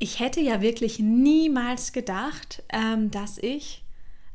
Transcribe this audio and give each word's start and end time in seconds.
ich 0.00 0.18
hätte 0.18 0.40
ja 0.40 0.62
wirklich 0.62 0.98
niemals 0.98 1.92
gedacht, 1.92 2.62
ähm, 2.72 3.10
dass 3.10 3.38
ich 3.38 3.84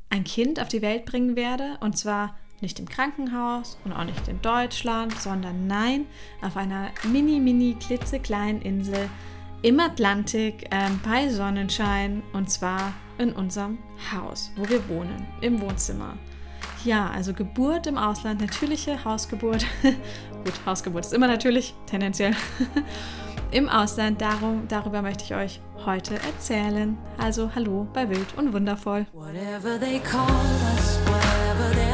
ein 0.10 0.24
Kind 0.24 0.62
auf 0.62 0.70
die 0.70 0.84
Welt 0.84 1.06
bringen 1.06 1.36
werde. 1.36 1.78
Und 1.82 1.98
zwar 1.98 2.38
nicht 2.62 2.80
im 2.80 2.88
Krankenhaus 2.88 3.78
und 3.84 3.92
auch 3.92 4.06
nicht 4.06 4.28
in 4.28 4.42
Deutschland, 4.42 5.20
sondern 5.20 5.68
nein, 5.68 6.06
auf 6.42 6.56
einer 6.56 6.92
mini, 7.12 7.40
mini, 7.40 7.76
klitzekleinen 7.80 8.62
Insel 8.62 9.10
im 9.64 9.80
Atlantik 9.80 10.68
ähm, 10.70 11.00
bei 11.04 11.30
Sonnenschein 11.30 12.22
und 12.34 12.50
zwar 12.52 12.94
in 13.18 13.34
unserem 13.34 13.80
Haus, 14.14 14.52
wo 14.56 14.70
wir 14.70 14.88
wohnen, 14.88 15.26
im 15.42 15.60
Wohnzimmer. 15.60 16.16
Ja, 16.84 17.10
also 17.10 17.34
Geburt 17.34 17.88
im 17.88 17.98
Ausland, 17.98 18.40
natürliche 18.40 19.04
Hausgeburt. 19.04 19.66
Gut, 20.44 20.54
Hausgeburt 20.66 21.06
ist 21.06 21.14
immer 21.14 21.28
natürlich, 21.28 21.74
tendenziell. 21.88 22.36
Im 23.52 23.70
Ausland, 23.70 24.22
darum, 24.22 24.68
darüber 24.68 25.02
möchte 25.02 25.24
ich 25.24 25.36
euch 25.36 25.62
heute 25.86 26.16
erzählen. 26.16 26.98
Also 27.18 27.52
hallo 27.56 27.88
bei 27.94 28.10
Wild 28.10 28.38
und 28.38 28.54
Wundervoll. 28.54 29.06
Whatever 29.14 29.80
they 29.80 30.00
call 30.00 30.22
us, 30.76 31.00
whatever 31.06 31.74
they'll 31.74 31.85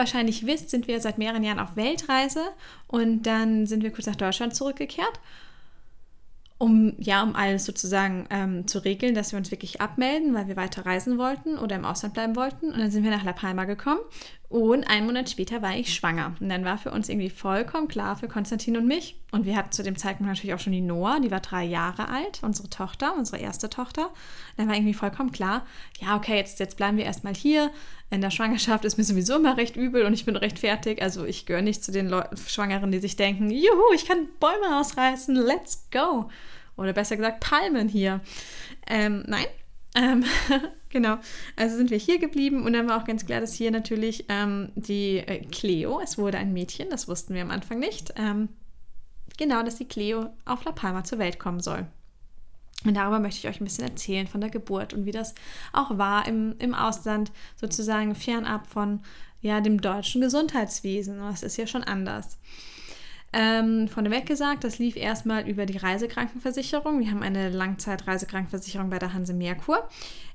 wahrscheinlich 0.00 0.46
wisst, 0.46 0.70
sind 0.70 0.88
wir 0.88 1.00
seit 1.00 1.18
mehreren 1.18 1.44
Jahren 1.44 1.60
auf 1.60 1.76
Weltreise 1.76 2.42
und 2.88 3.22
dann 3.22 3.66
sind 3.66 3.82
wir 3.82 3.92
kurz 3.92 4.06
nach 4.06 4.16
Deutschland 4.16 4.56
zurückgekehrt, 4.56 5.20
um 6.58 6.94
ja, 6.98 7.22
um 7.22 7.36
alles 7.36 7.64
sozusagen 7.64 8.26
ähm, 8.30 8.66
zu 8.66 8.80
regeln, 8.80 9.14
dass 9.14 9.32
wir 9.32 9.38
uns 9.38 9.50
wirklich 9.50 9.80
abmelden, 9.80 10.34
weil 10.34 10.48
wir 10.48 10.56
weiter 10.56 10.84
reisen 10.84 11.18
wollten 11.18 11.56
oder 11.56 11.76
im 11.76 11.84
Ausland 11.84 12.14
bleiben 12.14 12.34
wollten. 12.34 12.72
Und 12.72 12.78
dann 12.78 12.90
sind 12.90 13.04
wir 13.04 13.10
nach 13.10 13.24
La 13.24 13.32
Palma 13.32 13.64
gekommen 13.64 14.00
und 14.50 14.90
einen 14.90 15.06
Monat 15.06 15.30
später 15.30 15.62
war 15.62 15.76
ich 15.76 15.94
schwanger. 15.94 16.34
Und 16.40 16.48
dann 16.48 16.64
war 16.64 16.76
für 16.76 16.90
uns 16.90 17.08
irgendwie 17.08 17.30
vollkommen 17.30 17.86
klar, 17.86 18.16
für 18.16 18.26
Konstantin 18.26 18.76
und 18.76 18.84
mich. 18.84 19.14
Und 19.30 19.46
wir 19.46 19.54
hatten 19.54 19.70
zu 19.70 19.84
dem 19.84 19.96
Zeitpunkt 19.96 20.28
natürlich 20.28 20.52
auch 20.52 20.58
schon 20.58 20.72
die 20.72 20.80
Noah, 20.80 21.20
die 21.20 21.30
war 21.30 21.38
drei 21.38 21.62
Jahre 21.62 22.08
alt, 22.08 22.40
unsere 22.42 22.68
Tochter, 22.68 23.14
unsere 23.16 23.38
erste 23.38 23.70
Tochter. 23.70 24.06
Und 24.06 24.12
dann 24.56 24.66
war 24.66 24.74
irgendwie 24.74 24.92
vollkommen 24.92 25.30
klar, 25.30 25.64
ja, 26.00 26.16
okay, 26.16 26.36
jetzt, 26.36 26.58
jetzt 26.58 26.76
bleiben 26.76 26.96
wir 26.96 27.04
erstmal 27.04 27.32
hier. 27.32 27.70
In 28.10 28.22
der 28.22 28.32
Schwangerschaft 28.32 28.84
ist 28.84 28.98
mir 28.98 29.04
sowieso 29.04 29.36
immer 29.36 29.56
recht 29.56 29.76
übel 29.76 30.04
und 30.04 30.14
ich 30.14 30.24
bin 30.24 30.34
recht 30.34 30.58
fertig. 30.58 31.00
Also 31.00 31.24
ich 31.24 31.46
gehöre 31.46 31.62
nicht 31.62 31.84
zu 31.84 31.92
den 31.92 32.08
Leu 32.08 32.24
Schwangeren, 32.48 32.90
die 32.90 32.98
sich 32.98 33.14
denken, 33.14 33.50
juhu, 33.50 33.92
ich 33.94 34.04
kann 34.04 34.26
Bäume 34.40 34.80
ausreißen, 34.80 35.36
let's 35.36 35.86
go. 35.92 36.28
Oder 36.76 36.92
besser 36.92 37.16
gesagt, 37.16 37.38
Palmen 37.38 37.88
hier. 37.88 38.20
Ähm, 38.88 39.22
nein, 39.28 39.46
ähm, 39.94 40.24
genau. 40.88 41.18
Also 41.56 41.76
sind 41.76 41.90
wir 41.90 41.98
hier 41.98 42.18
geblieben 42.18 42.64
und 42.64 42.72
dann 42.72 42.88
war 42.88 43.00
auch 43.00 43.06
ganz 43.06 43.26
klar, 43.26 43.40
dass 43.40 43.54
hier 43.54 43.70
natürlich 43.70 44.26
ähm, 44.28 44.70
die 44.74 45.18
äh, 45.18 45.44
Cleo, 45.46 46.00
es 46.00 46.18
wurde 46.18 46.38
ein 46.38 46.52
Mädchen, 46.52 46.90
das 46.90 47.08
wussten 47.08 47.34
wir 47.34 47.42
am 47.42 47.50
Anfang 47.50 47.78
nicht, 47.78 48.12
ähm, 48.16 48.48
genau, 49.36 49.62
dass 49.62 49.76
die 49.76 49.88
Cleo 49.88 50.30
auf 50.44 50.64
La 50.64 50.72
Palma 50.72 51.04
zur 51.04 51.18
Welt 51.18 51.38
kommen 51.38 51.60
soll. 51.60 51.86
Und 52.84 52.94
darüber 52.94 53.20
möchte 53.20 53.40
ich 53.40 53.48
euch 53.48 53.60
ein 53.60 53.64
bisschen 53.64 53.84
erzählen 53.84 54.26
von 54.26 54.40
der 54.40 54.48
Geburt 54.48 54.94
und 54.94 55.04
wie 55.04 55.12
das 55.12 55.34
auch 55.72 55.98
war 55.98 56.26
im, 56.26 56.54
im 56.58 56.74
Ausland, 56.74 57.30
sozusagen 57.56 58.14
fernab 58.14 58.66
von 58.66 59.00
ja, 59.42 59.60
dem 59.60 59.80
deutschen 59.80 60.20
Gesundheitswesen. 60.20 61.18
Das 61.18 61.42
ist 61.42 61.56
ja 61.56 61.66
schon 61.66 61.84
anders. 61.84 62.38
Ähm, 63.32 63.86
vorneweg 63.86 64.26
gesagt, 64.26 64.64
das 64.64 64.78
lief 64.78 64.96
erstmal 64.96 65.48
über 65.48 65.64
die 65.64 65.76
Reisekrankenversicherung. 65.76 66.98
Wir 66.98 67.10
haben 67.10 67.22
eine 67.22 67.48
Langzeit-Reisekrankenversicherung 67.50 68.90
bei 68.90 68.98
der 68.98 69.12
Hanse 69.12 69.34
Merkur. 69.34 69.88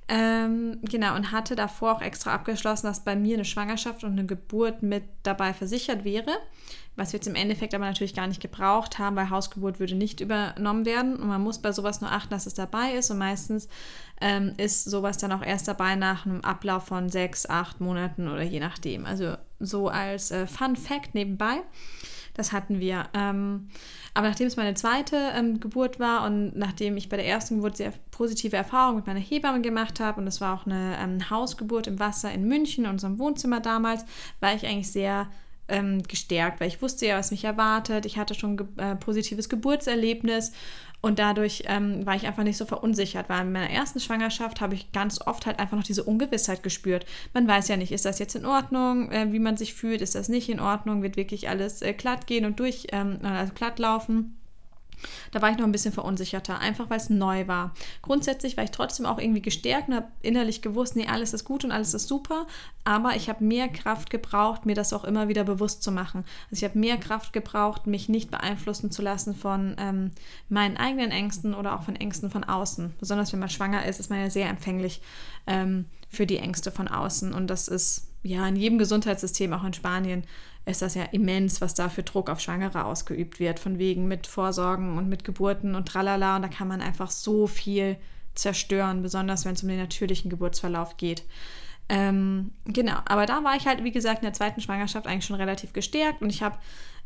Ähm, 0.08 0.80
genau, 0.84 1.16
und 1.16 1.32
hatte 1.32 1.56
davor 1.56 1.94
auch 1.94 2.02
extra 2.02 2.34
abgeschlossen, 2.34 2.86
dass 2.86 3.04
bei 3.04 3.16
mir 3.16 3.36
eine 3.36 3.46
Schwangerschaft 3.46 4.04
und 4.04 4.12
eine 4.12 4.26
Geburt 4.26 4.84
mit 4.84 5.04
dabei 5.24 5.54
versichert 5.54 6.06
wäre. 6.06 6.32
Was 6.96 7.12
wir 7.12 7.18
jetzt 7.18 7.28
im 7.28 7.36
Endeffekt 7.36 7.74
aber 7.74 7.86
natürlich 7.86 8.14
gar 8.14 8.28
nicht 8.28 8.42
gebraucht 8.42 9.00
haben, 9.00 9.16
weil 9.18 9.30
Hausgeburt 9.30 9.80
würde 9.80 9.96
nicht 9.96 10.22
übernommen 10.22 10.86
werden. 10.86 11.18
Und 11.18 11.28
man 11.28 11.42
muss 11.42 11.60
bei 11.60 11.72
sowas 11.74 12.00
nur 12.00 12.12
achten, 12.12 12.30
dass 12.30 12.46
es 12.46 12.54
dabei 12.54 12.94
ist. 12.94 13.12
Und 13.12 13.18
meistens 13.18 13.68
ähm, 14.22 14.54
ist 14.58 14.86
sowas 14.86 15.18
dann 15.18 15.34
auch 15.34 15.42
erst 15.42 15.68
dabei 15.68 15.96
nach 15.96 16.26
einem 16.26 16.42
Ablauf 16.42 16.86
von 16.86 17.10
sechs, 17.10 17.50
acht 17.50 17.82
Monaten 17.82 18.30
oder 18.30 18.44
je 18.44 18.62
nachdem. 18.62 19.06
Also 19.06 19.36
so 19.60 19.90
als 19.90 20.32
äh, 20.32 20.48
Fun 20.48 20.76
Fact 20.78 21.16
nebenbei. 21.16 21.62
Das 22.36 22.52
hatten 22.52 22.80
wir. 22.80 23.08
Ähm, 23.14 23.70
aber 24.14 24.30
nachdem 24.30 24.48
es 24.48 24.56
meine 24.56 24.76
zweite 24.76 25.18
ähm, 25.36 25.60
Geburt 25.60 26.00
war 26.00 26.26
und 26.26 26.56
nachdem 26.56 26.96
ich 26.98 27.10
bei 27.10 27.18
der 27.18 27.28
ersten 27.28 27.56
Geburt 27.56 27.78
sehr 27.78 27.94
positive 28.12 28.56
Erfahrungen 28.56 28.98
mit 28.98 29.08
meiner 29.08 29.20
Hebamme 29.20 29.62
gemacht 29.62 30.00
habe 30.00 30.22
und 30.22 30.28
es 30.28 30.40
war 30.40 30.54
auch 30.54 30.66
eine 30.66 30.98
ähm, 31.02 31.30
Hausgeburt 31.30 31.88
im 31.88 32.00
Wasser 32.00 32.32
in 32.32 32.48
München, 32.48 32.86
in 32.86 32.92
unserem 32.92 33.20
Wohnzimmer 33.20 33.60
damals, 33.60 34.06
war 34.40 34.54
ich 34.54 34.66
eigentlich 34.66 34.92
sehr 34.92 35.28
ähm, 35.68 36.04
gestärkt, 36.04 36.60
weil 36.60 36.68
ich 36.68 36.82
wusste 36.82 37.08
ja, 37.08 37.18
was 37.18 37.32
mich 37.32 37.44
erwartet. 37.44 38.06
Ich 38.06 38.18
hatte 38.18 38.36
schon 38.36 38.58
ge 38.58 38.68
äh, 38.78 38.96
positives 38.96 39.50
Geburtserlebnis 39.50 40.52
und 41.06 41.20
dadurch 41.20 41.66
ähm, 41.68 42.04
war 42.04 42.16
ich 42.16 42.26
einfach 42.26 42.42
nicht 42.42 42.58
so 42.58 42.66
verunsichert, 42.66 43.30
weil 43.30 43.42
in 43.42 43.52
meiner 43.52 43.70
ersten 43.70 44.00
Schwangerschaft 44.00 44.60
habe 44.60 44.74
ich 44.74 44.92
ganz 44.92 45.22
oft 45.22 45.46
halt 45.46 45.60
einfach 45.60 45.78
noch 45.78 45.84
diese 45.84 46.04
Ungewissheit 46.04 46.64
gespürt. 46.64 47.06
Man 47.32 47.48
weiß 47.48 47.68
ja 47.68 47.78
nicht, 47.78 47.92
ist 47.92 48.06
das 48.06 48.18
jetzt 48.18 48.34
in 48.34 48.44
Ordnung, 48.44 49.12
äh, 49.12 49.32
wie 49.32 49.38
man 49.38 49.56
sich 49.56 49.76
fühlt, 49.76 50.02
ist 50.02 50.16
das 50.16 50.30
nicht 50.30 50.50
in 50.50 50.60
Ordnung, 50.60 51.04
wird 51.04 51.16
wirklich 51.16 51.48
alles 51.48 51.84
äh, 51.84 51.94
glatt 51.94 52.26
gehen 52.26 52.44
und 52.44 52.60
durch, 52.60 52.88
ähm, 52.92 53.20
also 53.22 53.54
glatt 53.54 53.78
laufen. 53.78 54.36
Da 55.32 55.42
war 55.42 55.52
ich 55.52 55.58
noch 55.58 55.66
ein 55.66 55.72
bisschen 55.72 55.94
verunsicherter, 55.94 56.60
einfach 56.60 56.90
weil 56.90 56.98
es 56.98 57.10
neu 57.10 57.48
war. 57.48 57.74
Grundsätzlich 58.02 58.58
war 58.58 58.64
ich 58.64 58.72
trotzdem 58.72 59.06
auch 59.06 59.20
irgendwie 59.20 59.42
gestärkt 59.42 59.90
und 59.90 59.96
habe 59.96 60.08
innerlich 60.22 60.62
gewusst, 60.62 60.96
nee, 60.96 61.08
alles 61.08 61.34
ist 61.34 61.46
gut 61.46 61.64
und 61.64 61.72
alles 61.72 61.94
ist 61.94 62.08
super, 62.08 62.48
aber 62.84 63.16
ich 63.16 63.30
habe 63.30 63.44
mehr 63.44 63.68
Kraft 63.68 64.10
gebraucht, 64.10 64.66
mir 64.66 64.76
das 64.76 64.94
auch 64.94 65.04
immer 65.04 65.28
wieder 65.28 65.44
bewusst 65.44 65.84
zu 65.84 65.92
machen. 65.92 66.24
Also 66.52 66.64
ich 66.64 66.70
habe 66.70 66.80
mehr 66.80 66.98
Kraft 66.98 67.34
gebraucht, 67.34 67.88
mich 67.88 68.10
nicht 68.10 68.32
beeinflussen 68.32 68.92
zu 68.92 69.02
lassen 69.02 69.36
von 69.36 69.76
ähm, 69.80 70.12
meinen 70.50 70.78
eigenen 70.78 71.12
Ängsten 71.12 71.54
oder 71.54 71.76
auch 71.76 71.84
von 71.84 71.96
Ängsten 71.96 72.30
von 72.30 72.44
außen. 72.44 72.94
Besonders 73.00 73.34
wenn 73.34 73.40
man 73.40 73.50
schwanger 73.50 73.86
ist, 73.86 74.00
ist 74.00 74.10
man 74.10 74.20
ja 74.20 74.30
sehr 74.30 74.50
empfänglich 74.50 75.02
ähm, 75.48 75.86
für 76.10 76.26
die 76.26 76.38
Ängste 76.38 76.72
von 76.72 76.88
außen 76.88 77.34
und 77.34 77.48
das 77.48 77.68
ist 77.68 78.08
ja 78.24 78.48
in 78.48 78.56
jedem 78.56 78.78
Gesundheitssystem, 78.78 79.54
auch 79.54 79.64
in 79.64 79.74
Spanien, 79.74 80.24
ist 80.66 80.82
das 80.82 80.96
ja 80.96 81.04
immens, 81.04 81.62
was 81.62 81.76
da 81.76 81.90
für 81.90 82.04
Druck 82.04 82.30
auf 82.30 82.40
Schwangere 82.40 82.86
ausgeübt 82.86 83.40
wird, 83.40 83.60
von 83.60 83.78
wegen 83.78 84.08
mit 84.08 84.26
Vorsorgen 84.26 84.98
und 84.98 85.08
mit 85.08 85.24
Geburten 85.24 85.76
und 85.76 85.88
tralala. 85.88 86.38
Und 86.38 86.42
da 86.42 86.48
kann 86.48 86.68
man 86.68 86.82
einfach 86.82 87.12
so 87.12 87.46
viel 87.48 87.98
zerstören, 88.34 89.02
besonders 89.02 89.46
wenn 89.46 89.54
es 89.54 89.64
um 89.64 89.70
den 89.70 89.80
natürlichen 89.80 90.30
Geburtsverlauf 90.30 90.98
geht. 90.98 91.24
Ähm, 91.88 92.52
genau, 92.66 92.98
aber 93.06 93.26
da 93.26 93.44
war 93.44 93.56
ich 93.56 93.68
halt, 93.68 93.84
wie 93.84 93.92
gesagt, 93.92 94.20
in 94.20 94.26
der 94.26 94.34
zweiten 94.34 94.60
Schwangerschaft 94.60 95.06
eigentlich 95.06 95.26
schon 95.26 95.36
relativ 95.36 95.72
gestärkt 95.72 96.22
und 96.22 96.32
ich 96.32 96.42
habe, 96.42 96.58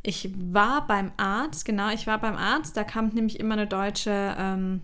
ich 0.03 0.31
war 0.37 0.87
beim 0.87 1.11
Arzt, 1.17 1.65
genau, 1.65 1.89
ich 1.89 2.07
war 2.07 2.17
beim 2.17 2.37
Arzt, 2.37 2.77
da 2.77 2.85
kam 2.85 3.09
nämlich 3.09 3.41
immer 3.41 3.55
eine 3.55 3.67
deutsche, 3.67 4.35
ähm, 4.39 4.81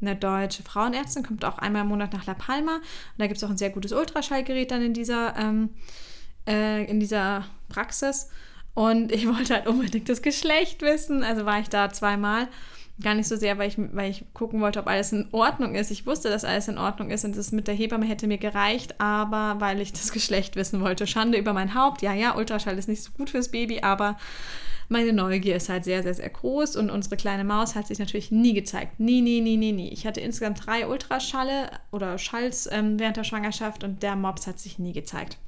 eine 0.00 0.16
deutsche 0.16 0.64
Frauenärztin, 0.64 1.22
kommt 1.22 1.44
auch 1.44 1.58
einmal 1.58 1.82
im 1.82 1.88
Monat 1.88 2.12
nach 2.12 2.26
La 2.26 2.34
Palma 2.34 2.76
und 2.76 3.18
da 3.18 3.28
gibt 3.28 3.36
es 3.36 3.44
auch 3.44 3.50
ein 3.50 3.56
sehr 3.56 3.70
gutes 3.70 3.92
Ultraschallgerät 3.92 4.72
dann 4.72 4.82
in 4.82 4.94
dieser 4.94 5.36
ähm, 5.36 5.70
äh, 6.46 6.84
in 6.84 7.00
dieser 7.00 7.44
Praxis. 7.68 8.30
Und 8.74 9.12
ich 9.12 9.26
wollte 9.26 9.54
halt 9.54 9.66
unbedingt 9.66 10.08
das 10.08 10.22
Geschlecht 10.22 10.82
wissen. 10.82 11.22
Also 11.22 11.46
war 11.46 11.60
ich 11.60 11.68
da 11.68 11.90
zweimal. 11.90 12.48
Gar 13.02 13.14
nicht 13.14 13.28
so 13.28 13.36
sehr, 13.36 13.58
weil 13.58 13.68
ich, 13.68 13.76
weil 13.78 14.10
ich 14.10 14.24
gucken 14.32 14.62
wollte, 14.62 14.80
ob 14.80 14.86
alles 14.86 15.12
in 15.12 15.28
Ordnung 15.32 15.74
ist. 15.74 15.90
Ich 15.90 16.06
wusste, 16.06 16.30
dass 16.30 16.46
alles 16.46 16.68
in 16.68 16.78
Ordnung 16.78 17.10
ist 17.10 17.26
und 17.26 17.36
das 17.36 17.52
mit 17.52 17.68
der 17.68 17.74
Hebamme 17.74 18.06
hätte 18.06 18.26
mir 18.26 18.38
gereicht, 18.38 18.98
aber 18.98 19.60
weil 19.60 19.82
ich 19.82 19.92
das 19.92 20.12
Geschlecht 20.14 20.56
wissen 20.56 20.80
wollte. 20.80 21.06
Schande 21.06 21.36
über 21.36 21.52
mein 21.52 21.74
Haupt. 21.74 22.00
Ja, 22.00 22.14
ja, 22.14 22.34
Ultraschall 22.34 22.78
ist 22.78 22.88
nicht 22.88 23.02
so 23.02 23.12
gut 23.12 23.28
fürs 23.28 23.50
Baby, 23.50 23.80
aber 23.80 24.16
meine 24.88 25.12
Neugier 25.12 25.56
ist 25.56 25.68
halt 25.68 25.84
sehr, 25.84 26.02
sehr, 26.02 26.14
sehr 26.14 26.30
groß 26.30 26.76
und 26.76 26.90
unsere 26.90 27.16
kleine 27.16 27.44
Maus 27.44 27.74
hat 27.74 27.88
sich 27.88 27.98
natürlich 27.98 28.30
nie 28.30 28.54
gezeigt. 28.54 29.00
Nie, 29.00 29.20
nie, 29.20 29.40
nie, 29.40 29.56
nie, 29.56 29.72
nie. 29.72 29.92
Ich 29.92 30.06
hatte 30.06 30.20
insgesamt 30.20 30.64
drei 30.64 30.86
Ultraschalle 30.86 31.70
oder 31.90 32.18
Schalls 32.18 32.68
ähm, 32.70 32.98
während 32.98 33.16
der 33.16 33.24
Schwangerschaft 33.24 33.82
und 33.84 34.02
der 34.02 34.16
Mops 34.16 34.46
hat 34.46 34.58
sich 34.58 34.78
nie 34.78 34.92
gezeigt. 34.92 35.38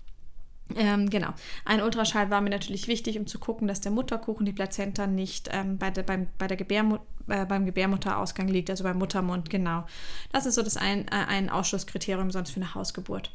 Ähm, 0.76 1.08
genau. 1.08 1.30
Ein 1.64 1.82
Ultraschall 1.82 2.30
war 2.30 2.40
mir 2.40 2.50
natürlich 2.50 2.88
wichtig, 2.88 3.18
um 3.18 3.26
zu 3.26 3.38
gucken, 3.38 3.68
dass 3.68 3.80
der 3.80 3.92
Mutterkuchen, 3.92 4.44
die 4.44 4.52
Plazenta 4.52 5.06
nicht 5.06 5.48
ähm, 5.52 5.78
bei, 5.78 5.90
der, 5.90 6.02
beim, 6.02 6.26
bei 6.38 6.46
der 6.46 6.56
Gebärmutter 6.56 7.04
äh, 7.28 7.44
beim 7.44 7.66
Gebärmutterausgang 7.66 8.48
liegt, 8.48 8.70
also 8.70 8.84
beim 8.84 8.98
Muttermund, 8.98 9.50
genau. 9.50 9.84
Das 10.32 10.46
ist 10.46 10.54
so 10.54 10.62
das 10.62 10.76
ein, 10.76 11.06
äh, 11.08 11.26
ein 11.28 11.50
Ausschlusskriterium 11.50 12.30
sonst 12.30 12.50
für 12.50 12.60
eine 12.60 12.74
Hausgeburt. 12.74 13.30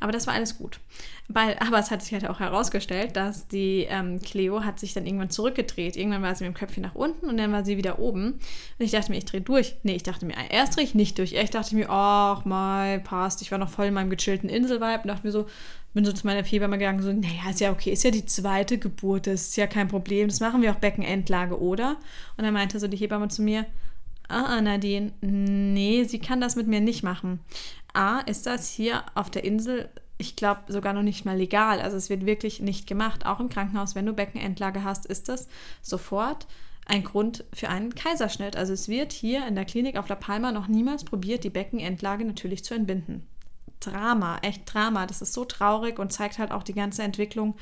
Aber 0.00 0.12
das 0.12 0.26
war 0.26 0.34
alles 0.34 0.56
gut. 0.56 0.80
Weil, 1.28 1.56
aber 1.60 1.78
es 1.78 1.90
hat 1.90 2.02
sich 2.02 2.12
halt 2.12 2.28
auch 2.28 2.40
herausgestellt, 2.40 3.16
dass 3.16 3.46
die 3.46 3.86
ähm, 3.88 4.20
Cleo 4.20 4.64
hat 4.64 4.80
sich 4.80 4.94
dann 4.94 5.06
irgendwann 5.06 5.30
zurückgedreht. 5.30 5.96
Irgendwann 5.96 6.22
war 6.22 6.34
sie 6.34 6.44
mit 6.44 6.54
dem 6.54 6.58
Köpfchen 6.58 6.82
nach 6.82 6.94
unten 6.94 7.28
und 7.28 7.36
dann 7.36 7.52
war 7.52 7.64
sie 7.64 7.76
wieder 7.76 7.98
oben. 7.98 8.32
Und 8.32 8.40
ich 8.78 8.92
dachte 8.92 9.12
mir, 9.12 9.18
ich 9.18 9.26
drehe 9.26 9.42
durch. 9.42 9.76
Nee, 9.82 9.96
ich 9.96 10.02
dachte 10.02 10.26
mir, 10.26 10.34
erst 10.50 10.76
drehe 10.76 10.84
ich 10.84 10.94
nicht 10.94 11.18
durch. 11.18 11.34
Ich 11.34 11.50
dachte 11.50 11.74
mir, 11.74 11.90
ach 11.90 12.44
mal, 12.44 13.00
passt. 13.00 13.42
Ich 13.42 13.50
war 13.50 13.58
noch 13.58 13.68
voll 13.68 13.86
in 13.86 13.94
meinem 13.94 14.10
gechillten 14.10 14.48
Inselvibe 14.48 15.00
und 15.02 15.08
dachte 15.08 15.26
mir 15.26 15.32
so, 15.32 15.46
bin 15.94 16.04
so 16.04 16.12
zu 16.12 16.26
meiner 16.26 16.44
Fieberma 16.44 16.76
gegangen, 16.76 17.02
so, 17.02 17.12
naja, 17.12 17.50
ist 17.50 17.60
ja 17.60 17.70
okay, 17.70 17.92
ist 17.92 18.04
ja 18.04 18.10
die 18.10 18.26
zweite 18.26 18.78
Geburt, 18.78 19.26
das 19.26 19.48
ist 19.48 19.56
ja 19.56 19.66
kein 19.66 19.88
Problem, 19.88 20.28
das 20.28 20.40
machen 20.40 20.60
wir 20.60 20.72
auch 20.72 20.80
Beckenendlage, 20.80 21.60
oder? 21.60 21.96
Und 22.36 22.44
dann 22.44 22.52
meinte 22.52 22.78
so 22.78 22.88
die 22.88 22.96
Hebamme 22.96 23.28
zu 23.28 23.42
mir, 23.42 23.64
ah, 24.28 24.60
Nadine, 24.60 25.12
nee, 25.20 26.04
sie 26.04 26.18
kann 26.18 26.40
das 26.40 26.56
mit 26.56 26.66
mir 26.66 26.80
nicht 26.80 27.02
machen. 27.02 27.40
A, 27.92 28.20
ist 28.20 28.46
das 28.46 28.68
hier 28.68 29.04
auf 29.14 29.30
der 29.30 29.44
Insel, 29.44 29.88
ich 30.18 30.36
glaube, 30.36 30.72
sogar 30.72 30.92
noch 30.92 31.02
nicht 31.02 31.24
mal 31.24 31.36
legal. 31.36 31.80
Also 31.80 31.96
es 31.96 32.10
wird 32.10 32.26
wirklich 32.26 32.60
nicht 32.60 32.86
gemacht. 32.86 33.26
Auch 33.26 33.40
im 33.40 33.48
Krankenhaus, 33.48 33.94
wenn 33.94 34.06
du 34.06 34.12
Beckenendlage 34.12 34.84
hast, 34.84 35.06
ist 35.06 35.28
das 35.28 35.48
sofort 35.82 36.46
ein 36.86 37.02
Grund 37.02 37.44
für 37.52 37.68
einen 37.68 37.94
Kaiserschnitt. 37.94 38.56
Also 38.56 38.72
es 38.72 38.88
wird 38.88 39.12
hier 39.12 39.46
in 39.46 39.54
der 39.54 39.64
Klinik 39.64 39.96
auf 39.96 40.08
La 40.08 40.16
Palma 40.16 40.52
noch 40.52 40.68
niemals 40.68 41.04
probiert, 41.04 41.44
die 41.44 41.50
Beckenendlage 41.50 42.24
natürlich 42.24 42.64
zu 42.64 42.74
entbinden. 42.74 43.26
Drama, 43.86 44.38
echt 44.42 44.62
Drama. 44.72 45.06
Das 45.06 45.22
ist 45.22 45.32
so 45.32 45.44
traurig 45.44 45.98
und 45.98 46.12
zeigt 46.12 46.38
halt 46.38 46.50
auch 46.50 46.62
die 46.62 46.74
ganze 46.74 47.02
Entwicklung 47.02 47.54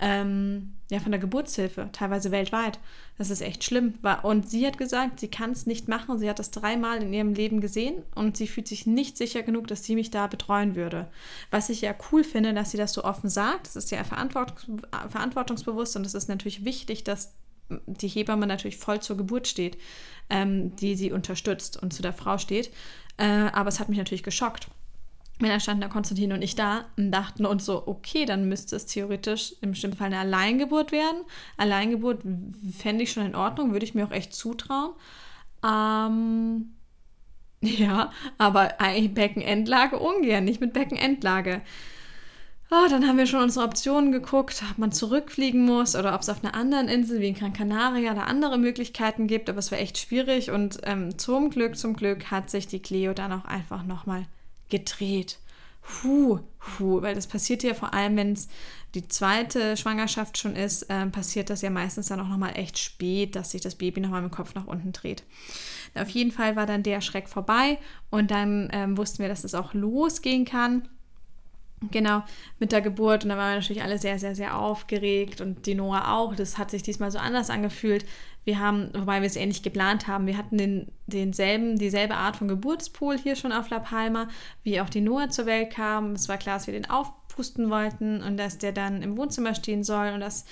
ähm, 0.00 0.72
ja, 0.90 0.98
von 0.98 1.12
der 1.12 1.20
Geburtshilfe, 1.20 1.88
teilweise 1.92 2.30
weltweit. 2.30 2.78
Das 3.16 3.30
ist 3.30 3.40
echt 3.40 3.64
schlimm. 3.64 3.94
Und 4.22 4.50
sie 4.50 4.66
hat 4.66 4.76
gesagt, 4.76 5.20
sie 5.20 5.28
kann 5.28 5.52
es 5.52 5.66
nicht 5.66 5.88
machen. 5.88 6.18
Sie 6.18 6.28
hat 6.28 6.38
das 6.38 6.50
dreimal 6.50 7.02
in 7.02 7.12
ihrem 7.12 7.32
Leben 7.32 7.60
gesehen 7.60 8.02
und 8.14 8.36
sie 8.36 8.48
fühlt 8.48 8.68
sich 8.68 8.86
nicht 8.86 9.16
sicher 9.16 9.42
genug, 9.42 9.68
dass 9.68 9.84
sie 9.84 9.94
mich 9.94 10.10
da 10.10 10.26
betreuen 10.26 10.74
würde. 10.74 11.08
Was 11.50 11.68
ich 11.68 11.80
ja 11.80 11.94
cool 12.10 12.24
finde, 12.24 12.52
dass 12.54 12.72
sie 12.72 12.76
das 12.76 12.92
so 12.92 13.04
offen 13.04 13.30
sagt. 13.30 13.66
Das 13.66 13.76
ist 13.76 13.90
ja 13.90 14.02
verantwortungs 14.04 14.66
verantwortungsbewusst 15.08 15.96
und 15.96 16.04
es 16.04 16.14
ist 16.14 16.28
natürlich 16.28 16.64
wichtig, 16.64 17.04
dass 17.04 17.32
die 17.86 18.08
Hebamme 18.08 18.46
natürlich 18.46 18.76
voll 18.76 19.00
zur 19.00 19.16
Geburt 19.16 19.48
steht, 19.48 19.78
ähm, 20.28 20.76
die 20.76 20.96
sie 20.96 21.12
unterstützt 21.12 21.80
und 21.82 21.92
zu 21.92 22.02
der 22.02 22.12
Frau 22.12 22.38
steht. 22.38 22.70
Äh, 23.16 23.26
aber 23.52 23.68
es 23.68 23.80
hat 23.80 23.88
mich 23.88 23.98
natürlich 23.98 24.22
geschockt. 24.22 24.68
Dann 25.40 25.60
standen 25.60 25.80
da 25.80 25.88
Konstantin 25.88 26.32
und 26.32 26.42
ich 26.42 26.54
da 26.54 26.84
und 26.96 27.10
dachten 27.10 27.44
uns 27.44 27.64
so, 27.64 27.86
okay, 27.86 28.24
dann 28.24 28.48
müsste 28.48 28.76
es 28.76 28.86
theoretisch 28.86 29.54
im 29.62 29.72
bestimmten 29.72 29.96
Fall 29.96 30.06
eine 30.06 30.18
Alleingeburt 30.18 30.92
werden. 30.92 31.22
Alleingeburt 31.56 32.22
fände 32.76 33.02
ich 33.02 33.12
schon 33.12 33.26
in 33.26 33.34
Ordnung, 33.34 33.72
würde 33.72 33.84
ich 33.84 33.94
mir 33.94 34.06
auch 34.06 34.12
echt 34.12 34.32
zutrauen. 34.32 34.92
Ähm, 35.64 36.74
ja, 37.62 38.12
aber 38.38 38.80
eigentlich 38.80 39.14
Beckenendlage 39.14 39.98
ungern, 39.98 40.44
nicht 40.44 40.60
mit 40.60 40.72
Beckenendlage. 40.72 41.62
Oh, 42.70 42.88
dann 42.88 43.06
haben 43.06 43.18
wir 43.18 43.26
schon 43.26 43.42
unsere 43.42 43.66
Optionen 43.66 44.10
geguckt, 44.12 44.62
ob 44.70 44.78
man 44.78 44.92
zurückfliegen 44.92 45.64
muss 45.64 45.96
oder 45.96 46.14
ob 46.14 46.22
es 46.22 46.28
auf 46.28 46.42
einer 46.42 46.54
anderen 46.54 46.88
Insel 46.88 47.20
wie 47.20 47.28
in 47.28 47.34
Gran 47.34 47.52
Canaria 47.52 48.14
da 48.14 48.22
andere 48.22 48.56
Möglichkeiten 48.56 49.26
gibt, 49.26 49.50
aber 49.50 49.58
es 49.58 49.70
war 49.70 49.78
echt 49.78 49.98
schwierig 49.98 50.50
und 50.50 50.78
ähm, 50.84 51.18
zum 51.18 51.50
Glück, 51.50 51.76
zum 51.76 51.94
Glück 51.94 52.30
hat 52.30 52.50
sich 52.50 52.66
die 52.66 52.80
Cleo 52.80 53.12
dann 53.14 53.32
auch 53.32 53.44
einfach 53.44 53.84
nochmal 53.84 54.26
gedreht. 54.74 55.38
Puh, 55.82 56.40
puh, 56.58 57.02
weil 57.02 57.14
das 57.14 57.26
passiert 57.26 57.62
ja 57.62 57.74
vor 57.74 57.94
allem, 57.94 58.16
wenn 58.16 58.32
es 58.32 58.48
die 58.94 59.06
zweite 59.06 59.76
Schwangerschaft 59.76 60.36
schon 60.38 60.56
ist, 60.56 60.84
äh, 60.84 61.06
passiert 61.06 61.50
das 61.50 61.62
ja 61.62 61.70
meistens 61.70 62.06
dann 62.08 62.20
auch 62.20 62.28
nochmal 62.28 62.56
echt 62.56 62.78
spät, 62.78 63.36
dass 63.36 63.50
sich 63.50 63.60
das 63.60 63.76
Baby 63.76 64.00
nochmal 64.00 64.22
dem 64.22 64.30
Kopf 64.30 64.54
nach 64.54 64.66
unten 64.66 64.92
dreht. 64.92 65.22
Auf 65.94 66.08
jeden 66.08 66.32
Fall 66.32 66.56
war 66.56 66.66
dann 66.66 66.82
der 66.82 67.00
Schreck 67.00 67.28
vorbei 67.28 67.78
und 68.10 68.30
dann 68.30 68.68
ähm, 68.72 68.96
wussten 68.96 69.18
wir, 69.18 69.28
dass 69.28 69.44
es 69.44 69.54
auch 69.54 69.74
losgehen 69.74 70.44
kann. 70.44 70.88
Genau, 71.90 72.24
mit 72.58 72.72
der 72.72 72.80
Geburt. 72.80 73.24
Und 73.24 73.30
da 73.30 73.36
waren 73.36 73.52
wir 73.52 73.60
natürlich 73.60 73.82
alle 73.82 73.98
sehr, 73.98 74.18
sehr, 74.18 74.34
sehr 74.34 74.58
aufgeregt 74.58 75.40
und 75.40 75.66
die 75.66 75.74
Noah 75.74 76.14
auch. 76.14 76.34
Das 76.34 76.56
hat 76.56 76.70
sich 76.70 76.82
diesmal 76.82 77.10
so 77.10 77.18
anders 77.18 77.50
angefühlt. 77.50 78.06
Wir 78.44 78.58
haben, 78.58 78.90
wobei 78.94 79.20
wir 79.20 79.26
es 79.26 79.36
ähnlich 79.36 79.62
geplant 79.62 80.06
haben, 80.06 80.26
wir 80.26 80.36
hatten 80.36 80.58
den, 80.58 80.92
denselben, 81.06 81.78
dieselbe 81.78 82.14
Art 82.14 82.36
von 82.36 82.48
Geburtspool 82.48 83.18
hier 83.18 83.36
schon 83.36 83.52
auf 83.52 83.70
La 83.70 83.78
Palma, 83.78 84.28
wie 84.62 84.80
auch 84.80 84.90
die 84.90 85.00
Noah 85.00 85.30
zur 85.30 85.46
Welt 85.46 85.70
kam. 85.70 86.12
Es 86.12 86.28
war 86.28 86.36
klar, 86.36 86.56
dass 86.56 86.66
wir 86.66 86.74
den 86.74 86.90
aufpusten 86.90 87.70
wollten 87.70 88.22
und 88.22 88.36
dass 88.36 88.58
der 88.58 88.72
dann 88.72 89.02
im 89.02 89.16
Wohnzimmer 89.16 89.54
stehen 89.54 89.82
soll 89.82 90.12
und 90.12 90.20
dass 90.20 90.44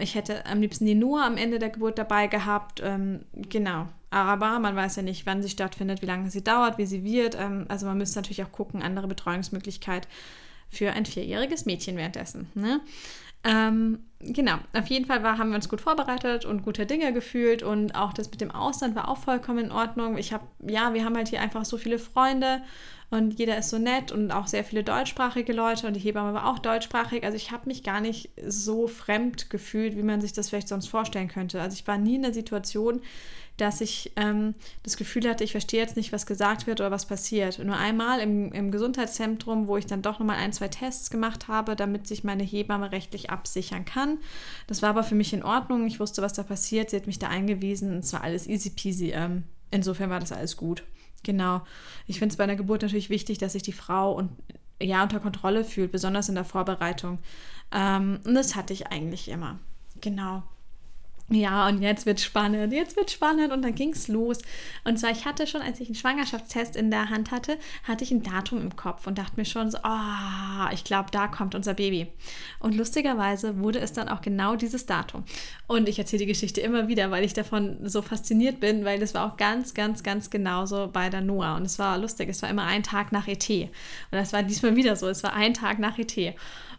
ich 0.00 0.14
hätte 0.14 0.46
am 0.46 0.60
liebsten 0.60 0.86
die 0.86 0.94
Noah 0.94 1.24
am 1.24 1.36
Ende 1.36 1.58
der 1.58 1.70
Geburt 1.70 1.98
dabei 1.98 2.26
gehabt. 2.26 2.80
Ähm, 2.84 3.24
genau. 3.32 3.88
Aber 4.10 4.58
man 4.58 4.76
weiß 4.76 4.96
ja 4.96 5.02
nicht, 5.02 5.26
wann 5.26 5.42
sie 5.42 5.50
stattfindet, 5.50 6.02
wie 6.02 6.06
lange 6.06 6.30
sie 6.30 6.42
dauert, 6.42 6.78
wie 6.78 6.86
sie 6.86 7.04
wird. 7.04 7.36
Ähm, 7.38 7.66
also 7.68 7.86
man 7.86 7.98
müsste 7.98 8.18
natürlich 8.18 8.42
auch 8.42 8.52
gucken, 8.52 8.82
andere 8.82 9.08
Betreuungsmöglichkeit 9.08 10.08
für 10.68 10.92
ein 10.92 11.06
vierjähriges 11.06 11.66
Mädchen 11.66 11.96
währenddessen. 11.96 12.48
Ne? 12.54 12.80
Ähm, 13.44 14.00
genau, 14.20 14.56
auf 14.72 14.86
jeden 14.86 15.06
Fall 15.06 15.22
war, 15.22 15.38
haben 15.38 15.50
wir 15.50 15.56
uns 15.56 15.68
gut 15.68 15.80
vorbereitet 15.80 16.44
und 16.44 16.62
gute 16.62 16.86
Dinge 16.86 17.12
gefühlt 17.12 17.62
und 17.62 17.94
auch 17.94 18.12
das 18.12 18.30
mit 18.30 18.40
dem 18.40 18.50
Ausland 18.50 18.96
war 18.96 19.08
auch 19.08 19.18
vollkommen 19.18 19.66
in 19.66 19.72
Ordnung. 19.72 20.18
Ich 20.18 20.32
habe, 20.32 20.44
ja, 20.66 20.92
wir 20.94 21.04
haben 21.04 21.16
halt 21.16 21.28
hier 21.28 21.40
einfach 21.40 21.64
so 21.64 21.78
viele 21.78 21.98
Freunde 21.98 22.62
und 23.10 23.38
jeder 23.38 23.56
ist 23.56 23.70
so 23.70 23.78
nett 23.78 24.12
und 24.12 24.32
auch 24.32 24.48
sehr 24.48 24.64
viele 24.64 24.84
deutschsprachige 24.84 25.52
Leute 25.52 25.86
und 25.86 25.94
die 25.94 26.00
Hebamme 26.00 26.34
war 26.34 26.48
auch 26.48 26.58
deutschsprachig. 26.58 27.24
Also 27.24 27.36
ich 27.36 27.52
habe 27.52 27.66
mich 27.66 27.82
gar 27.82 28.00
nicht 28.00 28.30
so 28.46 28.86
fremd 28.86 29.50
gefühlt, 29.50 29.96
wie 29.96 30.02
man 30.02 30.20
sich 30.20 30.32
das 30.32 30.50
vielleicht 30.50 30.68
sonst 30.68 30.88
vorstellen 30.88 31.28
könnte. 31.28 31.60
Also 31.60 31.74
ich 31.74 31.86
war 31.86 31.96
nie 31.96 32.16
in 32.16 32.22
der 32.22 32.34
Situation, 32.34 33.00
dass 33.58 33.80
ich 33.80 34.12
ähm, 34.16 34.54
das 34.84 34.96
Gefühl 34.96 35.28
hatte, 35.28 35.44
ich 35.44 35.52
verstehe 35.52 35.80
jetzt 35.80 35.96
nicht, 35.96 36.12
was 36.12 36.26
gesagt 36.26 36.66
wird 36.66 36.80
oder 36.80 36.90
was 36.90 37.06
passiert. 37.06 37.58
Nur 37.58 37.76
einmal 37.76 38.20
im, 38.20 38.52
im 38.52 38.70
Gesundheitszentrum, 38.70 39.66
wo 39.66 39.76
ich 39.76 39.86
dann 39.86 40.00
doch 40.00 40.18
nochmal 40.18 40.36
ein, 40.36 40.52
zwei 40.52 40.68
Tests 40.68 41.10
gemacht 41.10 41.48
habe, 41.48 41.76
damit 41.76 42.06
sich 42.06 42.24
meine 42.24 42.44
Hebamme 42.44 42.92
rechtlich 42.92 43.30
absichern 43.30 43.84
kann. 43.84 44.18
Das 44.68 44.80
war 44.80 44.90
aber 44.90 45.02
für 45.02 45.16
mich 45.16 45.32
in 45.32 45.42
Ordnung. 45.42 45.86
Ich 45.86 46.00
wusste, 46.00 46.22
was 46.22 46.32
da 46.32 46.44
passiert. 46.44 46.90
Sie 46.90 46.96
hat 46.96 47.06
mich 47.06 47.18
da 47.18 47.28
eingewiesen. 47.28 47.98
Es 47.98 48.12
war 48.12 48.22
alles 48.22 48.46
easy 48.46 48.70
peasy. 48.70 49.10
Ähm, 49.10 49.42
insofern 49.70 50.08
war 50.08 50.20
das 50.20 50.32
alles 50.32 50.56
gut. 50.56 50.84
Genau. 51.24 51.62
Ich 52.06 52.20
finde 52.20 52.32
es 52.32 52.36
bei 52.36 52.44
einer 52.44 52.56
Geburt 52.56 52.82
natürlich 52.82 53.10
wichtig, 53.10 53.38
dass 53.38 53.52
sich 53.52 53.62
die 53.64 53.72
Frau 53.72 54.12
und 54.12 54.30
ja 54.80 55.02
unter 55.02 55.18
Kontrolle 55.18 55.64
fühlt, 55.64 55.90
besonders 55.90 56.28
in 56.28 56.36
der 56.36 56.44
Vorbereitung. 56.44 57.18
Ähm, 57.72 58.20
und 58.24 58.34
das 58.34 58.54
hatte 58.54 58.72
ich 58.72 58.86
eigentlich 58.86 59.28
immer. 59.28 59.58
Genau. 60.00 60.44
Ja, 61.30 61.68
und 61.68 61.82
jetzt 61.82 62.06
wird 62.06 62.20
spannend, 62.20 62.72
jetzt 62.72 62.96
wird 62.96 63.10
spannend 63.10 63.52
und 63.52 63.60
dann 63.60 63.74
ging 63.74 63.90
es 63.90 64.08
los. 64.08 64.38
Und 64.84 64.98
zwar, 64.98 65.10
ich 65.10 65.26
hatte 65.26 65.46
schon, 65.46 65.60
als 65.60 65.78
ich 65.78 65.88
einen 65.88 65.94
Schwangerschaftstest 65.94 66.74
in 66.74 66.90
der 66.90 67.10
Hand 67.10 67.32
hatte, 67.32 67.58
hatte 67.84 68.02
ich 68.02 68.10
ein 68.10 68.22
Datum 68.22 68.62
im 68.62 68.76
Kopf 68.76 69.06
und 69.06 69.18
dachte 69.18 69.34
mir 69.36 69.44
schon 69.44 69.70
so, 69.70 69.76
oh, 69.84 70.72
ich 70.72 70.84
glaube, 70.84 71.10
da 71.10 71.28
kommt 71.28 71.54
unser 71.54 71.74
Baby. 71.74 72.06
Und 72.60 72.74
lustigerweise 72.74 73.58
wurde 73.58 73.78
es 73.78 73.92
dann 73.92 74.08
auch 74.08 74.22
genau 74.22 74.56
dieses 74.56 74.86
Datum. 74.86 75.24
Und 75.66 75.86
ich 75.90 75.98
erzähle 75.98 76.20
die 76.20 76.26
Geschichte 76.26 76.62
immer 76.62 76.88
wieder, 76.88 77.10
weil 77.10 77.24
ich 77.24 77.34
davon 77.34 77.76
so 77.86 78.00
fasziniert 78.00 78.58
bin, 78.58 78.86
weil 78.86 78.98
das 78.98 79.12
war 79.12 79.30
auch 79.30 79.36
ganz, 79.36 79.74
ganz, 79.74 80.02
ganz 80.02 80.30
genauso 80.30 80.88
bei 80.90 81.10
der 81.10 81.20
Noah. 81.20 81.56
Und 81.56 81.66
es 81.66 81.78
war 81.78 81.98
lustig, 81.98 82.30
es 82.30 82.40
war 82.40 82.48
immer 82.48 82.64
ein 82.64 82.82
Tag 82.82 83.12
nach 83.12 83.28
ET. 83.28 83.50
Und 83.50 83.68
das 84.12 84.32
war 84.32 84.42
diesmal 84.42 84.76
wieder 84.76 84.96
so, 84.96 85.06
es 85.08 85.22
war 85.22 85.34
ein 85.34 85.52
Tag 85.52 85.78
nach 85.78 85.98
ET. 85.98 86.34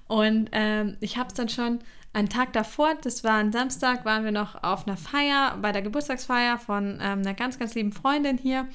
Und 0.07 0.49
ähm, 0.53 0.97
ich 1.01 1.17
habe 1.17 1.27
es 1.27 1.35
dann 1.35 1.49
schon 1.49 1.81
einen 2.13 2.29
Tag 2.29 2.53
davor, 2.53 2.95
das 3.01 3.23
war 3.23 3.35
ein 3.35 3.51
Samstag, 3.51 4.03
waren 4.03 4.23
wir 4.23 4.31
noch 4.31 4.63
auf 4.63 4.87
einer 4.87 4.97
Feier, 4.97 5.57
bei 5.61 5.71
der 5.71 5.81
Geburtstagsfeier 5.81 6.57
von 6.57 6.99
ähm, 7.01 7.19
einer 7.19 7.33
ganz, 7.33 7.59
ganz 7.59 7.75
lieben 7.75 7.91
Freundin 7.91 8.37
hier. 8.37 8.67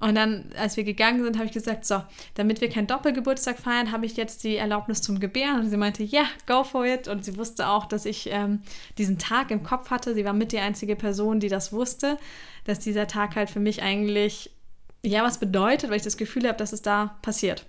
Und 0.00 0.16
dann, 0.16 0.50
als 0.58 0.76
wir 0.76 0.84
gegangen 0.84 1.22
sind, 1.22 1.36
habe 1.36 1.46
ich 1.46 1.52
gesagt, 1.52 1.86
so, 1.86 2.02
damit 2.34 2.60
wir 2.60 2.68
keinen 2.68 2.86
Doppelgeburtstag 2.86 3.58
feiern, 3.58 3.90
habe 3.90 4.04
ich 4.04 4.16
jetzt 4.16 4.44
die 4.44 4.56
Erlaubnis 4.56 5.00
zum 5.00 5.18
Gebären. 5.18 5.60
Und 5.60 5.70
sie 5.70 5.76
meinte, 5.76 6.02
ja, 6.02 6.22
yeah, 6.22 6.28
go 6.46 6.62
for 6.64 6.84
it. 6.84 7.08
Und 7.08 7.24
sie 7.24 7.38
wusste 7.38 7.68
auch, 7.68 7.86
dass 7.86 8.04
ich 8.04 8.28
ähm, 8.30 8.60
diesen 8.98 9.18
Tag 9.18 9.50
im 9.50 9.62
Kopf 9.62 9.90
hatte. 9.90 10.12
Sie 10.12 10.24
war 10.24 10.32
mit 10.32 10.52
die 10.52 10.58
einzige 10.58 10.96
Person, 10.96 11.40
die 11.40 11.48
das 11.48 11.72
wusste, 11.72 12.18
dass 12.64 12.80
dieser 12.80 13.06
Tag 13.06 13.36
halt 13.36 13.48
für 13.48 13.60
mich 13.60 13.82
eigentlich, 13.82 14.50
ja, 15.02 15.22
was 15.22 15.38
bedeutet, 15.38 15.88
weil 15.88 15.96
ich 15.96 16.02
das 16.02 16.16
Gefühl 16.16 16.46
habe, 16.48 16.58
dass 16.58 16.72
es 16.72 16.82
da 16.82 17.16
passiert. 17.22 17.64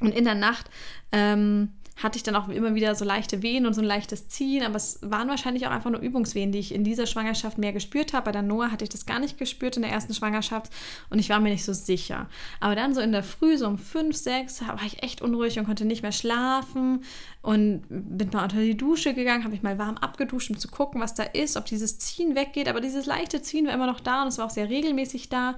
Und 0.00 0.14
in 0.14 0.24
der 0.24 0.36
Nacht 0.36 0.70
ähm, 1.10 1.72
hatte 2.02 2.16
ich 2.16 2.22
dann 2.22 2.36
auch 2.36 2.48
immer 2.48 2.74
wieder 2.74 2.94
so 2.94 3.04
leichte 3.04 3.42
Wehen 3.42 3.66
und 3.66 3.74
so 3.74 3.80
ein 3.80 3.86
leichtes 3.86 4.28
Ziehen, 4.28 4.62
aber 4.62 4.76
es 4.76 5.00
waren 5.02 5.28
wahrscheinlich 5.28 5.66
auch 5.66 5.72
einfach 5.72 5.90
nur 5.90 6.00
Übungswehen, 6.00 6.52
die 6.52 6.60
ich 6.60 6.72
in 6.72 6.84
dieser 6.84 7.06
Schwangerschaft 7.06 7.58
mehr 7.58 7.72
gespürt 7.72 8.12
habe. 8.12 8.26
Bei 8.26 8.32
der 8.32 8.42
Noah 8.42 8.70
hatte 8.70 8.84
ich 8.84 8.90
das 8.90 9.04
gar 9.04 9.18
nicht 9.18 9.36
gespürt 9.36 9.76
in 9.76 9.82
der 9.82 9.90
ersten 9.90 10.14
Schwangerschaft 10.14 10.72
und 11.10 11.18
ich 11.18 11.28
war 11.28 11.40
mir 11.40 11.50
nicht 11.50 11.64
so 11.64 11.72
sicher. 11.72 12.28
Aber 12.60 12.76
dann 12.76 12.94
so 12.94 13.00
in 13.00 13.10
der 13.10 13.24
Früh, 13.24 13.58
so 13.58 13.66
um 13.66 13.78
fünf, 13.78 14.16
sechs, 14.16 14.60
war 14.60 14.84
ich 14.86 15.02
echt 15.02 15.22
unruhig 15.22 15.58
und 15.58 15.66
konnte 15.66 15.84
nicht 15.84 16.02
mehr 16.02 16.12
schlafen 16.12 17.02
und 17.42 17.82
bin 17.88 18.30
mal 18.32 18.44
unter 18.44 18.60
die 18.60 18.76
Dusche 18.76 19.12
gegangen, 19.12 19.42
habe 19.42 19.52
mich 19.52 19.62
mal 19.62 19.78
warm 19.78 19.96
abgeduscht, 19.96 20.50
um 20.50 20.58
zu 20.58 20.68
gucken, 20.68 21.00
was 21.00 21.14
da 21.14 21.24
ist, 21.24 21.56
ob 21.56 21.64
dieses 21.64 21.98
Ziehen 21.98 22.36
weggeht. 22.36 22.68
Aber 22.68 22.80
dieses 22.80 23.06
leichte 23.06 23.42
Ziehen 23.42 23.66
war 23.66 23.74
immer 23.74 23.86
noch 23.86 24.00
da 24.00 24.22
und 24.22 24.28
es 24.28 24.38
war 24.38 24.46
auch 24.46 24.50
sehr 24.50 24.68
regelmäßig 24.68 25.28
da. 25.30 25.56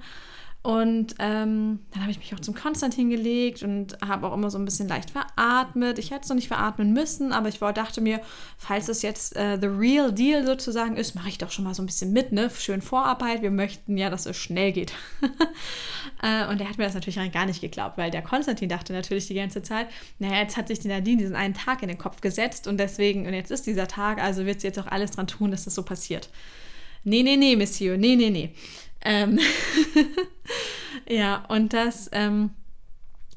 Und 0.63 1.15
ähm, 1.17 1.79
dann 1.91 2.01
habe 2.01 2.11
ich 2.11 2.19
mich 2.19 2.35
auch 2.35 2.39
zum 2.39 2.53
Konstantin 2.53 3.09
gelegt 3.09 3.63
und 3.63 3.97
habe 4.05 4.27
auch 4.27 4.33
immer 4.33 4.51
so 4.51 4.59
ein 4.59 4.65
bisschen 4.65 4.87
leicht 4.87 5.09
veratmet. 5.09 5.97
Ich 5.97 6.11
hätte 6.11 6.21
es 6.21 6.29
noch 6.29 6.35
nicht 6.35 6.49
veratmen 6.49 6.93
müssen, 6.93 7.33
aber 7.33 7.49
ich 7.49 7.57
dachte 7.57 7.99
mir, 7.99 8.21
falls 8.59 8.87
es 8.87 9.01
jetzt 9.01 9.35
äh, 9.35 9.57
the 9.59 9.65
real 9.65 10.11
deal 10.11 10.45
sozusagen 10.45 10.97
ist, 10.97 11.15
mache 11.15 11.29
ich 11.29 11.39
doch 11.39 11.49
schon 11.49 11.65
mal 11.65 11.73
so 11.73 11.81
ein 11.81 11.87
bisschen 11.87 12.13
mit, 12.13 12.31
ne? 12.31 12.51
Schön 12.55 12.83
Vorarbeit. 12.83 13.41
Wir 13.41 13.49
möchten 13.49 13.97
ja, 13.97 14.11
dass 14.11 14.27
es 14.27 14.37
schnell 14.37 14.71
geht. 14.71 14.93
äh, 16.21 16.47
und 16.47 16.59
der 16.59 16.69
hat 16.69 16.77
mir 16.77 16.83
das 16.83 16.93
natürlich 16.93 17.19
gar 17.31 17.47
nicht 17.47 17.61
geglaubt, 17.61 17.97
weil 17.97 18.11
der 18.11 18.21
Konstantin 18.21 18.69
dachte 18.69 18.93
natürlich 18.93 19.25
die 19.25 19.33
ganze 19.33 19.63
Zeit, 19.63 19.87
naja, 20.19 20.41
jetzt 20.41 20.57
hat 20.57 20.67
sich 20.67 20.77
die 20.77 20.89
Nadine 20.89 21.17
diesen 21.17 21.35
einen 21.35 21.55
Tag 21.55 21.81
in 21.81 21.87
den 21.87 21.97
Kopf 21.97 22.21
gesetzt 22.21 22.67
und 22.67 22.79
deswegen, 22.79 23.25
und 23.25 23.33
jetzt 23.33 23.49
ist 23.49 23.65
dieser 23.65 23.87
Tag, 23.87 24.21
also 24.21 24.45
wird 24.45 24.61
sie 24.61 24.67
jetzt 24.67 24.77
auch 24.77 24.87
alles 24.87 25.09
dran 25.09 25.25
tun, 25.25 25.49
dass 25.49 25.65
das 25.65 25.73
so 25.73 25.81
passiert. 25.81 26.29
Nee, 27.03 27.23
nee, 27.23 27.35
nee, 27.35 27.55
Monsieur, 27.55 27.97
nee, 27.97 28.15
nee, 28.15 28.29
nee. 28.29 28.53
Ähm 29.03 29.39
ja, 31.09 31.43
und 31.47 31.73
das 31.73 32.09
ähm, 32.13 32.51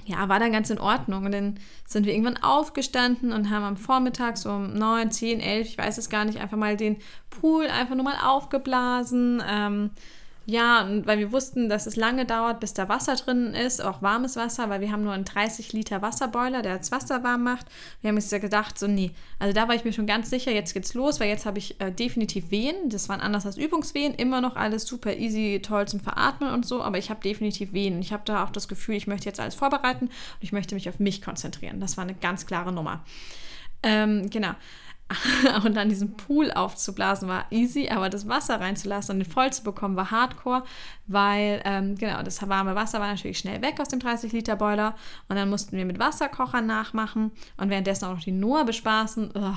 ja, 0.06 0.28
war 0.28 0.38
dann 0.38 0.52
ganz 0.52 0.70
in 0.70 0.78
Ordnung. 0.78 1.24
Und 1.24 1.32
dann 1.32 1.58
sind 1.86 2.06
wir 2.06 2.12
irgendwann 2.12 2.42
aufgestanden 2.42 3.32
und 3.32 3.50
haben 3.50 3.64
am 3.64 3.76
Vormittag 3.76 4.36
so 4.36 4.50
um 4.50 4.74
9, 4.74 5.10
10, 5.10 5.40
11, 5.40 5.68
ich 5.68 5.78
weiß 5.78 5.98
es 5.98 6.10
gar 6.10 6.24
nicht, 6.24 6.40
einfach 6.40 6.56
mal 6.56 6.76
den 6.76 6.98
Pool 7.30 7.66
einfach 7.66 7.94
nur 7.94 8.04
mal 8.04 8.18
aufgeblasen. 8.22 9.42
Ähm, 9.46 9.90
ja, 10.46 10.86
weil 11.04 11.18
wir 11.18 11.32
wussten, 11.32 11.68
dass 11.68 11.86
es 11.86 11.96
lange 11.96 12.26
dauert, 12.26 12.60
bis 12.60 12.74
da 12.74 12.88
Wasser 12.88 13.16
drin 13.16 13.54
ist, 13.54 13.82
auch 13.82 14.02
warmes 14.02 14.36
Wasser, 14.36 14.68
weil 14.68 14.82
wir 14.82 14.92
haben 14.92 15.02
nur 15.02 15.14
einen 15.14 15.24
30 15.24 15.72
Liter 15.72 16.02
Wasserboiler, 16.02 16.60
der 16.60 16.76
das 16.76 16.92
Wasser 16.92 17.24
warm 17.24 17.44
macht. 17.44 17.66
Wir 18.02 18.08
haben 18.08 18.16
uns 18.16 18.30
ja 18.30 18.38
gedacht, 18.38 18.78
so 18.78 18.86
nee, 18.86 19.12
also 19.38 19.54
da 19.54 19.68
war 19.68 19.74
ich 19.74 19.84
mir 19.84 19.92
schon 19.94 20.06
ganz 20.06 20.28
sicher, 20.28 20.52
jetzt 20.52 20.74
geht's 20.74 20.92
los, 20.92 21.18
weil 21.18 21.28
jetzt 21.28 21.46
habe 21.46 21.58
ich 21.58 21.80
äh, 21.80 21.90
definitiv 21.90 22.50
Wehen. 22.50 22.90
Das 22.90 23.08
waren 23.08 23.20
anders 23.20 23.46
als 23.46 23.56
Übungswehen, 23.56 24.14
immer 24.14 24.42
noch 24.42 24.56
alles 24.56 24.86
super 24.86 25.16
easy, 25.16 25.60
toll 25.62 25.88
zum 25.88 26.00
Veratmen 26.00 26.52
und 26.52 26.66
so, 26.66 26.82
aber 26.82 26.98
ich 26.98 27.08
habe 27.08 27.22
definitiv 27.22 27.72
Wehen. 27.72 28.00
Ich 28.00 28.12
habe 28.12 28.24
da 28.26 28.44
auch 28.44 28.50
das 28.50 28.68
Gefühl, 28.68 28.96
ich 28.96 29.06
möchte 29.06 29.26
jetzt 29.26 29.40
alles 29.40 29.54
vorbereiten 29.54 30.06
und 30.06 30.12
ich 30.40 30.52
möchte 30.52 30.74
mich 30.74 30.90
auf 30.90 30.98
mich 30.98 31.22
konzentrieren. 31.22 31.80
Das 31.80 31.96
war 31.96 32.04
eine 32.04 32.14
ganz 32.14 32.44
klare 32.44 32.70
Nummer. 32.70 33.02
Ähm, 33.82 34.28
genau. 34.28 34.54
und 35.64 35.74
dann 35.74 35.88
diesen 35.88 36.16
Pool 36.16 36.52
aufzublasen 36.52 37.28
war 37.28 37.46
easy, 37.50 37.88
aber 37.88 38.10
das 38.10 38.28
Wasser 38.28 38.60
reinzulassen 38.60 39.14
und 39.14 39.18
den 39.20 39.30
voll 39.30 39.52
zu 39.52 39.62
bekommen 39.62 39.96
war 39.96 40.10
hardcore, 40.10 40.64
weil 41.06 41.60
ähm, 41.64 41.96
genau 41.96 42.22
das 42.22 42.46
warme 42.48 42.74
Wasser 42.74 43.00
war 43.00 43.08
natürlich 43.08 43.38
schnell 43.38 43.62
weg 43.62 43.80
aus 43.80 43.88
dem 43.88 44.00
30 44.00 44.32
Liter 44.32 44.56
Boiler 44.56 44.94
und 45.28 45.36
dann 45.36 45.50
mussten 45.50 45.76
wir 45.76 45.84
mit 45.84 45.98
Wasserkochern 45.98 46.66
nachmachen 46.66 47.32
und 47.56 47.70
währenddessen 47.70 48.06
auch 48.06 48.14
noch 48.14 48.24
die 48.24 48.32
Noah 48.32 48.64
bespaßen. 48.64 49.32
Ugh. 49.34 49.56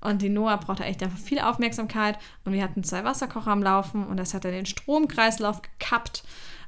Und 0.00 0.20
die 0.20 0.30
Noah 0.30 0.56
brauchte 0.56 0.82
echt 0.82 1.00
einfach 1.02 1.18
viel 1.18 1.38
Aufmerksamkeit 1.38 2.18
und 2.44 2.52
wir 2.52 2.62
hatten 2.64 2.82
zwei 2.82 3.04
Wasserkocher 3.04 3.52
am 3.52 3.62
Laufen 3.62 4.04
und 4.04 4.16
das 4.16 4.34
hat 4.34 4.44
dann 4.44 4.50
den 4.50 4.66
Stromkreislauf 4.66 5.62
gekappt 5.62 6.24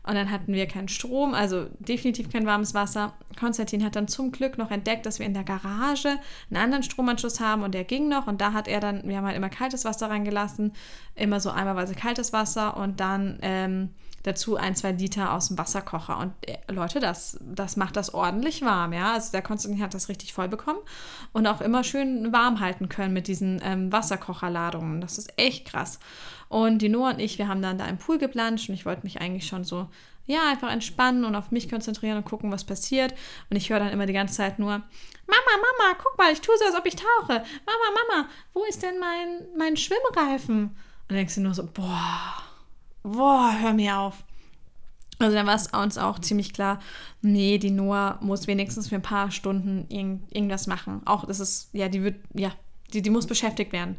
und 0.06 0.14
dann 0.14 0.30
hatten 0.30 0.52
wir 0.52 0.66
keinen 0.66 0.88
Strom, 0.88 1.32
also 1.32 1.66
definitiv 1.78 2.30
kein 2.30 2.44
warmes 2.44 2.74
Wasser. 2.74 3.14
Konstantin 3.40 3.82
hat 3.82 3.96
dann 3.96 4.06
zum 4.06 4.32
Glück 4.32 4.58
noch 4.58 4.70
entdeckt, 4.70 5.06
dass 5.06 5.18
wir 5.18 5.24
in 5.24 5.32
der 5.32 5.44
Garage 5.44 6.18
einen 6.50 6.62
anderen 6.62 6.82
Stromanschluss 6.82 7.40
haben 7.40 7.62
und 7.62 7.72
der 7.72 7.84
ging 7.84 8.08
noch. 8.08 8.26
Und 8.26 8.42
da 8.42 8.52
hat 8.52 8.68
er 8.68 8.80
dann, 8.80 9.08
wir 9.08 9.16
haben 9.16 9.24
halt 9.24 9.36
immer 9.36 9.48
kaltes 9.48 9.86
Wasser 9.86 10.10
reingelassen, 10.10 10.74
immer 11.14 11.40
so 11.40 11.50
einmalweise 11.50 11.94
kaltes 11.94 12.34
Wasser 12.34 12.76
und 12.76 13.00
dann 13.00 13.38
ähm, 13.40 13.90
dazu 14.24 14.56
ein, 14.56 14.74
zwei 14.74 14.92
Liter 14.92 15.32
aus 15.32 15.48
dem 15.48 15.56
Wasserkocher. 15.56 16.18
Und 16.18 16.32
äh, 16.46 16.58
Leute, 16.70 17.00
das, 17.00 17.38
das 17.40 17.76
macht 17.76 17.96
das 17.96 18.12
ordentlich 18.12 18.62
warm, 18.62 18.92
ja. 18.92 19.14
Also 19.14 19.32
der 19.32 19.42
Konstantin 19.42 19.82
hat 19.82 19.94
das 19.94 20.10
richtig 20.10 20.34
voll 20.34 20.48
bekommen 20.48 20.80
und 21.32 21.46
auch 21.46 21.62
immer 21.62 21.82
schön 21.82 22.30
warm 22.30 22.60
halten 22.60 22.90
können 22.90 23.14
mit 23.14 23.26
diesen 23.26 23.60
ähm, 23.64 23.90
Wasserkocherladungen. 23.90 25.00
Das 25.00 25.16
ist 25.16 25.32
echt 25.38 25.66
krass. 25.66 25.98
Und 26.48 26.78
die 26.78 26.88
Noah 26.88 27.10
und 27.10 27.20
ich, 27.20 27.38
wir 27.38 27.48
haben 27.48 27.62
dann 27.62 27.78
da 27.78 27.86
im 27.86 27.98
Pool 27.98 28.18
geplanscht 28.18 28.68
und 28.68 28.74
ich 28.74 28.86
wollte 28.86 29.02
mich 29.02 29.20
eigentlich 29.20 29.46
schon 29.46 29.64
so, 29.64 29.88
ja, 30.26 30.48
einfach 30.48 30.70
entspannen 30.70 31.24
und 31.24 31.34
auf 31.34 31.50
mich 31.50 31.68
konzentrieren 31.68 32.16
und 32.16 32.24
gucken, 32.24 32.50
was 32.50 32.64
passiert. 32.64 33.14
Und 33.50 33.56
ich 33.56 33.70
höre 33.70 33.78
dann 33.78 33.90
immer 33.90 34.06
die 34.06 34.12
ganze 34.12 34.34
Zeit 34.34 34.58
nur, 34.58 34.70
Mama, 34.70 34.82
Mama, 35.26 35.98
guck 36.02 36.16
mal, 36.18 36.32
ich 36.32 36.40
tue 36.40 36.56
so, 36.58 36.64
als 36.64 36.76
ob 36.76 36.86
ich 36.86 36.96
tauche. 36.96 37.32
Mama, 37.32 37.98
Mama, 38.08 38.28
wo 38.52 38.64
ist 38.64 38.82
denn 38.82 38.98
mein, 38.98 39.46
mein 39.56 39.76
Schwimmreifen? 39.76 40.64
Und 40.64 40.74
dann 41.08 41.16
denkst 41.18 41.34
du 41.34 41.40
nur 41.40 41.54
so, 41.54 41.66
boah, 41.66 42.42
boah, 43.02 43.54
hör 43.58 43.72
mir 43.72 43.98
auf. 43.98 44.24
Also 45.18 45.36
dann 45.36 45.46
war 45.46 45.54
es 45.54 45.68
uns 45.68 45.96
auch 45.96 46.18
ziemlich 46.18 46.52
klar, 46.52 46.80
nee, 47.22 47.58
die 47.58 47.70
Noah 47.70 48.18
muss 48.20 48.46
wenigstens 48.46 48.88
für 48.88 48.96
ein 48.96 49.02
paar 49.02 49.30
Stunden 49.30 49.86
irgend, 49.88 50.34
irgendwas 50.34 50.66
machen. 50.66 51.02
Auch 51.04 51.26
das 51.26 51.40
ist, 51.40 51.68
ja, 51.72 51.88
die 51.88 52.02
wird, 52.02 52.16
ja, 52.34 52.52
die, 52.92 53.02
die 53.02 53.10
muss 53.10 53.26
beschäftigt 53.26 53.72
werden. 53.72 53.96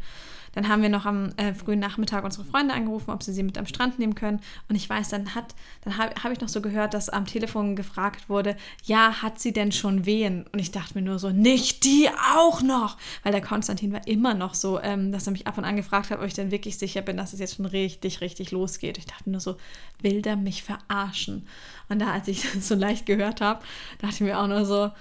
Dann 0.56 0.70
haben 0.70 0.82
wir 0.82 0.90
noch 0.90 1.06
am 1.06 1.34
äh, 1.38 1.54
frühen 1.54 1.80
Nachmittag 1.80 2.24
unsere 2.24 2.46
Freunde 2.46 2.74
angerufen, 2.74 3.12
ob 3.12 3.22
sie 3.22 3.34
sie 3.34 3.44
mit 3.44 3.58
am 3.58 3.66
Strand 3.66 4.00
nehmen 4.00 4.16
können. 4.16 4.40
Und 4.70 4.76
ich 4.76 4.90
weiß, 4.90 5.10
dann 5.10 5.36
hat, 5.36 5.54
dann 5.82 5.98
habe 5.98 6.16
hab 6.24 6.32
ich 6.32 6.40
noch 6.40 6.48
so 6.48 6.62
gehört, 6.62 6.94
dass 6.94 7.10
am 7.10 7.26
Telefon 7.26 7.76
gefragt 7.76 8.30
wurde, 8.30 8.56
ja, 8.86 9.22
hat 9.22 9.40
sie 9.40 9.54
denn 9.54 9.72
schon 9.72 10.06
Wehen? 10.06 10.46
Und 10.52 10.60
ich 10.60 10.72
dachte 10.72 10.96
mir 10.96 11.04
nur 11.04 11.20
so, 11.20 11.30
nicht 11.30 11.84
die 11.84 12.10
auch 12.36 12.62
noch! 12.62 12.98
Weil 13.24 13.34
der 13.34 13.42
Konstantin 13.42 13.92
war 13.92 14.08
immer 14.08 14.34
noch 14.34 14.54
so, 14.54 14.80
ähm, 14.82 15.12
dass 15.12 15.28
er 15.28 15.32
mich 15.32 15.46
ab 15.46 15.58
und 15.58 15.66
an 15.66 15.76
gefragt 15.76 16.10
hat, 16.10 16.20
ob 16.20 16.26
ich 16.26 16.34
denn 16.34 16.52
wirklich 16.52 16.78
sicher 16.78 17.02
bin, 17.02 17.18
dass 17.18 17.34
es 17.34 17.40
jetzt 17.40 17.58
schon 17.58 17.66
richtig, 17.66 18.22
richtig 18.22 18.52
losgeht. 18.52 18.98
Ich 18.98 19.06
dachte 19.06 19.30
nur 19.30 19.42
so, 19.42 19.58
will 20.02 20.22
der 20.22 20.38
mich 20.38 20.64
verarschen? 20.64 21.48
Und 21.90 22.00
da, 22.00 22.12
als 22.12 22.28
ich 22.28 22.42
das 22.54 22.68
so 22.68 22.76
leicht 22.76 23.06
gehört 23.06 23.42
habe, 23.42 23.64
dachte 24.00 24.16
ich 24.16 24.22
mir 24.22 24.40
auch 24.40 24.48
nur 24.48 24.66
so, 24.66 24.92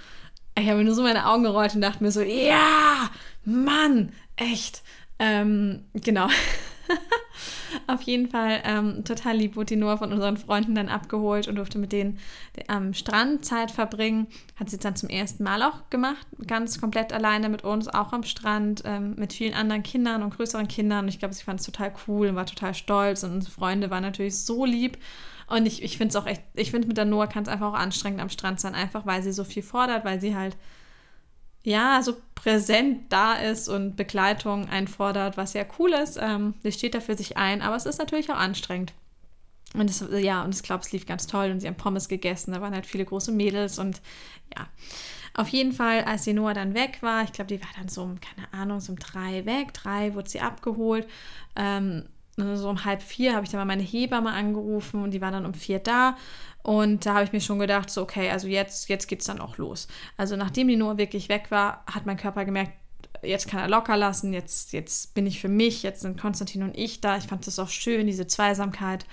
ich 0.57 0.69
habe 0.69 0.79
mir 0.79 0.85
nur 0.85 0.95
so 0.95 1.03
meine 1.03 1.27
Augen 1.27 1.43
gerollt 1.43 1.75
und 1.75 1.81
dachte 1.81 2.03
mir 2.03 2.13
so, 2.13 2.21
ja, 2.21 3.11
Mann, 3.45 4.13
echt. 4.37 4.83
Ähm, 5.19 5.85
genau. 5.95 6.29
Auf 7.87 8.03
jeden 8.03 8.29
Fall 8.29 8.63
ähm, 8.65 9.05
total 9.05 9.37
lieb 9.37 9.57
wurde 9.57 9.67
die 9.67 9.77
Noah 9.77 9.99
von 9.99 10.13
unseren 10.13 10.37
Freunden 10.37 10.75
dann 10.75 10.89
abgeholt 10.89 11.49
und 11.49 11.57
durfte 11.57 11.79
mit 11.79 11.93
denen 11.93 12.19
am 12.69 12.95
Strand 12.95 13.45
Zeit 13.45 13.71
verbringen. 13.71 14.29
Hat 14.57 14.71
sie 14.71 14.79
dann 14.79 14.97
zum 14.97 15.09
ersten 15.09 15.43
Mal 15.43 15.63
auch 15.63 15.91
gemacht, 15.91 16.27
ganz 16.47 16.81
komplett 16.81 17.13
alleine 17.13 17.49
mit 17.49 17.65
uns, 17.65 17.89
auch 17.89 18.13
am 18.13 18.23
Strand, 18.23 18.83
ähm, 18.85 19.15
mit 19.17 19.33
vielen 19.33 19.55
anderen 19.55 19.83
Kindern 19.83 20.23
und 20.23 20.37
größeren 20.37 20.69
Kindern. 20.69 21.05
Und 21.05 21.09
ich 21.09 21.19
glaube, 21.19 21.35
sie 21.35 21.43
fand 21.43 21.61
es 21.61 21.67
total 21.67 21.93
cool 22.07 22.29
und 22.29 22.37
war 22.37 22.47
total 22.47 22.75
stolz 22.75 23.23
und 23.25 23.33
unsere 23.33 23.53
Freunde 23.53 23.91
waren 23.91 24.03
natürlich 24.03 24.39
so 24.39 24.65
lieb. 24.65 24.99
Und 25.47 25.67
ich, 25.67 25.83
ich 25.83 25.99
finde 25.99 26.11
es 26.11 26.17
auch 26.17 26.27
echt, 26.27 26.43
ich 26.55 26.71
finde 26.71 26.89
mit 26.89 26.97
der 26.97 27.05
Noah 27.05 27.27
kann 27.27 27.43
es 27.43 27.49
einfach 27.49 27.73
auch 27.73 27.79
anstrengend 27.79 28.21
am 28.21 28.31
Strand 28.31 28.61
sein, 28.61 28.75
einfach 28.75 29.05
weil 29.05 29.23
sie 29.23 29.33
so 29.33 29.45
viel 29.45 29.63
fordert, 29.63 30.05
weil 30.05 30.21
sie 30.21 30.35
halt 30.35 30.57
ja, 31.65 32.03
so 32.03 32.15
präsent 32.35 33.11
da 33.11 33.35
ist 33.35 33.69
und 33.69 33.97
Begleitung 33.97 34.69
einfordert, 34.69 35.37
was 35.37 35.55
ja 35.55 35.65
cool 35.79 35.93
ist. 35.93 36.19
Ähm, 36.21 36.55
sie 36.63 36.73
steht 36.73 36.95
da 36.95 37.01
für 37.01 37.17
sich 37.17 37.37
ein, 37.39 37.63
aber 37.63 37.75
es 37.75 37.87
ist 37.87 37.99
natürlich 37.99 38.31
auch 38.31 38.37
anstrengend. 38.37 38.93
Und 39.73 39.91
es, 39.91 40.05
ja, 40.19 40.45
und 40.45 40.55
ich 40.55 40.63
glaube, 40.63 40.85
es 40.85 40.93
lief 40.93 41.07
ganz 41.07 41.27
toll 41.27 41.51
und 41.51 41.61
sie 41.61 41.67
haben 41.67 41.77
Pommes 41.77 42.09
gegessen. 42.09 42.53
Da 42.53 42.61
waren 42.61 42.75
halt 42.75 42.87
viele 42.87 43.05
große 43.05 43.33
Mädels 43.33 43.79
und 43.79 44.01
ja. 44.57 44.69
Auf 45.37 45.49
jeden 45.49 45.73
Fall, 45.73 46.05
als 46.05 46.23
die 46.23 46.33
Noah 46.33 46.55
dann 46.55 46.75
weg 46.75 46.99
war, 47.01 47.25
ich 47.25 47.33
glaube, 47.33 47.49
die 47.49 47.61
war 47.61 47.71
dann 47.77 47.89
so 47.89 48.03
um, 48.03 48.21
keine 48.21 48.53
Ahnung, 48.53 48.81
so 48.81 48.93
um 48.93 48.99
drei 48.99 49.45
weg. 49.47 49.75
Drei 49.75 50.15
wurde 50.15 50.29
sie 50.29 50.41
abgeholt. 50.41 51.09
Ähm, 51.57 52.05
so 52.37 52.69
um 52.69 52.85
halb 52.85 53.03
vier 53.03 53.35
habe 53.35 53.45
ich 53.45 53.51
dann 53.51 53.61
mal 53.61 53.65
meine 53.65 53.83
Hebamme 53.83 54.33
angerufen 54.33 55.03
und 55.03 55.13
die 55.13 55.21
war 55.21 55.31
dann 55.31 55.47
um 55.47 55.55
vier 55.55 55.79
da. 55.79 56.17
Und 56.63 57.05
da 57.05 57.15
habe 57.15 57.25
ich 57.25 57.33
mir 57.33 57.41
schon 57.41 57.59
gedacht, 57.59 57.91
so, 57.91 58.03
okay, 58.03 58.31
also 58.31 58.49
jetzt, 58.49 58.89
jetzt 58.89 59.07
geht 59.07 59.21
es 59.21 59.27
dann 59.27 59.41
auch 59.41 59.59
los. 59.59 59.87
Also 60.17 60.35
nachdem 60.37 60.69
die 60.69 60.77
Noah 60.77 60.97
wirklich 60.97 61.29
weg 61.29 61.51
war, 61.51 61.85
hat 61.87 62.07
mein 62.07 62.17
Körper 62.17 62.45
gemerkt, 62.45 62.73
jetzt 63.23 63.49
kann 63.49 63.61
er 63.61 63.69
locker 63.69 63.97
lassen, 63.97 64.33
jetzt, 64.33 64.73
jetzt 64.73 65.15
bin 65.15 65.27
ich 65.27 65.41
für 65.41 65.49
mich, 65.49 65.83
jetzt 65.83 66.01
sind 66.01 66.19
Konstantin 66.19 66.63
und 66.63 66.77
ich 66.77 67.01
da. 67.01 67.17
Ich 67.17 67.25
fand 67.25 67.47
das 67.47 67.59
auch 67.59 67.69
schön, 67.69 68.07
diese 68.07 68.27
Zweisamkeit. 68.27 69.05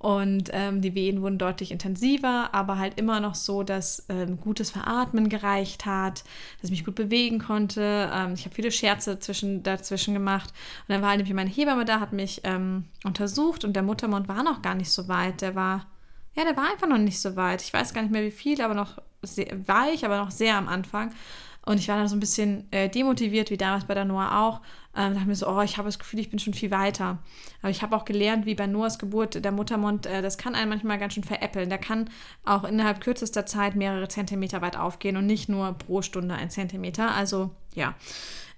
Und 0.00 0.48
ähm, 0.54 0.80
die 0.80 0.94
Wehen 0.94 1.20
wurden 1.20 1.36
deutlich 1.36 1.70
intensiver, 1.70 2.54
aber 2.54 2.78
halt 2.78 2.98
immer 2.98 3.20
noch 3.20 3.34
so, 3.34 3.62
dass 3.62 4.06
ähm, 4.08 4.40
gutes 4.40 4.70
Veratmen 4.70 5.28
gereicht 5.28 5.84
hat, 5.84 6.24
dass 6.56 6.64
ich 6.64 6.70
mich 6.70 6.86
gut 6.86 6.94
bewegen 6.94 7.38
konnte. 7.38 8.10
Ähm, 8.10 8.32
ich 8.32 8.46
habe 8.46 8.54
viele 8.54 8.70
Scherze 8.70 9.18
zwischen, 9.18 9.62
dazwischen 9.62 10.14
gemacht. 10.14 10.54
Und 10.88 10.94
dann 10.94 11.02
war 11.02 11.10
halt 11.10 11.18
nämlich 11.18 11.34
meine 11.34 11.50
Hebamme 11.50 11.84
da, 11.84 12.00
hat 12.00 12.14
mich 12.14 12.40
ähm, 12.44 12.86
untersucht 13.04 13.62
und 13.62 13.74
der 13.74 13.82
Muttermund 13.82 14.26
war 14.26 14.42
noch 14.42 14.62
gar 14.62 14.74
nicht 14.74 14.90
so 14.90 15.06
weit. 15.06 15.42
Der 15.42 15.54
war, 15.54 15.86
ja, 16.34 16.44
der 16.44 16.56
war 16.56 16.70
einfach 16.70 16.88
noch 16.88 16.96
nicht 16.96 17.20
so 17.20 17.36
weit. 17.36 17.60
Ich 17.60 17.70
weiß 17.70 17.92
gar 17.92 18.00
nicht 18.00 18.10
mehr 18.10 18.24
wie 18.24 18.30
viel, 18.30 18.62
aber 18.62 18.72
noch 18.72 18.96
sehr, 19.20 19.54
weich, 19.68 20.06
aber 20.06 20.16
noch 20.16 20.30
sehr 20.30 20.56
am 20.56 20.68
Anfang. 20.68 21.12
Und 21.70 21.78
ich 21.78 21.86
war 21.86 21.96
dann 21.96 22.08
so 22.08 22.16
ein 22.16 22.20
bisschen 22.20 22.66
äh, 22.72 22.88
demotiviert, 22.88 23.52
wie 23.52 23.56
damals 23.56 23.84
bei 23.84 23.94
der 23.94 24.04
Noah 24.04 24.40
auch. 24.40 24.60
Ähm, 24.96 25.14
dachte 25.14 25.28
mir 25.28 25.36
so, 25.36 25.46
oh, 25.46 25.60
ich 25.60 25.76
habe 25.76 25.86
das 25.86 26.00
Gefühl, 26.00 26.18
ich 26.18 26.28
bin 26.28 26.40
schon 26.40 26.52
viel 26.52 26.72
weiter. 26.72 27.18
Aber 27.62 27.70
ich 27.70 27.80
habe 27.82 27.94
auch 27.94 28.04
gelernt, 28.04 28.44
wie 28.44 28.56
bei 28.56 28.66
Noahs 28.66 28.98
Geburt 28.98 29.44
der 29.44 29.52
Muttermund, 29.52 30.04
äh, 30.06 30.20
das 30.20 30.36
kann 30.36 30.56
einen 30.56 30.68
manchmal 30.68 30.98
ganz 30.98 31.14
schön 31.14 31.22
veräppeln. 31.22 31.68
Der 31.68 31.78
kann 31.78 32.10
auch 32.44 32.64
innerhalb 32.64 33.00
kürzester 33.00 33.46
Zeit 33.46 33.76
mehrere 33.76 34.08
Zentimeter 34.08 34.62
weit 34.62 34.76
aufgehen 34.76 35.16
und 35.16 35.26
nicht 35.26 35.48
nur 35.48 35.74
pro 35.74 36.02
Stunde 36.02 36.34
ein 36.34 36.50
Zentimeter. 36.50 37.14
Also 37.14 37.52
ja. 37.76 37.94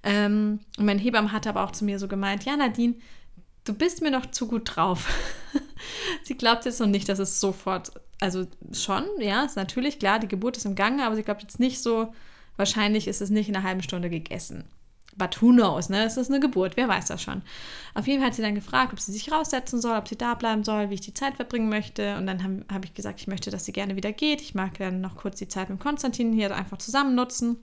Ähm, 0.02 0.60
und 0.78 0.86
mein 0.86 0.98
Hebamme 0.98 1.32
hat 1.32 1.46
aber 1.46 1.64
auch 1.64 1.72
zu 1.72 1.84
mir 1.84 1.98
so 1.98 2.08
gemeint, 2.08 2.46
ja 2.46 2.56
Nadine, 2.56 2.94
du 3.64 3.74
bist 3.74 4.00
mir 4.00 4.10
noch 4.10 4.24
zu 4.30 4.48
gut 4.48 4.74
drauf. 4.74 5.06
sie 6.22 6.38
glaubt 6.38 6.64
jetzt 6.64 6.80
noch 6.80 6.86
nicht, 6.86 7.10
dass 7.10 7.18
es 7.18 7.40
sofort, 7.40 7.92
also 8.20 8.46
schon, 8.72 9.04
ja, 9.18 9.42
ist 9.42 9.56
natürlich 9.56 9.98
klar, 9.98 10.18
die 10.18 10.28
Geburt 10.28 10.56
ist 10.56 10.64
im 10.64 10.76
Gange, 10.76 11.04
aber 11.04 11.14
sie 11.14 11.24
glaubt 11.24 11.42
jetzt 11.42 11.60
nicht 11.60 11.82
so, 11.82 12.14
wahrscheinlich 12.56 13.08
ist 13.08 13.20
es 13.20 13.30
nicht 13.30 13.48
in 13.48 13.56
einer 13.56 13.64
halben 13.64 13.82
Stunde 13.82 14.10
gegessen. 14.10 14.64
But 15.14 15.42
who 15.42 15.50
knows, 15.50 15.90
ne? 15.90 16.04
Es 16.04 16.16
ist 16.16 16.30
eine 16.30 16.40
Geburt, 16.40 16.76
wer 16.76 16.88
weiß 16.88 17.06
das 17.06 17.22
schon. 17.22 17.42
Auf 17.94 18.06
jeden 18.06 18.20
Fall 18.20 18.28
hat 18.28 18.34
sie 18.34 18.42
dann 18.42 18.54
gefragt, 18.54 18.94
ob 18.94 19.00
sie 19.00 19.12
sich 19.12 19.30
raussetzen 19.30 19.80
soll, 19.80 19.96
ob 19.98 20.08
sie 20.08 20.16
da 20.16 20.34
bleiben 20.34 20.64
soll, 20.64 20.88
wie 20.88 20.94
ich 20.94 21.02
die 21.02 21.12
Zeit 21.12 21.36
verbringen 21.36 21.68
möchte. 21.68 22.16
Und 22.16 22.26
dann 22.26 22.42
habe 22.42 22.64
hab 22.72 22.84
ich 22.84 22.94
gesagt, 22.94 23.20
ich 23.20 23.26
möchte, 23.26 23.50
dass 23.50 23.66
sie 23.66 23.72
gerne 23.72 23.94
wieder 23.94 24.12
geht. 24.12 24.40
Ich 24.40 24.54
mag 24.54 24.78
dann 24.78 25.02
noch 25.02 25.16
kurz 25.16 25.38
die 25.38 25.48
Zeit 25.48 25.68
mit 25.68 25.80
Konstantin 25.80 26.32
hier 26.32 26.56
einfach 26.56 26.78
zusammen 26.78 27.14
nutzen. 27.14 27.58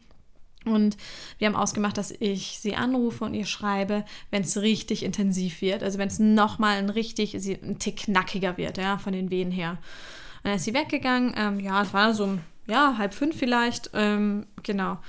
Und 0.65 0.97
wir 1.39 1.47
haben 1.47 1.55
ausgemacht, 1.55 1.97
dass 1.97 2.11
ich 2.11 2.59
sie 2.59 2.75
anrufe 2.75 3.23
und 3.23 3.33
ihr 3.33 3.45
schreibe, 3.45 4.05
wenn 4.29 4.43
es 4.43 4.57
richtig 4.61 5.03
intensiv 5.03 5.61
wird. 5.61 5.81
Also 5.81 5.97
wenn 5.97 6.09
es 6.09 6.19
nochmal 6.19 6.77
ein 6.77 6.89
richtig, 6.89 7.33
ein 7.33 7.79
Tick 7.79 7.97
knackiger 7.97 8.57
wird, 8.57 8.77
ja, 8.77 8.97
von 8.99 9.13
den 9.13 9.31
Wehen 9.31 9.51
her. 9.51 9.71
Und 9.71 10.45
dann 10.45 10.55
ist 10.55 10.65
sie 10.65 10.73
weggegangen. 10.73 11.33
Ähm, 11.35 11.59
ja, 11.59 11.81
es 11.81 11.93
war 11.93 12.13
so, 12.13 12.37
ja, 12.69 12.95
halb 12.97 13.13
fünf 13.13 13.35
vielleicht. 13.37 13.89
Ähm, 13.93 14.45
genau. 14.63 14.99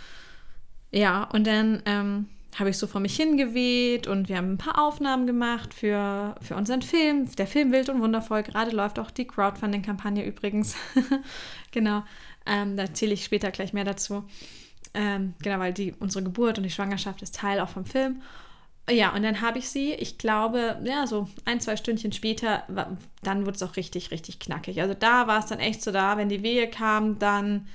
Ja, 0.90 1.24
und 1.24 1.46
dann 1.46 1.82
ähm, 1.86 2.26
habe 2.58 2.70
ich 2.70 2.78
so 2.78 2.86
vor 2.86 3.00
mich 3.00 3.14
hingeweht 3.14 4.06
und 4.06 4.28
wir 4.28 4.36
haben 4.36 4.52
ein 4.52 4.58
paar 4.58 4.82
Aufnahmen 4.82 5.26
gemacht 5.26 5.72
für, 5.72 6.34
für 6.40 6.56
unseren 6.56 6.82
Film. 6.82 7.30
Der 7.36 7.46
Film 7.46 7.70
Wild 7.70 7.88
und 7.88 8.00
Wundervoll. 8.00 8.42
Gerade 8.42 8.72
läuft 8.72 8.98
auch 8.98 9.10
die 9.10 9.26
Crowdfunding-Kampagne 9.26 10.24
übrigens. 10.24 10.74
genau. 11.70 12.02
Ähm, 12.46 12.76
da 12.76 12.84
erzähle 12.84 13.12
ich 13.12 13.24
später 13.24 13.50
gleich 13.50 13.72
mehr 13.72 13.84
dazu. 13.84 14.24
Ähm, 14.94 15.34
genau, 15.42 15.58
weil 15.60 15.72
die, 15.72 15.94
unsere 16.00 16.24
Geburt 16.24 16.58
und 16.58 16.64
die 16.64 16.70
Schwangerschaft 16.70 17.22
ist 17.22 17.36
Teil 17.36 17.60
auch 17.60 17.68
vom 17.68 17.84
Film. 17.84 18.22
Ja, 18.90 19.14
und 19.14 19.22
dann 19.22 19.40
habe 19.40 19.58
ich 19.58 19.68
sie, 19.68 19.92
ich 19.92 20.18
glaube, 20.18 20.80
ja, 20.84 21.06
so 21.06 21.28
ein, 21.44 21.60
zwei 21.60 21.76
Stündchen 21.76 22.12
später, 22.12 22.64
dann 23.22 23.46
wurde 23.46 23.56
es 23.56 23.62
auch 23.62 23.76
richtig, 23.76 24.10
richtig 24.10 24.38
knackig. 24.38 24.80
Also 24.80 24.94
da 24.94 25.26
war 25.26 25.38
es 25.38 25.46
dann 25.46 25.58
echt 25.60 25.82
so 25.82 25.92
da, 25.92 26.16
wenn 26.16 26.28
die 26.28 26.42
Wehe 26.42 26.68
kam, 26.68 27.18
dann 27.18 27.66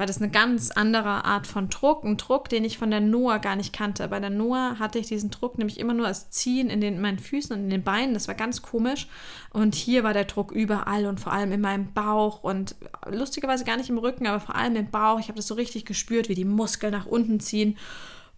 war 0.00 0.06
das 0.06 0.16
eine 0.16 0.30
ganz 0.30 0.70
andere 0.70 1.26
Art 1.26 1.46
von 1.46 1.68
Druck. 1.68 2.04
Ein 2.04 2.16
Druck, 2.16 2.48
den 2.48 2.64
ich 2.64 2.78
von 2.78 2.90
der 2.90 3.00
Noah 3.00 3.38
gar 3.38 3.54
nicht 3.54 3.74
kannte. 3.74 4.08
Bei 4.08 4.18
der 4.18 4.30
Noah 4.30 4.76
hatte 4.78 4.98
ich 4.98 5.08
diesen 5.08 5.30
Druck 5.30 5.58
nämlich 5.58 5.78
immer 5.78 5.92
nur 5.92 6.06
als 6.06 6.30
Ziehen 6.30 6.70
in, 6.70 6.80
den, 6.80 6.94
in 6.94 7.00
meinen 7.02 7.18
Füßen 7.18 7.54
und 7.54 7.64
in 7.64 7.70
den 7.70 7.82
Beinen. 7.82 8.14
Das 8.14 8.26
war 8.26 8.34
ganz 8.34 8.62
komisch. 8.62 9.08
Und 9.52 9.74
hier 9.74 10.02
war 10.02 10.14
der 10.14 10.24
Druck 10.24 10.52
überall 10.52 11.04
und 11.04 11.20
vor 11.20 11.34
allem 11.34 11.52
in 11.52 11.60
meinem 11.60 11.92
Bauch 11.92 12.42
und 12.42 12.76
lustigerweise 13.10 13.64
gar 13.64 13.76
nicht 13.76 13.90
im 13.90 13.98
Rücken, 13.98 14.26
aber 14.26 14.40
vor 14.40 14.54
allem 14.54 14.76
im 14.76 14.90
Bauch. 14.90 15.20
Ich 15.20 15.28
habe 15.28 15.36
das 15.36 15.48
so 15.48 15.54
richtig 15.54 15.84
gespürt, 15.84 16.30
wie 16.30 16.34
die 16.34 16.46
Muskeln 16.46 16.92
nach 16.92 17.06
unten 17.06 17.38
ziehen. 17.38 17.76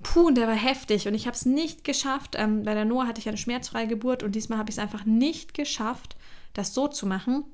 Puh, 0.03 0.29
und 0.29 0.37
der 0.37 0.49
war 0.49 0.55
heftig 0.55 1.07
und 1.07 1.15
ich 1.15 1.27
habe 1.27 1.37
es 1.37 1.47
nicht 1.47 1.85
geschafft. 1.85 2.35
Ähm, 2.37 2.63
bei 2.65 2.75
der 2.75 2.85
Noah 2.85 3.07
hatte 3.07 3.21
ich 3.21 3.29
eine 3.29 3.37
schmerzfreie 3.37 3.87
Geburt 3.87 4.23
und 4.23 4.35
diesmal 4.35 4.59
habe 4.59 4.71
ich 4.71 4.77
es 4.77 4.83
einfach 4.83 5.05
nicht 5.05 5.55
geschafft, 5.55 6.17
das 6.55 6.75
so 6.75 6.89
zu 6.89 7.07
machen 7.07 7.45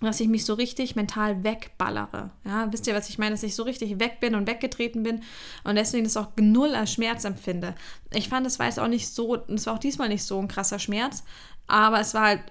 dass 0.00 0.20
ich 0.20 0.28
mich 0.28 0.44
so 0.44 0.54
richtig 0.54 0.94
mental 0.94 1.42
wegballere. 1.42 2.30
Ja, 2.44 2.70
wisst 2.70 2.86
ihr, 2.86 2.94
was 2.94 3.08
ich 3.08 3.18
meine? 3.18 3.30
Dass 3.30 3.42
ich 3.42 3.54
so 3.54 3.62
richtig 3.62 3.98
weg 3.98 4.20
bin 4.20 4.34
und 4.34 4.46
weggetreten 4.46 5.02
bin 5.02 5.22
und 5.64 5.76
deswegen 5.76 6.04
das 6.04 6.16
auch 6.16 6.28
null 6.36 6.74
als 6.74 6.92
Schmerz 6.92 7.24
empfinde. 7.24 7.74
Ich 8.12 8.28
fand, 8.28 8.46
es 8.46 8.58
war 8.58 8.66
jetzt 8.66 8.78
auch 8.78 8.88
nicht 8.88 9.08
so, 9.08 9.36
es 9.36 9.66
war 9.66 9.74
auch 9.74 9.78
diesmal 9.78 10.08
nicht 10.08 10.24
so 10.24 10.38
ein 10.38 10.48
krasser 10.48 10.78
Schmerz, 10.78 11.24
aber 11.66 12.00
es 12.00 12.12
war 12.12 12.22
halt 12.22 12.42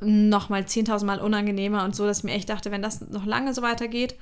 nochmal 0.00 0.62
10.000 0.62 1.04
Mal 1.04 1.20
unangenehmer 1.20 1.84
und 1.84 1.94
so, 1.94 2.06
dass 2.06 2.18
ich 2.18 2.24
mir 2.24 2.32
echt 2.32 2.48
dachte, 2.48 2.70
wenn 2.70 2.82
das 2.82 3.02
noch 3.02 3.26
lange 3.26 3.52
so 3.52 3.62
weitergeht 3.62 4.16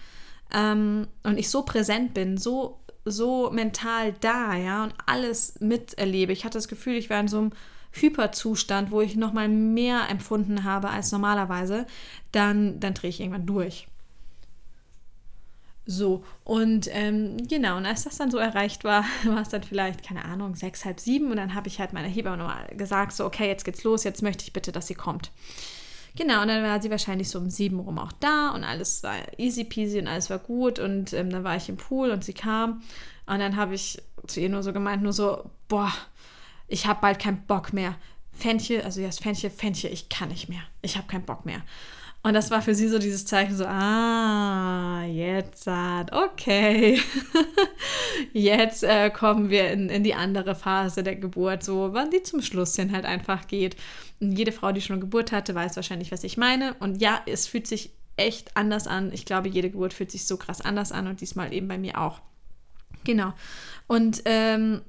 ähm, 0.52 1.06
und 1.22 1.38
ich 1.38 1.48
so 1.48 1.62
präsent 1.62 2.12
bin, 2.12 2.36
so, 2.38 2.80
so 3.04 3.50
mental 3.50 4.14
da, 4.20 4.54
ja, 4.54 4.84
und 4.84 4.94
alles 5.06 5.60
miterlebe. 5.60 6.32
Ich 6.32 6.44
hatte 6.44 6.58
das 6.58 6.68
Gefühl, 6.68 6.94
ich 6.94 7.10
war 7.10 7.20
in 7.20 7.28
so 7.28 7.38
einem 7.38 7.52
Hyperzustand, 7.92 8.90
wo 8.90 9.00
ich 9.00 9.16
nochmal 9.16 9.48
mehr 9.48 10.08
empfunden 10.08 10.64
habe 10.64 10.90
als 10.90 11.12
normalerweise, 11.12 11.86
dann, 12.32 12.80
dann 12.80 12.94
drehe 12.94 13.10
ich 13.10 13.20
irgendwann 13.20 13.46
durch. 13.46 13.86
So, 15.84 16.22
und 16.44 16.88
ähm, 16.92 17.36
genau, 17.48 17.76
und 17.76 17.86
als 17.86 18.04
das 18.04 18.16
dann 18.16 18.30
so 18.30 18.38
erreicht 18.38 18.84
war, 18.84 19.04
war 19.24 19.42
es 19.42 19.48
dann 19.48 19.64
vielleicht, 19.64 20.04
keine 20.06 20.24
Ahnung, 20.24 20.54
sechs, 20.54 20.84
halb 20.84 21.00
sieben 21.00 21.30
und 21.30 21.36
dann 21.36 21.54
habe 21.54 21.68
ich 21.68 21.80
halt 21.80 21.92
meiner 21.92 22.08
Hebamme 22.08 22.36
nochmal 22.36 22.68
gesagt, 22.76 23.12
so, 23.12 23.24
okay, 23.24 23.48
jetzt 23.48 23.64
geht's 23.64 23.82
los, 23.82 24.04
jetzt 24.04 24.22
möchte 24.22 24.44
ich 24.44 24.52
bitte, 24.52 24.70
dass 24.70 24.86
sie 24.86 24.94
kommt. 24.94 25.32
Genau, 26.14 26.42
und 26.42 26.48
dann 26.48 26.62
war 26.62 26.80
sie 26.82 26.90
wahrscheinlich 26.90 27.30
so 27.30 27.38
um 27.38 27.48
sieben 27.48 27.80
rum 27.80 27.98
auch 27.98 28.12
da 28.12 28.50
und 28.50 28.64
alles 28.64 29.02
war 29.02 29.16
easy 29.38 29.64
peasy 29.64 29.98
und 29.98 30.08
alles 30.08 30.28
war 30.28 30.38
gut 30.38 30.78
und 30.78 31.12
ähm, 31.14 31.30
dann 31.30 31.42
war 31.42 31.56
ich 31.56 31.68
im 31.68 31.76
Pool 31.76 32.10
und 32.10 32.22
sie 32.22 32.34
kam 32.34 32.82
und 33.26 33.38
dann 33.38 33.56
habe 33.56 33.74
ich 33.74 34.02
zu 34.26 34.40
ihr 34.40 34.50
nur 34.50 34.62
so 34.62 34.72
gemeint, 34.72 35.02
nur 35.02 35.12
so, 35.12 35.50
boah, 35.68 35.92
ich 36.68 36.86
habe 36.86 37.00
bald 37.00 37.18
keinen 37.18 37.42
Bock 37.46 37.72
mehr. 37.72 37.96
Fenchel, 38.32 38.82
also 38.82 39.00
jetzt 39.00 39.22
Fenchel, 39.22 39.50
Fenchel, 39.50 39.92
ich 39.92 40.08
kann 40.08 40.28
nicht 40.28 40.48
mehr. 40.48 40.62
Ich 40.80 40.96
habe 40.96 41.06
keinen 41.06 41.24
Bock 41.24 41.44
mehr. 41.44 41.62
Und 42.24 42.34
das 42.34 42.52
war 42.52 42.62
für 42.62 42.74
sie 42.74 42.88
so 42.88 43.00
dieses 43.00 43.24
Zeichen, 43.24 43.56
so, 43.56 43.64
ah, 43.66 45.02
jetzt, 45.04 45.66
okay. 46.12 47.00
jetzt 48.32 48.84
äh, 48.84 49.10
kommen 49.10 49.50
wir 49.50 49.70
in, 49.72 49.88
in 49.88 50.04
die 50.04 50.14
andere 50.14 50.54
Phase 50.54 51.02
der 51.02 51.16
Geburt, 51.16 51.64
so, 51.64 51.92
wann 51.92 52.10
die 52.10 52.22
zum 52.22 52.40
Schluss 52.40 52.76
hin 52.76 52.92
halt 52.92 53.06
einfach 53.06 53.48
geht. 53.48 53.74
Und 54.20 54.38
jede 54.38 54.52
Frau, 54.52 54.70
die 54.70 54.80
schon 54.80 54.94
eine 54.94 55.00
Geburt 55.00 55.32
hatte, 55.32 55.56
weiß 55.56 55.74
wahrscheinlich, 55.74 56.12
was 56.12 56.22
ich 56.22 56.36
meine. 56.36 56.74
Und 56.74 57.02
ja, 57.02 57.20
es 57.26 57.48
fühlt 57.48 57.66
sich 57.66 57.90
echt 58.16 58.56
anders 58.56 58.86
an. 58.86 59.12
Ich 59.12 59.24
glaube, 59.24 59.48
jede 59.48 59.70
Geburt 59.70 59.92
fühlt 59.92 60.12
sich 60.12 60.24
so 60.24 60.36
krass 60.36 60.60
anders 60.60 60.92
an 60.92 61.08
und 61.08 61.20
diesmal 61.20 61.52
eben 61.52 61.66
bei 61.66 61.78
mir 61.78 62.00
auch. 62.00 62.20
Genau. 63.02 63.32
Und 63.88 64.22
ähm, 64.26 64.82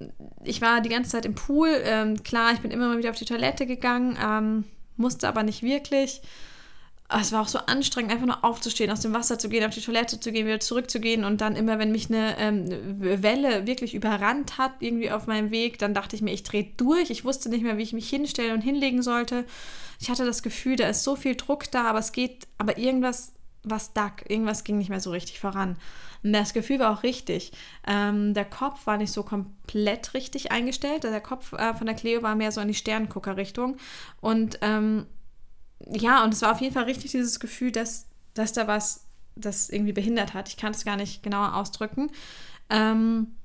ich 0.44 0.62
war 0.62 0.82
die 0.82 0.90
ganze 0.90 1.10
Zeit 1.10 1.26
im 1.26 1.34
Pool. 1.34 1.70
Ähm, 1.84 2.22
klar, 2.22 2.54
ich 2.54 2.60
bin 2.60 2.70
immer 2.70 2.90
mal 2.90 3.00
wieder 3.00 3.10
auf 3.10 3.18
die 3.18 3.26
Toilette 3.26 3.66
gegangen, 3.66 4.18
ähm, 4.24 4.66
musste 4.98 5.28
aber 5.28 5.42
nicht 5.42 5.64
wirklich. 5.64 6.22
Es 7.20 7.32
war 7.32 7.42
auch 7.42 7.48
so 7.48 7.60
anstrengend, 7.60 8.12
einfach 8.12 8.26
nur 8.26 8.44
aufzustehen, 8.44 8.92
aus 8.92 9.02
dem 9.02 9.14
Wasser 9.14 9.38
zu 9.38 9.50
gehen, 9.50 9.66
auf 9.66 9.74
die 9.74 9.82
Toilette 9.82 10.20
zu 10.20 10.32
gehen, 10.32 10.46
wieder 10.46 10.60
zurückzugehen. 10.60 11.24
Und 11.24 11.42
dann 11.42 11.56
immer, 11.56 11.80
wenn 11.80 11.92
mich 11.92 12.10
eine 12.10 12.38
ähm, 12.40 12.68
Welle 13.00 13.68
wirklich 13.68 13.94
überrannt 13.94 14.58
hat, 14.58 14.72
irgendwie 14.80 15.12
auf 15.12 15.28
meinem 15.28 15.52
Weg, 15.52 15.80
dann 15.80 15.94
dachte 15.94 16.16
ich 16.16 16.22
mir, 16.22 16.32
ich 16.32 16.44
drehe 16.44 16.72
durch. 16.78 17.10
Ich 17.10 17.26
wusste 17.26 17.50
nicht 17.50 17.64
mehr, 17.64 17.78
wie 17.78 17.84
ich 17.84 17.94
mich 17.94 18.10
hinstellen 18.10 18.54
und 18.54 18.62
hinlegen 18.62 19.02
sollte. 19.02 19.46
Ich 20.00 20.10
hatte 20.10 20.26
das 20.26 20.44
Gefühl, 20.44 20.76
da 20.76 20.88
ist 20.88 21.04
so 21.04 21.16
viel 21.16 21.36
Druck 21.36 21.70
da, 21.72 21.86
aber 21.86 22.00
es 22.00 22.12
geht, 22.12 22.48
aber 22.58 22.78
irgendwas 22.78 23.34
was 23.64 23.94
dack, 23.94 24.26
irgendwas 24.30 24.64
ging 24.64 24.78
nicht 24.78 24.90
mehr 24.90 25.00
so 25.00 25.12
richtig 25.12 25.40
voran. 25.40 25.78
Und 26.22 26.34
das 26.34 26.54
Gefühl 26.54 26.80
war 26.80 26.92
auch 26.92 27.04
richtig. 27.04 27.52
Ähm, 27.88 28.34
der 28.34 28.46
Kopf 28.46 28.86
war 28.86 28.98
nicht 28.98 29.12
so 29.12 29.24
komplett 29.24 30.14
richtig 30.14 30.52
eingestellt. 30.52 31.04
Der 31.04 31.22
Kopf 31.22 31.54
äh, 31.54 31.74
von 31.74 31.88
der 31.88 31.96
Cleo 31.96 32.22
war 32.22 32.36
mehr 32.36 32.52
so 32.52 32.62
in 32.62 32.68
die 32.68 32.74
Sternengucker-Richtung. 32.74 33.78
Und 34.22 34.60
ähm, 34.62 35.06
ja, 35.92 36.24
und 36.24 36.34
es 36.34 36.42
war 36.42 36.52
auf 36.52 36.62
jeden 36.62 36.74
Fall 36.74 36.84
richtig 36.84 37.12
dieses 37.12 37.40
Gefühl, 37.40 37.72
dass, 37.72 38.08
dass 38.34 38.54
da 38.54 38.68
was 38.68 39.06
das 39.36 39.70
irgendwie 39.70 39.94
behindert 39.94 40.34
hat. 40.34 40.50
Ich 40.50 40.58
kann 40.58 40.74
es 40.74 40.86
gar 40.86 40.96
nicht 40.96 41.24
genauer 41.24 41.56
ausdrücken. 41.56 42.12
Ähm, 42.70 43.36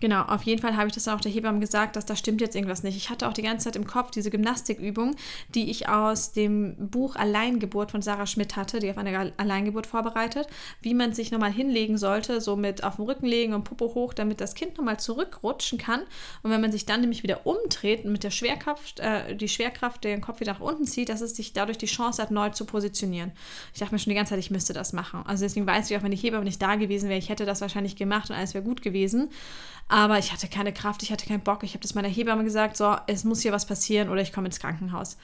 Genau, 0.00 0.22
auf 0.22 0.42
jeden 0.42 0.60
Fall 0.60 0.76
habe 0.76 0.88
ich 0.88 0.94
das 0.94 1.08
auch 1.08 1.20
der 1.20 1.32
Hebamme 1.32 1.60
gesagt, 1.60 1.96
dass 1.96 2.06
da 2.06 2.14
stimmt 2.14 2.40
jetzt 2.40 2.54
irgendwas 2.54 2.82
nicht. 2.82 2.96
Ich 2.96 3.10
hatte 3.10 3.28
auch 3.28 3.32
die 3.32 3.42
ganze 3.42 3.64
Zeit 3.64 3.76
im 3.76 3.86
Kopf 3.86 4.10
diese 4.10 4.30
Gymnastikübung, 4.30 5.16
die 5.54 5.70
ich 5.70 5.88
aus 5.88 6.32
dem 6.32 6.76
Buch 6.78 7.16
Alleingeburt 7.16 7.90
von 7.90 8.02
Sarah 8.02 8.26
Schmidt 8.26 8.56
hatte, 8.56 8.78
die 8.78 8.90
auf 8.90 8.98
eine 8.98 9.32
Alleingeburt 9.36 9.86
vorbereitet, 9.86 10.46
wie 10.82 10.94
man 10.94 11.12
sich 11.12 11.30
nochmal 11.30 11.52
hinlegen 11.52 11.98
sollte, 11.98 12.40
so 12.40 12.56
mit 12.56 12.84
auf 12.84 12.96
dem 12.96 13.06
Rücken 13.06 13.26
legen 13.26 13.54
und 13.54 13.64
Popo 13.64 13.94
hoch, 13.94 14.14
damit 14.14 14.40
das 14.40 14.54
Kind 14.54 14.76
nochmal 14.76 15.00
zurückrutschen 15.00 15.78
kann. 15.78 16.00
Und 16.42 16.50
wenn 16.50 16.60
man 16.60 16.72
sich 16.72 16.86
dann 16.86 17.00
nämlich 17.00 17.22
wieder 17.22 17.46
umdreht 17.46 18.04
und 18.04 18.12
mit 18.12 18.24
der 18.24 18.30
Schwerkraft, 18.30 19.00
äh, 19.00 19.34
die 19.34 19.48
Schwerkraft 19.48 20.04
den 20.04 20.20
Kopf 20.20 20.40
wieder 20.40 20.52
nach 20.52 20.60
unten 20.60 20.86
zieht, 20.86 21.08
dass 21.08 21.20
es 21.20 21.36
sich 21.36 21.52
dadurch 21.52 21.78
die 21.78 21.86
Chance 21.86 22.22
hat, 22.22 22.30
neu 22.30 22.50
zu 22.50 22.64
positionieren. 22.64 23.32
Ich 23.72 23.80
dachte 23.80 23.94
mir 23.94 23.98
schon 23.98 24.10
die 24.10 24.16
ganze 24.16 24.30
Zeit, 24.30 24.38
ich 24.38 24.50
müsste 24.50 24.72
das 24.72 24.92
machen. 24.92 25.22
Also 25.26 25.44
deswegen 25.44 25.66
weiß 25.66 25.90
ich 25.90 25.96
auch, 25.96 26.02
wenn 26.02 26.10
die 26.10 26.16
Hebamme 26.16 26.44
nicht 26.44 26.62
da 26.62 26.76
gewesen 26.76 27.08
wäre, 27.08 27.18
ich 27.18 27.28
hätte 27.28 27.46
das 27.46 27.60
wahrscheinlich 27.60 27.96
gemacht 27.96 28.30
und 28.30 28.36
alles 28.36 28.54
wäre 28.54 28.64
gut 28.64 28.82
gewesen. 28.82 29.30
Aber 29.88 30.18
ich 30.18 30.32
hatte 30.32 30.48
keine 30.48 30.72
Kraft, 30.72 31.02
ich 31.02 31.10
hatte 31.10 31.26
keinen 31.26 31.40
Bock. 31.40 31.62
Ich 31.62 31.72
habe 31.72 31.80
das 31.80 31.94
meiner 31.94 32.08
Hebamme 32.08 32.44
gesagt, 32.44 32.76
so, 32.76 32.96
es 33.06 33.24
muss 33.24 33.40
hier 33.40 33.52
was 33.52 33.66
passieren 33.66 34.10
oder 34.10 34.20
ich 34.20 34.32
komme 34.32 34.46
ins 34.46 34.60
Krankenhaus. 34.60 35.16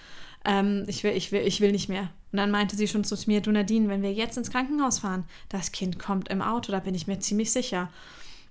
Ähm, 0.47 0.85
ich, 0.87 1.05
will, 1.05 1.13
ich, 1.13 1.33
will, 1.33 1.43
ich 1.47 1.61
will 1.61 1.73
nicht 1.73 1.89
mehr. 1.89 2.11
Und 2.33 2.39
dann 2.39 2.51
meinte 2.51 2.75
sie 2.75 2.89
schon 2.89 3.05
zu 3.05 3.17
mir, 3.27 3.41
du 3.41 3.53
Nadine, 3.53 3.89
wenn 3.89 4.03
wir 4.03 4.13
jetzt 4.13 4.37
ins 4.37 4.51
Krankenhaus 4.51 4.99
fahren, 5.01 5.25
das 5.51 5.73
Kind 5.73 5.99
kommt 5.99 6.29
im 6.29 6.43
Auto, 6.43 6.73
da 6.73 6.81
bin 6.81 6.95
ich 6.95 7.07
mir 7.07 7.19
ziemlich 7.21 7.53
sicher. 7.53 7.91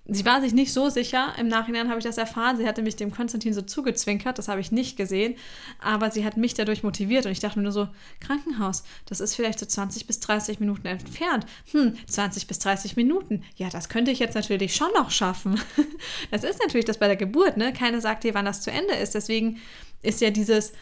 Sie 0.05 0.25
war 0.25 0.41
sich 0.41 0.53
nicht 0.53 0.73
so 0.73 0.89
sicher. 0.89 1.33
Im 1.39 1.47
Nachhinein 1.47 1.87
habe 1.87 1.97
ich 1.97 2.03
das 2.03 2.17
erfahren. 2.17 2.57
Sie 2.57 2.67
hatte 2.67 2.81
mich 2.81 2.97
dem 2.97 3.09
Konstantin 3.09 3.53
so 3.53 3.61
zugezwinkert. 3.61 4.37
Das 4.37 4.49
habe 4.49 4.59
ich 4.59 4.69
nicht 4.69 4.97
gesehen. 4.97 5.35
Aber 5.79 6.11
sie 6.11 6.25
hat 6.25 6.35
mich 6.35 6.53
dadurch 6.53 6.83
motiviert. 6.83 7.25
Und 7.25 7.31
ich 7.31 7.39
dachte 7.39 7.57
mir 7.57 7.63
nur 7.63 7.71
so: 7.71 7.87
Krankenhaus, 8.19 8.83
das 9.05 9.21
ist 9.21 9.33
vielleicht 9.33 9.59
so 9.59 9.65
20 9.65 10.05
bis 10.05 10.19
30 10.19 10.59
Minuten 10.59 10.87
entfernt. 10.87 11.45
Hm, 11.71 11.95
20 12.05 12.47
bis 12.47 12.59
30 12.59 12.97
Minuten. 12.97 13.43
Ja, 13.55 13.69
das 13.69 13.87
könnte 13.87 14.11
ich 14.11 14.19
jetzt 14.19 14.35
natürlich 14.35 14.75
schon 14.75 14.91
noch 14.93 15.11
schaffen. 15.11 15.59
Das 16.31 16.43
ist 16.43 16.59
natürlich 16.59 16.85
das 16.85 16.97
bei 16.97 17.07
der 17.07 17.15
Geburt. 17.15 17.57
Ne? 17.57 17.73
Keiner 17.73 18.01
sagt 18.01 18.23
dir, 18.23 18.33
wann 18.33 18.45
das 18.45 18.61
zu 18.61 18.71
Ende 18.71 18.95
ist. 18.95 19.15
Deswegen 19.15 19.59
ist 20.01 20.21
ja 20.21 20.31
dieses. 20.31 20.73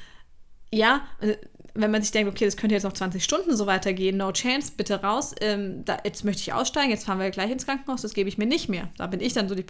Ja, 0.74 1.06
äh, 1.20 1.36
wenn 1.74 1.92
man 1.92 2.02
sich 2.02 2.12
denkt, 2.12 2.30
okay, 2.32 2.46
das 2.46 2.58
könnte 2.58 2.76
jetzt 2.76 2.84
noch 2.84 2.94
20 2.94 3.24
Stunden 3.24 3.56
so 3.56 3.66
weitergehen, 3.66 4.18
no 4.18 4.32
chance, 4.32 4.74
bitte 4.76 5.02
raus, 5.02 5.34
ähm, 5.40 5.86
da, 5.86 5.98
jetzt 6.04 6.26
möchte 6.26 6.42
ich 6.42 6.54
aussteigen, 6.54 6.90
jetzt 6.90 7.06
fahren 7.06 7.20
wir 7.20 7.30
gleich 7.32 7.52
ins 7.52 7.66
Krankenhaus, 7.66 8.02
das 8.02 8.14
gebe 8.14 8.28
ich 8.30 8.38
mir 8.38 8.46
nicht 8.46 8.70
mehr. 8.70 8.90
Da 8.98 9.08
bin 9.08 9.22
ich 9.22 9.34
dann 9.34 9.48
so 9.48 9.56
die 9.56 9.66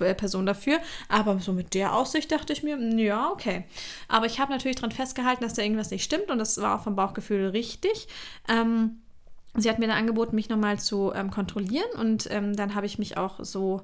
äh, 0.00 0.14
Person 0.14 0.46
dafür. 0.46 0.78
Aber 1.08 1.38
so 1.40 1.52
mit 1.52 1.74
der 1.74 1.94
Aussicht 1.94 2.32
dachte 2.32 2.52
ich 2.52 2.62
mir, 2.62 2.78
ja, 2.96 3.30
okay. 3.30 3.64
Aber 4.08 4.26
ich 4.26 4.40
habe 4.40 4.52
natürlich 4.52 4.76
daran 4.76 4.92
festgehalten, 4.92 5.42
dass 5.42 5.54
da 5.54 5.62
irgendwas 5.62 5.90
nicht 5.90 6.04
stimmt 6.04 6.30
und 6.30 6.38
das 6.38 6.60
war 6.60 6.78
auch 6.78 6.84
vom 6.84 6.96
Bauchgefühl 6.96 7.48
richtig. 7.48 8.08
Ähm, 8.48 9.00
sie 9.54 9.68
hat 9.68 9.78
mir 9.78 9.86
dann 9.86 9.98
angeboten, 9.98 10.34
mich 10.34 10.48
nochmal 10.48 10.78
zu 10.78 11.12
ähm, 11.14 11.30
kontrollieren 11.30 11.90
und 11.98 12.28
ähm, 12.30 12.56
dann 12.56 12.74
habe 12.74 12.86
ich 12.86 12.98
mich 12.98 13.16
auch 13.16 13.44
so 13.44 13.82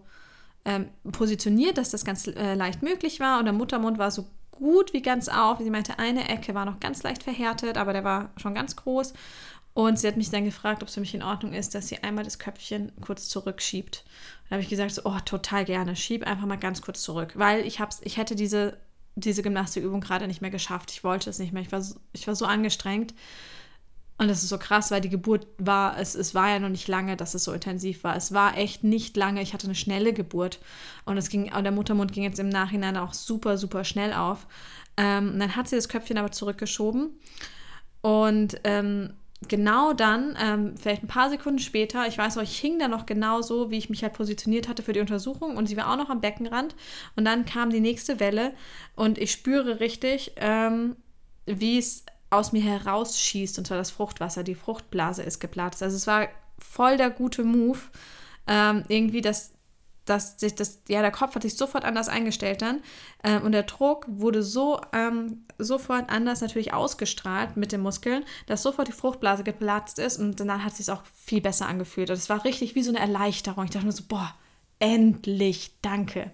ähm, 0.64 0.88
positioniert, 1.12 1.78
dass 1.78 1.90
das 1.90 2.04
ganz 2.04 2.26
äh, 2.26 2.54
leicht 2.54 2.82
möglich 2.82 3.20
war. 3.20 3.38
Und 3.38 3.44
der 3.44 3.54
Muttermund 3.54 3.98
war 3.98 4.10
so 4.10 4.26
gut 4.60 4.92
wie 4.92 5.02
ganz 5.02 5.28
auf. 5.28 5.58
Sie 5.58 5.70
meinte, 5.70 5.98
eine 5.98 6.28
Ecke 6.28 6.54
war 6.54 6.64
noch 6.64 6.78
ganz 6.78 7.02
leicht 7.02 7.24
verhärtet, 7.24 7.76
aber 7.76 7.92
der 7.92 8.04
war 8.04 8.30
schon 8.36 8.54
ganz 8.54 8.76
groß. 8.76 9.12
Und 9.72 9.98
sie 9.98 10.06
hat 10.06 10.16
mich 10.16 10.30
dann 10.30 10.44
gefragt, 10.44 10.82
ob 10.82 10.88
es 10.88 10.94
für 10.94 11.00
mich 11.00 11.14
in 11.14 11.22
Ordnung 11.22 11.52
ist, 11.52 11.74
dass 11.74 11.88
sie 11.88 12.02
einmal 12.02 12.24
das 12.24 12.38
Köpfchen 12.38 12.92
kurz 13.00 13.28
zurückschiebt. 13.28 14.04
Da 14.48 14.54
habe 14.54 14.62
ich 14.62 14.68
gesagt, 14.68 14.92
so, 14.92 15.02
oh, 15.04 15.18
total 15.24 15.64
gerne. 15.64 15.96
Schieb 15.96 16.26
einfach 16.26 16.46
mal 16.46 16.56
ganz 16.56 16.82
kurz 16.82 17.02
zurück. 17.02 17.32
Weil 17.36 17.66
ich, 17.66 17.80
hab's, 17.80 18.00
ich 18.04 18.16
hätte 18.16 18.34
diese, 18.34 18.76
diese 19.14 19.42
Gymnastikübung 19.42 20.00
gerade 20.00 20.26
nicht 20.26 20.42
mehr 20.42 20.50
geschafft. 20.50 20.90
Ich 20.90 21.04
wollte 21.04 21.30
es 21.30 21.38
nicht 21.38 21.52
mehr. 21.52 21.62
Ich 21.62 21.72
war, 21.72 21.84
ich 22.12 22.26
war 22.26 22.34
so 22.34 22.46
angestrengt. 22.46 23.14
Und 24.20 24.28
das 24.28 24.42
ist 24.42 24.50
so 24.50 24.58
krass, 24.58 24.90
weil 24.90 25.00
die 25.00 25.08
Geburt 25.08 25.46
war, 25.56 25.98
es, 25.98 26.14
es 26.14 26.34
war 26.34 26.50
ja 26.50 26.58
noch 26.58 26.68
nicht 26.68 26.88
lange, 26.88 27.16
dass 27.16 27.32
es 27.32 27.42
so 27.42 27.54
intensiv 27.54 28.04
war. 28.04 28.14
Es 28.16 28.34
war 28.34 28.58
echt 28.58 28.84
nicht 28.84 29.16
lange. 29.16 29.40
Ich 29.40 29.54
hatte 29.54 29.64
eine 29.64 29.74
schnelle 29.74 30.12
Geburt. 30.12 30.58
Und 31.06 31.16
es 31.16 31.30
ging, 31.30 31.50
der 31.50 31.72
Muttermund 31.72 32.12
ging 32.12 32.24
jetzt 32.24 32.38
im 32.38 32.50
Nachhinein 32.50 32.98
auch 32.98 33.14
super, 33.14 33.56
super 33.56 33.82
schnell 33.82 34.12
auf. 34.12 34.46
Ähm, 34.98 35.38
dann 35.38 35.56
hat 35.56 35.68
sie 35.68 35.76
das 35.76 35.88
Köpfchen 35.88 36.18
aber 36.18 36.32
zurückgeschoben. 36.32 37.18
Und 38.02 38.60
ähm, 38.64 39.14
genau 39.48 39.94
dann, 39.94 40.36
ähm, 40.38 40.76
vielleicht 40.76 41.02
ein 41.02 41.08
paar 41.08 41.30
Sekunden 41.30 41.58
später, 41.58 42.06
ich 42.06 42.18
weiß 42.18 42.36
noch, 42.36 42.42
ich 42.42 42.58
hing 42.58 42.78
da 42.78 42.88
noch 42.88 43.06
genau 43.06 43.40
so, 43.40 43.70
wie 43.70 43.78
ich 43.78 43.88
mich 43.88 44.02
halt 44.02 44.12
positioniert 44.12 44.68
hatte 44.68 44.82
für 44.82 44.92
die 44.92 45.00
Untersuchung 45.00 45.56
und 45.56 45.66
sie 45.66 45.78
war 45.78 45.90
auch 45.90 45.96
noch 45.96 46.10
am 46.10 46.20
Beckenrand. 46.20 46.74
Und 47.16 47.24
dann 47.24 47.46
kam 47.46 47.70
die 47.70 47.80
nächste 47.80 48.20
Welle 48.20 48.52
und 48.96 49.16
ich 49.16 49.32
spüre 49.32 49.80
richtig, 49.80 50.32
ähm, 50.36 50.96
wie 51.46 51.78
es 51.78 52.04
aus 52.30 52.52
mir 52.52 52.62
herausschießt, 52.62 53.58
und 53.58 53.66
zwar 53.66 53.76
das 53.76 53.90
Fruchtwasser. 53.90 54.44
Die 54.44 54.54
Fruchtblase 54.54 55.22
ist 55.22 55.40
geplatzt. 55.40 55.82
Also 55.82 55.96
es 55.96 56.06
war 56.06 56.28
voll 56.58 56.96
der 56.96 57.10
gute 57.10 57.44
Move. 57.44 57.78
Ähm, 58.46 58.84
irgendwie, 58.88 59.20
dass, 59.20 59.52
dass 60.04 60.38
sich 60.38 60.54
das, 60.54 60.82
ja, 60.88 61.02
der 61.02 61.10
Kopf 61.10 61.34
hat 61.34 61.42
sich 61.42 61.56
sofort 61.56 61.84
anders 61.84 62.08
eingestellt 62.08 62.62
dann. 62.62 62.82
Ähm, 63.24 63.42
und 63.42 63.52
der 63.52 63.64
Druck 63.64 64.06
wurde 64.08 64.42
so 64.42 64.80
ähm, 64.92 65.44
sofort 65.58 66.08
anders 66.08 66.40
natürlich 66.40 66.72
ausgestrahlt 66.72 67.56
mit 67.56 67.72
den 67.72 67.80
Muskeln, 67.80 68.24
dass 68.46 68.62
sofort 68.62 68.88
die 68.88 68.92
Fruchtblase 68.92 69.44
geplatzt 69.44 69.98
ist 69.98 70.18
und 70.18 70.38
dann 70.38 70.64
hat 70.64 70.72
es 70.72 70.78
sich 70.78 70.90
auch 70.90 71.02
viel 71.14 71.40
besser 71.40 71.66
angefühlt. 71.66 72.10
Und 72.10 72.16
es 72.16 72.30
war 72.30 72.44
richtig 72.44 72.74
wie 72.74 72.82
so 72.82 72.90
eine 72.90 73.00
Erleichterung. 73.00 73.64
Ich 73.64 73.70
dachte 73.70 73.86
mir 73.86 73.92
so, 73.92 74.04
boah, 74.08 74.34
endlich, 74.78 75.72
danke. 75.82 76.30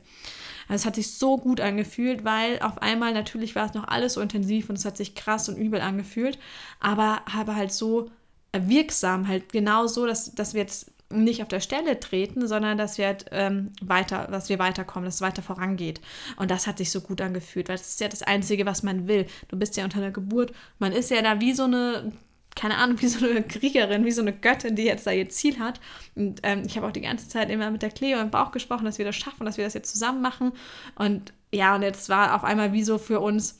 Also 0.68 0.82
es 0.82 0.86
hat 0.86 0.96
sich 0.96 1.12
so 1.12 1.38
gut 1.38 1.60
angefühlt, 1.60 2.24
weil 2.24 2.60
auf 2.60 2.82
einmal 2.82 3.12
natürlich 3.12 3.54
war 3.54 3.66
es 3.66 3.74
noch 3.74 3.88
alles 3.88 4.14
so 4.14 4.20
intensiv 4.20 4.68
und 4.68 4.76
es 4.78 4.84
hat 4.84 4.96
sich 4.96 5.14
krass 5.14 5.48
und 5.48 5.56
übel 5.56 5.80
angefühlt, 5.80 6.38
aber 6.80 7.22
aber 7.32 7.54
halt 7.56 7.72
so 7.72 8.10
wirksam, 8.52 9.28
halt 9.28 9.52
genau 9.52 9.86
so, 9.86 10.06
dass, 10.06 10.34
dass 10.34 10.54
wir 10.54 10.62
jetzt 10.62 10.92
nicht 11.10 11.42
auf 11.42 11.48
der 11.48 11.60
Stelle 11.60 12.00
treten, 12.00 12.48
sondern 12.48 12.78
dass 12.78 12.98
wir 12.98 13.06
halt, 13.06 13.26
ähm, 13.30 13.70
weiter, 13.80 14.26
dass 14.26 14.48
wir 14.48 14.58
weiterkommen, 14.58 15.04
dass 15.04 15.16
es 15.16 15.20
weiter 15.20 15.42
vorangeht. 15.42 16.00
Und 16.36 16.50
das 16.50 16.66
hat 16.66 16.78
sich 16.78 16.90
so 16.90 17.00
gut 17.00 17.20
angefühlt, 17.20 17.68
weil 17.68 17.76
das 17.76 17.90
ist 17.90 18.00
ja 18.00 18.08
das 18.08 18.22
Einzige, 18.22 18.66
was 18.66 18.82
man 18.82 19.06
will. 19.06 19.26
Du 19.48 19.56
bist 19.56 19.76
ja 19.76 19.84
unter 19.84 20.00
der 20.00 20.10
Geburt, 20.10 20.52
man 20.78 20.92
ist 20.92 21.10
ja 21.10 21.22
da 21.22 21.40
wie 21.40 21.52
so 21.52 21.64
eine 21.64 22.12
keine 22.56 22.78
Ahnung, 22.78 23.00
wie 23.00 23.06
so 23.06 23.24
eine 23.24 23.42
Kriegerin, 23.42 24.04
wie 24.04 24.10
so 24.10 24.22
eine 24.22 24.32
Göttin, 24.32 24.74
die 24.74 24.84
jetzt 24.84 25.06
da 25.06 25.12
ihr 25.12 25.28
Ziel 25.28 25.60
hat. 25.60 25.78
Und 26.16 26.40
ähm, 26.42 26.62
ich 26.66 26.76
habe 26.76 26.86
auch 26.86 26.92
die 26.92 27.02
ganze 27.02 27.28
Zeit 27.28 27.50
immer 27.50 27.70
mit 27.70 27.82
der 27.82 27.90
Cleo 27.90 28.18
im 28.18 28.30
Bauch 28.30 28.50
gesprochen, 28.50 28.86
dass 28.86 28.98
wir 28.98 29.04
das 29.04 29.14
schaffen, 29.14 29.44
dass 29.44 29.58
wir 29.58 29.64
das 29.64 29.74
jetzt 29.74 29.92
zusammen 29.92 30.22
machen. 30.22 30.52
Und 30.96 31.32
ja, 31.52 31.76
und 31.76 31.82
jetzt 31.82 32.08
war 32.08 32.34
auf 32.34 32.42
einmal 32.42 32.72
wie 32.72 32.82
so 32.82 32.98
für 32.98 33.20
uns 33.20 33.58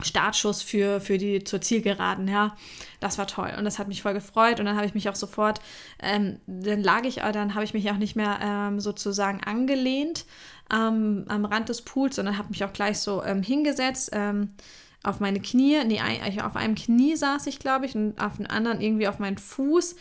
Startschuss 0.00 0.62
für, 0.62 1.00
für 1.00 1.18
die 1.18 1.42
zur 1.42 1.60
Zielgeraden, 1.60 2.28
ja. 2.28 2.56
Das 3.00 3.18
war 3.18 3.26
toll 3.26 3.52
und 3.56 3.64
das 3.64 3.78
hat 3.78 3.88
mich 3.88 4.02
voll 4.02 4.14
gefreut 4.14 4.60
und 4.60 4.66
dann 4.66 4.76
habe 4.76 4.86
ich 4.86 4.94
mich 4.94 5.08
auch 5.08 5.16
sofort, 5.16 5.60
ähm, 6.00 6.38
dann 6.46 6.82
lag 6.82 7.04
ich, 7.04 7.16
dann 7.16 7.54
habe 7.54 7.64
ich 7.64 7.74
mich 7.74 7.90
auch 7.90 7.96
nicht 7.96 8.14
mehr 8.14 8.38
ähm, 8.40 8.78
sozusagen 8.78 9.42
angelehnt 9.42 10.24
ähm, 10.72 11.24
am 11.28 11.44
Rand 11.44 11.68
des 11.68 11.82
Pools, 11.82 12.16
sondern 12.16 12.38
habe 12.38 12.50
mich 12.50 12.64
auch 12.64 12.72
gleich 12.72 12.98
so 13.00 13.24
ähm, 13.24 13.42
hingesetzt 13.42 14.10
ähm, 14.12 14.50
auf 15.02 15.20
meine 15.20 15.40
Knie, 15.40 15.84
nee, 15.84 16.00
auf 16.42 16.56
einem 16.56 16.74
Knie 16.74 17.16
saß 17.16 17.46
ich, 17.46 17.58
glaube 17.58 17.86
ich, 17.86 17.94
und 17.94 18.20
auf 18.20 18.36
dem 18.36 18.46
anderen 18.46 18.80
irgendwie 18.80 19.08
auf 19.08 19.18
meinen 19.18 19.38
Fuß. 19.38 19.96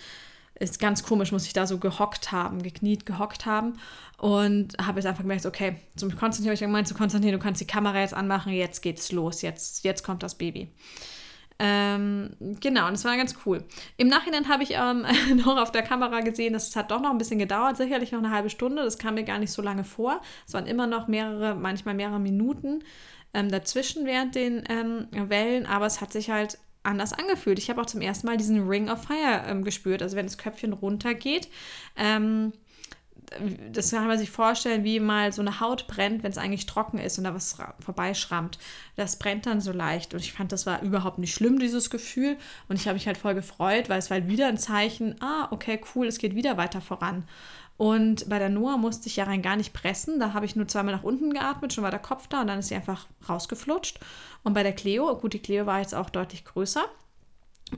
Ist 0.59 0.79
ganz 0.79 1.03
komisch, 1.03 1.31
muss 1.31 1.45
ich 1.45 1.53
da 1.53 1.67
so 1.67 1.77
gehockt 1.77 2.31
haben, 2.31 2.63
gekniet, 2.63 3.05
gehockt 3.05 3.45
haben. 3.45 3.73
Und 4.17 4.75
habe 4.83 4.99
jetzt 4.99 5.05
einfach 5.05 5.21
gemerkt, 5.21 5.45
okay, 5.45 5.75
zum 5.95 6.09
Konstantin 6.15 6.47
habe 6.47 6.55
ich 6.55 6.61
gemeint, 6.61 6.87
zu 6.87 6.95
Konstantin, 6.95 7.31
du 7.31 7.37
kannst 7.37 7.61
die 7.61 7.67
Kamera 7.67 7.99
jetzt 7.99 8.15
anmachen, 8.15 8.51
jetzt 8.51 8.81
geht's 8.81 9.11
los, 9.11 9.43
jetzt, 9.43 9.83
jetzt 9.83 10.03
kommt 10.03 10.23
das 10.23 10.33
Baby. 10.33 10.71
Ähm, 11.59 12.35
genau, 12.59 12.87
und 12.87 12.93
das 12.93 13.05
war 13.05 13.17
ganz 13.17 13.35
cool. 13.45 13.63
Im 13.97 14.07
Nachhinein 14.07 14.47
habe 14.47 14.63
ich 14.63 14.71
ähm, 14.73 15.05
noch 15.45 15.57
auf 15.57 15.71
der 15.71 15.81
Kamera 15.81 16.21
gesehen, 16.21 16.53
dass 16.53 16.69
es 16.69 16.75
hat 16.75 16.91
doch 16.91 17.01
noch 17.01 17.09
ein 17.09 17.17
bisschen 17.17 17.39
gedauert, 17.39 17.77
sicherlich 17.77 18.11
noch 18.11 18.19
eine 18.19 18.31
halbe 18.31 18.49
Stunde. 18.49 18.83
Das 18.83 18.97
kam 18.97 19.15
mir 19.15 19.23
gar 19.23 19.39
nicht 19.39 19.51
so 19.51 19.61
lange 19.61 19.83
vor. 19.83 20.21
Es 20.47 20.53
waren 20.53 20.67
immer 20.67 20.87
noch 20.87 21.07
mehrere, 21.07 21.55
manchmal 21.55 21.95
mehrere 21.95 22.19
Minuten 22.19 22.83
ähm, 23.37 23.49
dazwischen 23.49 24.05
während 24.05 24.35
den 24.35 24.63
ähm, 24.67 25.07
Wellen, 25.11 25.67
aber 25.67 25.85
es 25.85 26.01
hat 26.01 26.11
sich 26.11 26.31
halt 26.31 26.57
anders 26.81 27.13
angefühlt. 27.13 27.59
Ich 27.59 27.69
habe 27.69 27.81
auch 27.81 27.85
zum 27.85 28.01
ersten 28.01 28.25
Mal 28.25 28.37
diesen 28.37 28.67
Ring 28.67 28.89
of 28.89 29.03
Fire 29.03 29.43
ähm, 29.45 29.63
gespürt, 29.63 30.01
also 30.01 30.15
wenn 30.15 30.25
das 30.25 30.37
Köpfchen 30.37 30.73
runtergeht. 30.73 31.49
Ähm, 31.95 32.53
das 33.71 33.91
kann 33.91 34.07
man 34.07 34.17
sich 34.17 34.31
vorstellen, 34.31 34.83
wie 34.85 34.99
mal 34.99 35.33
so 35.33 35.41
eine 35.41 35.59
Haut 35.59 35.87
brennt, 35.87 36.23
wenn 36.23 36.31
es 36.31 36.37
eigentlich 36.37 36.65
trocken 36.65 36.97
ist 36.97 37.17
und 37.17 37.25
da 37.25 37.33
was 37.33 37.57
vorbeischrammt. 37.79 38.57
Das 38.95 39.19
brennt 39.19 39.45
dann 39.45 39.59
so 39.59 39.73
leicht. 39.73 40.13
Und 40.13 40.21
ich 40.21 40.31
fand, 40.31 40.51
das 40.53 40.65
war 40.65 40.81
überhaupt 40.81 41.19
nicht 41.19 41.33
schlimm, 41.33 41.59
dieses 41.59 41.89
Gefühl. 41.89 42.37
Und 42.69 42.77
ich 42.77 42.87
habe 42.87 42.93
mich 42.93 43.05
halt 43.05 43.17
voll 43.17 43.35
gefreut, 43.35 43.89
weil 43.89 43.99
es 43.99 44.09
war 44.09 44.19
halt 44.19 44.29
wieder 44.29 44.47
ein 44.47 44.57
Zeichen, 44.57 45.21
ah, 45.21 45.49
okay, 45.51 45.79
cool, 45.93 46.07
es 46.07 46.19
geht 46.19 46.35
wieder 46.35 46.55
weiter 46.55 46.79
voran. 46.79 47.25
Und 47.77 48.27
bei 48.27 48.39
der 48.39 48.49
Noah 48.49 48.77
musste 48.77 49.07
ich 49.07 49.17
ja 49.17 49.25
rein 49.25 49.41
gar 49.41 49.55
nicht 49.55 49.73
pressen. 49.73 50.19
Da 50.19 50.33
habe 50.33 50.45
ich 50.45 50.55
nur 50.55 50.67
zweimal 50.67 50.95
nach 50.95 51.03
unten 51.03 51.31
geatmet, 51.31 51.73
schon 51.73 51.83
war 51.83 51.91
der 51.91 51.99
Kopf 51.99 52.27
da 52.27 52.41
und 52.41 52.47
dann 52.47 52.59
ist 52.59 52.69
sie 52.69 52.75
einfach 52.75 53.07
rausgeflutscht. 53.29 53.99
Und 54.43 54.53
bei 54.53 54.63
der 54.63 54.73
Cleo, 54.73 55.15
gut, 55.17 55.33
die 55.33 55.39
Cleo 55.39 55.65
war 55.65 55.79
jetzt 55.79 55.93
auch 55.93 56.09
deutlich 56.09 56.43
größer, 56.43 56.85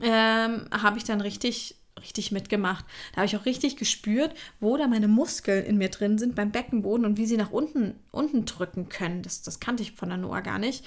ähm, 0.02 0.66
habe 0.70 0.98
ich 0.98 1.04
dann 1.04 1.20
richtig 1.20 1.76
richtig 2.00 2.32
mitgemacht. 2.32 2.84
Da 3.12 3.18
habe 3.18 3.26
ich 3.26 3.36
auch 3.36 3.44
richtig 3.44 3.76
gespürt, 3.76 4.34
wo 4.58 4.76
da 4.76 4.86
meine 4.86 5.08
Muskeln 5.08 5.64
in 5.64 5.78
mir 5.78 5.90
drin 5.90 6.18
sind 6.18 6.34
beim 6.34 6.50
Beckenboden 6.50 7.04
und 7.04 7.16
wie 7.18 7.26
sie 7.26 7.36
nach 7.36 7.50
unten, 7.50 7.94
unten 8.10 8.44
drücken 8.44 8.88
können. 8.88 9.22
Das, 9.22 9.42
das 9.42 9.60
kannte 9.60 9.82
ich 9.82 9.92
von 9.92 10.08
der 10.08 10.18
Noah 10.18 10.40
gar 10.40 10.58
nicht. 10.58 10.84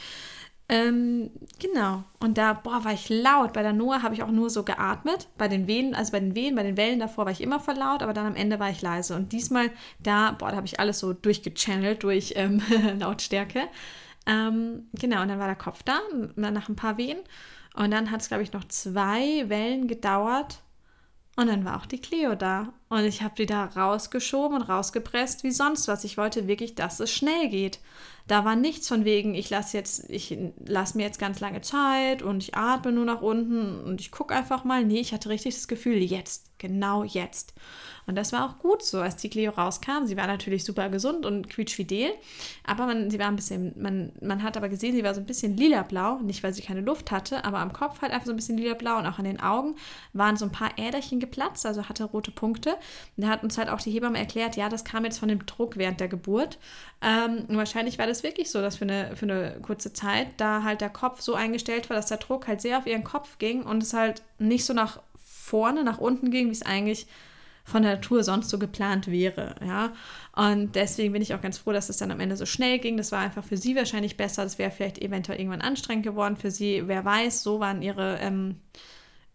Ähm, 0.69 1.31
genau. 1.59 2.03
Und 2.19 2.37
da, 2.37 2.53
boah, 2.53 2.85
war 2.85 2.93
ich 2.93 3.09
laut. 3.09 3.53
Bei 3.53 3.61
der 3.63 3.73
Noah 3.73 4.01
habe 4.01 4.15
ich 4.15 4.23
auch 4.23 4.31
nur 4.31 4.49
so 4.49 4.63
geatmet. 4.63 5.27
Bei 5.37 5.47
den 5.47 5.67
Wehen, 5.67 5.93
also 5.93 6.11
bei 6.13 6.19
den 6.19 6.35
Wehen, 6.35 6.55
bei 6.55 6.63
den 6.63 6.77
Wellen 6.77 6.99
davor 6.99 7.25
war 7.25 7.31
ich 7.31 7.41
immer 7.41 7.59
voll 7.59 7.75
laut, 7.75 8.01
aber 8.01 8.13
dann 8.13 8.25
am 8.25 8.35
Ende 8.35 8.59
war 8.59 8.69
ich 8.69 8.81
leise. 8.81 9.15
Und 9.15 9.33
diesmal, 9.33 9.71
da, 9.99 10.31
boah, 10.31 10.49
da 10.49 10.55
habe 10.55 10.67
ich 10.67 10.79
alles 10.79 10.99
so 10.99 11.13
durchgechannelt 11.13 12.03
durch 12.03 12.33
ähm, 12.37 12.61
Lautstärke. 12.99 13.67
Ähm, 14.25 14.87
genau, 14.93 15.21
und 15.21 15.27
dann 15.27 15.39
war 15.39 15.47
der 15.47 15.55
Kopf 15.55 15.83
da, 15.83 15.99
nach 16.35 16.69
ein 16.69 16.75
paar 16.77 16.97
Wehen. 16.97 17.19
Und 17.75 17.91
dann 17.91 18.11
hat 18.11 18.21
es, 18.21 18.27
glaube 18.27 18.43
ich, 18.43 18.53
noch 18.53 18.63
zwei 18.65 19.49
Wellen 19.49 19.87
gedauert. 19.87 20.61
Und 21.35 21.47
dann 21.47 21.65
war 21.65 21.77
auch 21.77 21.87
die 21.87 21.99
Cleo 21.99 22.35
da. 22.35 22.73
Und 22.89 23.05
ich 23.05 23.23
habe 23.23 23.33
die 23.35 23.47
da 23.47 23.65
rausgeschoben 23.65 24.57
und 24.57 24.69
rausgepresst 24.69 25.43
wie 25.43 25.51
sonst 25.51 25.87
was. 25.87 26.03
Ich 26.03 26.17
wollte 26.17 26.47
wirklich, 26.47 26.75
dass 26.75 26.99
es 26.99 27.11
schnell 27.11 27.49
geht. 27.49 27.79
Da 28.27 28.45
war 28.45 28.55
nichts 28.55 28.87
von 28.87 29.03
wegen, 29.03 29.35
ich 29.35 29.49
lasse 29.49 29.77
jetzt, 29.77 30.09
mir 30.09 31.03
jetzt 31.03 31.19
ganz 31.19 31.39
lange 31.39 31.61
Zeit 31.61 32.21
und 32.21 32.41
ich 32.41 32.55
atme 32.55 32.91
nur 32.91 33.05
nach 33.05 33.21
unten 33.21 33.81
und 33.81 33.99
ich 33.99 34.11
gucke 34.11 34.33
einfach 34.33 34.63
mal. 34.63 34.85
Nee, 34.85 35.01
ich 35.01 35.13
hatte 35.13 35.29
richtig 35.29 35.55
das 35.55 35.67
Gefühl, 35.67 35.97
jetzt, 35.97 36.57
genau 36.57 37.03
jetzt. 37.03 37.53
Und 38.05 38.15
das 38.15 38.33
war 38.33 38.49
auch 38.49 38.59
gut 38.59 38.83
so, 38.83 38.99
als 38.99 39.15
die 39.17 39.29
Cleo 39.29 39.51
rauskam. 39.51 40.05
Sie 40.05 40.17
war 40.17 40.27
natürlich 40.27 40.65
super 40.65 40.89
gesund 40.89 41.25
und 41.25 41.49
quietschfidel, 41.49 42.11
aber 42.65 42.85
man, 42.85 43.09
sie 43.09 43.19
war 43.19 43.27
ein 43.27 43.35
bisschen, 43.35 43.73
man, 43.81 44.11
man 44.21 44.43
hat 44.43 44.57
aber 44.57 44.67
gesehen, 44.69 44.93
sie 44.93 45.03
war 45.03 45.13
so 45.13 45.21
ein 45.21 45.25
bisschen 45.25 45.55
lila-blau. 45.55 46.19
Nicht, 46.19 46.43
weil 46.43 46.53
sie 46.53 46.61
keine 46.61 46.81
Luft 46.81 47.11
hatte, 47.11 47.45
aber 47.45 47.59
am 47.59 47.71
Kopf 47.71 48.01
halt 48.01 48.11
einfach 48.11 48.25
so 48.25 48.33
ein 48.33 48.35
bisschen 48.35 48.57
lila-blau 48.57 48.97
und 48.97 49.05
auch 49.05 49.19
an 49.19 49.25
den 49.25 49.39
Augen 49.39 49.75
waren 50.11 50.35
so 50.35 50.45
ein 50.45 50.51
paar 50.51 50.71
Äderchen 50.77 51.19
geplatzt, 51.19 51.65
also 51.65 51.87
hatte 51.87 52.03
rote 52.03 52.31
Punkte. 52.31 52.75
Da 53.15 53.27
hat 53.29 53.43
uns 53.43 53.57
halt 53.57 53.69
auch 53.69 53.79
die 53.79 53.91
Hebamme 53.91 54.19
erklärt, 54.19 54.57
ja, 54.57 54.67
das 54.67 54.83
kam 54.83 55.05
jetzt 55.05 55.19
von 55.19 55.29
dem 55.29 55.45
Druck 55.45 55.77
während 55.77 55.99
der 56.01 56.09
Geburt. 56.09 56.59
Ähm, 57.01 57.45
und 57.47 57.55
wahrscheinlich 57.55 57.99
war 57.99 58.07
das 58.07 58.12
wirklich 58.21 58.51
so, 58.51 58.61
dass 58.61 58.75
für 58.75 58.85
eine, 58.85 59.15
für 59.15 59.25
eine 59.25 59.57
kurze 59.61 59.93
Zeit 59.93 60.27
da 60.37 60.61
halt 60.61 60.81
der 60.81 60.89
Kopf 60.89 61.21
so 61.21 61.33
eingestellt 61.33 61.89
war, 61.89 61.97
dass 61.97 62.07
der 62.07 62.17
Druck 62.17 62.47
halt 62.47 62.61
sehr 62.61 62.77
auf 62.77 62.85
ihren 62.85 63.03
Kopf 63.03 63.39
ging 63.39 63.63
und 63.63 63.81
es 63.81 63.93
halt 63.93 64.21
nicht 64.37 64.65
so 64.65 64.73
nach 64.73 65.01
vorne, 65.25 65.83
nach 65.83 65.97
unten 65.97 66.29
ging, 66.29 66.49
wie 66.49 66.51
es 66.51 66.61
eigentlich 66.61 67.07
von 67.63 67.81
der 67.81 67.95
Natur 67.95 68.23
sonst 68.23 68.49
so 68.49 68.59
geplant 68.59 69.07
wäre. 69.07 69.55
Ja? 69.65 69.93
Und 70.35 70.75
deswegen 70.75 71.13
bin 71.13 71.21
ich 71.21 71.33
auch 71.33 71.41
ganz 71.41 71.57
froh, 71.57 71.71
dass 71.71 71.89
es 71.89 71.97
dann 71.97 72.11
am 72.11 72.19
Ende 72.19 72.35
so 72.35 72.45
schnell 72.45 72.79
ging. 72.79 72.97
Das 72.97 73.11
war 73.11 73.19
einfach 73.19 73.43
für 73.43 73.57
sie 73.57 73.75
wahrscheinlich 73.75 74.17
besser. 74.17 74.43
Das 74.43 74.57
wäre 74.57 74.71
vielleicht 74.71 74.99
eventuell 74.99 75.39
irgendwann 75.39 75.61
anstrengend 75.61 76.03
geworden 76.03 76.35
für 76.35 76.51
sie. 76.51 76.83
Wer 76.87 77.05
weiß, 77.05 77.41
so 77.41 77.59
waren 77.59 77.81
ihre, 77.81 78.17
ähm, 78.19 78.59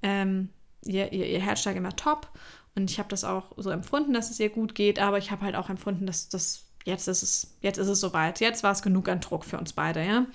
ähm, 0.03 0.51
ihr, 0.85 1.13
ihr, 1.13 1.27
ihr 1.27 1.41
Herzschlag 1.41 1.77
immer 1.77 1.97
top. 1.97 2.29
Und 2.75 2.91
ich 2.91 2.99
habe 2.99 3.09
das 3.09 3.25
auch 3.25 3.53
so 3.57 3.71
empfunden, 3.71 4.13
dass 4.13 4.31
es 4.31 4.39
ihr 4.39 4.51
gut 4.51 4.75
geht, 4.75 5.01
aber 5.01 5.19
ich 5.19 5.31
habe 5.31 5.45
halt 5.45 5.57
auch 5.57 5.69
empfunden, 5.69 6.07
dass 6.07 6.29
das 6.29 6.68
jetzt 6.85 7.09
ist 7.09 7.23
es, 7.23 7.55
jetzt 7.61 7.79
ist 7.79 7.89
es 7.89 8.01
soweit. 8.01 8.41
Jetzt 8.41 8.63
war 8.63 8.73
es 8.73 8.83
genug 8.83 9.09
an 9.09 9.21
Druck 9.21 9.45
für 9.45 9.59
uns 9.59 9.73
beide, 9.73 10.05
ja. 10.05 10.27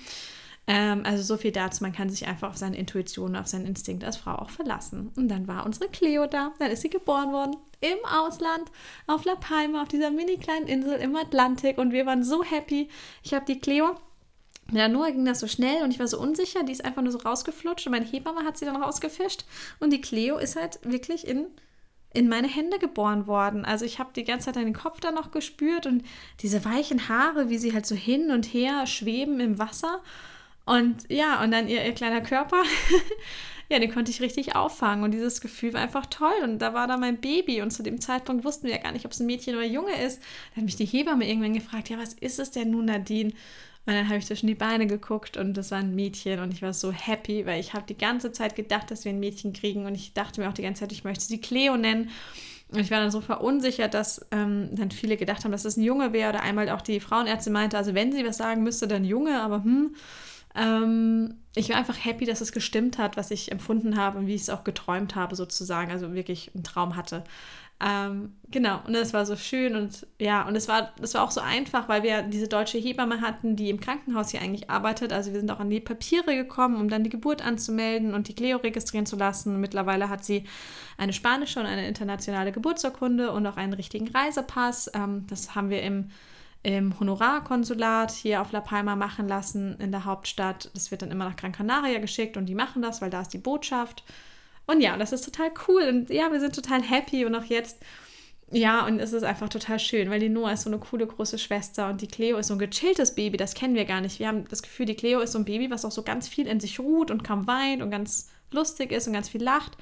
Ähm, 0.65 1.03
also 1.06 1.23
so 1.23 1.38
viel 1.38 1.51
dazu, 1.51 1.84
man 1.84 1.91
kann 1.91 2.10
sich 2.10 2.25
einfach 2.25 2.49
auf 2.49 2.58
seine 2.58 2.77
Intuition, 2.77 3.36
auf 3.36 3.47
seinen 3.47 3.65
Instinkt 3.65 4.03
als 4.03 4.17
Frau 4.17 4.36
auch 4.36 4.49
verlassen. 4.49 5.12
Und 5.17 5.27
dann 5.27 5.47
war 5.47 5.65
unsere 5.65 5.89
Cleo 5.89 6.25
da, 6.25 6.53
dann 6.60 6.71
ist 6.71 6.82
sie 6.82 6.89
geboren 6.89 7.34
worden 7.34 7.58
im 7.82 7.97
Ausland, 8.10 8.71
auf 9.08 9.25
La 9.25 9.36
Palma, 9.36 9.82
auf 9.82 9.89
dieser 9.89 10.10
mini 10.10 10.38
kleinen 10.38 10.67
Insel 10.67 10.95
im 10.99 11.15
Atlantik 11.17 11.77
und 11.77 11.91
wir 11.91 12.06
waren 12.06 12.23
so 12.23 12.43
happy. 12.43 12.88
Ich 13.23 13.34
habe 13.34 13.45
die 13.45 13.60
Cleo 13.60 13.97
mit 14.67 14.77
der 14.77 14.88
Noah 14.88 15.12
ging 15.12 15.25
das 15.25 15.41
so 15.41 15.47
schnell 15.47 15.84
und 15.84 15.91
ich 15.91 15.99
war 15.99 16.08
so 16.08 16.19
unsicher. 16.19 16.63
Die 16.63 16.71
ist 16.71 16.86
einfach 16.86 17.01
nur 17.01 17.12
so 17.12 17.19
rausgeflutscht 17.19 17.86
und 17.86 17.91
meine 17.91 18.06
Hebamme 18.06 18.45
hat 18.45 18.58
sie 18.58 18.65
dann 18.65 18.82
rausgefischt. 18.82 19.43
Und 19.79 19.91
die 19.91 20.01
Cleo 20.01 20.38
ist 20.38 20.56
halt 20.56 20.79
wirklich 20.84 21.27
in 21.27 21.47
in 22.13 22.30
meine 22.30 22.47
Hände 22.47 22.78
geboren 22.78 23.28
worden. 23.28 23.65
Also 23.65 23.86
ich 23.86 23.99
habe 23.99 24.12
die 24.15 24.23
ganze 24.23 24.45
Zeit 24.45 24.56
den 24.56 24.73
Kopf 24.73 24.99
da 24.99 25.12
noch 25.12 25.32
gespürt 25.32 25.88
und 25.88 26.04
diese 26.41 26.63
weichen 26.63 27.10
Haare, 27.10 27.49
wie 27.49 27.58
sie 27.58 27.73
halt 27.73 27.86
so 27.86 27.95
hin 27.95 28.32
und 28.32 28.45
her 28.45 28.86
schweben 28.86 29.39
im 29.39 29.58
Wasser. 29.58 30.02
Und 30.65 31.10
ja, 31.10 31.43
und 31.43 31.52
dann 31.52 31.67
ihr, 31.67 31.84
ihr 31.84 31.93
kleiner 31.93 32.21
Körper, 32.21 32.63
ja, 33.69 33.80
den 33.80 33.91
konnte 33.91 34.12
ich 34.12 34.21
richtig 34.21 34.56
auffangen. 34.56 35.04
Und 35.04 35.12
dieses 35.12 35.41
Gefühl 35.41 35.73
war 35.73 35.82
einfach 35.82 36.06
toll. 36.06 36.34
Und 36.43 36.60
da 36.60 36.73
war 36.73 36.88
da 36.88 36.97
mein 36.97 37.19
Baby. 37.19 37.62
Und 37.62 37.71
zu 37.71 37.84
dem 37.84 37.99
Zeitpunkt 37.99 38.45
wussten 38.45 38.67
wir 38.67 38.76
ja 38.76 38.82
gar 38.82 38.91
nicht, 38.91 39.06
ob 39.06 39.12
es 39.12 39.19
ein 39.19 39.26
Mädchen 39.26 39.56
oder 39.56 39.63
ein 39.63 39.73
Junge 39.73 39.99
ist. 40.02 40.21
Dann 40.52 40.58
hat 40.58 40.65
mich 40.65 40.76
die 40.76 40.86
Hebamme 40.86 41.28
irgendwann 41.28 41.54
gefragt, 41.54 41.89
ja, 41.89 41.97
was 41.97 42.13
ist 42.13 42.39
es 42.39 42.52
denn 42.52 42.71
nun, 42.71 42.86
Nadine? 42.86 43.34
Und 43.85 43.93
dann 43.93 44.07
habe 44.07 44.17
ich 44.17 44.25
zwischen 44.25 44.47
die 44.47 44.55
Beine 44.55 44.87
geguckt 44.87 45.35
und 45.35 45.55
das 45.55 45.71
war 45.71 45.79
ein 45.79 45.93
Mädchen 45.93 46.39
und 46.39 46.53
ich 46.53 46.61
war 46.61 46.71
so 46.71 46.93
happy, 46.93 47.45
weil 47.45 47.59
ich 47.59 47.73
habe 47.73 47.85
die 47.85 47.97
ganze 47.97 48.31
Zeit 48.31 48.55
gedacht, 48.55 48.89
dass 48.89 49.03
wir 49.03 49.11
ein 49.11 49.19
Mädchen 49.19 49.51
kriegen 49.51 49.85
und 49.85 49.93
ich 49.93 50.13
dachte 50.13 50.39
mir 50.39 50.47
auch 50.47 50.53
die 50.53 50.61
ganze 50.61 50.81
Zeit, 50.81 50.93
ich 50.93 51.03
möchte 51.03 51.25
sie 51.25 51.41
Cleo 51.41 51.75
nennen. 51.75 52.09
Und 52.69 52.79
ich 52.79 52.91
war 52.91 52.99
dann 52.99 53.11
so 53.11 53.21
verunsichert, 53.21 53.93
dass 53.93 54.25
ähm, 54.31 54.69
dann 54.71 54.89
viele 54.89 55.17
gedacht 55.17 55.43
haben, 55.43 55.51
dass 55.51 55.61
es 55.61 55.75
das 55.75 55.77
ein 55.77 55.83
Junge 55.83 56.11
wäre 56.13 56.29
oder 56.29 56.41
einmal 56.41 56.69
auch 56.69 56.81
die 56.81 56.99
Frauenärztin 56.99 57.53
meinte, 57.53 57.77
also 57.77 57.93
wenn 57.93 58.11
sie 58.11 58.25
was 58.25 58.37
sagen 58.37 58.63
müsste, 58.63 58.87
dann 58.87 59.03
Junge, 59.03 59.41
aber 59.41 59.63
hm. 59.63 59.95
Ähm, 60.55 61.35
ich 61.55 61.69
war 61.69 61.77
einfach 61.77 61.97
happy, 62.03 62.25
dass 62.25 62.41
es 62.41 62.51
gestimmt 62.51 62.97
hat, 62.97 63.17
was 63.17 63.31
ich 63.31 63.51
empfunden 63.51 63.97
habe 63.97 64.19
und 64.19 64.27
wie 64.27 64.35
ich 64.35 64.43
es 64.43 64.49
auch 64.49 64.63
geträumt 64.63 65.15
habe, 65.15 65.35
sozusagen. 65.35 65.91
Also 65.91 66.13
wirklich 66.13 66.51
einen 66.53 66.63
Traum 66.63 66.95
hatte. 66.95 67.23
Ähm, 67.81 68.38
genau, 68.49 68.79
und 68.88 68.93
das 68.93 69.13
war 69.13 69.25
so 69.25 69.36
schön 69.36 69.75
und 69.75 70.07
ja, 70.19 70.47
und 70.47 70.55
es 70.55 70.67
war, 70.67 70.93
das 71.01 71.15
war 71.15 71.23
auch 71.23 71.31
so 71.31 71.41
einfach, 71.41 71.89
weil 71.89 72.03
wir 72.03 72.21
diese 72.21 72.47
deutsche 72.47 72.77
Hebamme 72.77 73.19
hatten, 73.19 73.55
die 73.55 73.69
im 73.69 73.79
Krankenhaus 73.79 74.29
hier 74.29 74.41
eigentlich 74.41 74.69
arbeitet. 74.69 75.12
Also 75.12 75.33
wir 75.33 75.39
sind 75.39 75.51
auch 75.51 75.59
an 75.59 75.69
die 75.69 75.81
Papiere 75.81 76.36
gekommen, 76.36 76.77
um 76.77 76.88
dann 76.88 77.03
die 77.03 77.09
Geburt 77.09 77.45
anzumelden 77.45 78.13
und 78.13 78.29
die 78.29 78.36
Cleo 78.36 78.57
registrieren 78.57 79.05
zu 79.05 79.17
lassen. 79.17 79.59
Mittlerweile 79.59 80.07
hat 80.07 80.23
sie 80.23 80.45
eine 80.97 81.12
spanische 81.12 81.59
und 81.59 81.65
eine 81.65 81.88
internationale 81.88 82.53
Geburtsurkunde 82.53 83.31
und 83.31 83.45
auch 83.47 83.57
einen 83.57 83.73
richtigen 83.73 84.07
Reisepass. 84.07 84.89
Ähm, 84.93 85.25
das 85.27 85.55
haben 85.55 85.69
wir 85.69 85.81
im 85.81 86.09
im 86.63 86.97
Honorarkonsulat 86.97 88.12
hier 88.12 88.41
auf 88.41 88.53
La 88.53 88.62
Palma 88.62 88.95
machen 88.95 89.27
lassen 89.27 89.77
in 89.79 89.91
der 89.91 90.05
Hauptstadt. 90.05 90.71
Das 90.73 90.91
wird 90.91 91.01
dann 91.01 91.12
immer 91.12 91.25
nach 91.25 91.36
Gran 91.36 91.51
Canaria 91.51 91.99
geschickt 91.99 92.38
und 92.38 92.45
die 92.45 92.55
machen 92.55 92.81
das, 92.81 93.01
weil 93.01 93.09
da 93.09 93.19
ist 93.21 93.33
die 93.33 93.38
Botschaft. 93.38 94.05
Und 94.65 94.82
ja, 94.82 94.97
das 94.97 95.12
ist 95.12 95.26
total 95.26 95.52
cool 95.67 95.84
und 95.84 96.10
ja, 96.10 96.32
wir 96.32 96.39
sind 96.39 96.56
total 96.56 96.82
happy 96.82 97.26
und 97.26 97.36
auch 97.36 97.43
jetzt, 97.43 97.82
ja, 98.52 98.86
und 98.86 98.99
es 98.99 99.12
ist 99.12 99.23
einfach 99.23 99.49
total 99.49 99.80
schön, 99.80 100.10
weil 100.10 100.19
die 100.19 100.30
Noah 100.30 100.54
ist 100.54 100.63
so 100.63 100.69
eine 100.69 100.80
coole 100.80 101.06
große 101.06 101.38
Schwester 101.38 101.89
und 101.89 102.02
die 102.02 102.08
Cleo 102.08 102.38
ist 102.38 102.47
so 102.47 102.54
ein 102.54 102.60
gechilltes 102.60 103.15
Baby, 103.15 103.36
das 103.38 103.56
kennen 103.56 103.76
wir 103.76 103.86
gar 103.86 103.99
nicht. 103.99 104.19
Wir 104.19 104.28
haben 104.28 104.47
das 104.47 104.63
Gefühl, 104.63 104.86
die 104.86 104.95
Cleo 104.95 105.19
ist 105.19 105.34
so 105.34 105.39
ein 105.39 105.45
Baby, 105.45 105.69
was 105.69 105.84
auch 105.84 105.91
so 105.91 106.04
ganz 106.04 106.28
viel 106.28 106.47
in 106.47 106.60
sich 106.60 106.80
ruht 106.80 107.12
und 107.12 107.23
kaum 107.23 107.45
weint 107.45 107.82
und 107.82 107.91
ganz 107.91 108.30
lustig 108.52 108.91
ist 108.91 109.08
und 109.08 109.13
ganz 109.13 109.30
viel 109.30 109.43
lacht. 109.43 109.78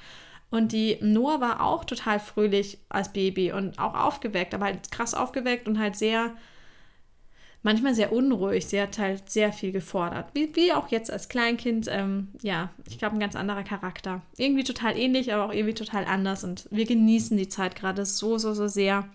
Und 0.50 0.72
die 0.72 0.98
Noah 1.00 1.40
war 1.40 1.62
auch 1.62 1.84
total 1.84 2.20
fröhlich 2.20 2.78
als 2.88 3.12
Baby 3.12 3.52
und 3.52 3.78
auch 3.78 3.94
aufgeweckt, 3.94 4.52
aber 4.52 4.66
halt 4.66 4.90
krass 4.90 5.14
aufgeweckt 5.14 5.66
und 5.66 5.78
halt 5.78 5.96
sehr 5.96 6.34
manchmal 7.62 7.94
sehr 7.94 8.12
unruhig. 8.12 8.66
Sie 8.66 8.80
hat 8.80 8.98
halt 8.98 9.30
sehr 9.30 9.52
viel 9.52 9.72
gefordert. 9.72 10.28
Wie, 10.34 10.54
wie 10.54 10.72
auch 10.72 10.88
jetzt 10.88 11.10
als 11.10 11.28
Kleinkind. 11.28 11.88
Ähm, 11.90 12.28
ja, 12.42 12.70
ich 12.88 12.98
glaube, 12.98 13.16
ein 13.16 13.20
ganz 13.20 13.36
anderer 13.36 13.62
Charakter. 13.62 14.22
Irgendwie 14.36 14.64
total 14.64 14.96
ähnlich, 14.96 15.32
aber 15.32 15.46
auch 15.46 15.52
irgendwie 15.52 15.74
total 15.74 16.04
anders. 16.04 16.44
Und 16.44 16.68
wir 16.70 16.86
genießen 16.86 17.36
die 17.36 17.48
Zeit 17.48 17.74
gerade 17.74 18.04
so, 18.04 18.38
so, 18.38 18.54
so 18.54 18.68
sehr. 18.68 19.08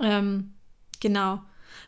Ähm, 0.00 0.54
genau. 1.00 1.40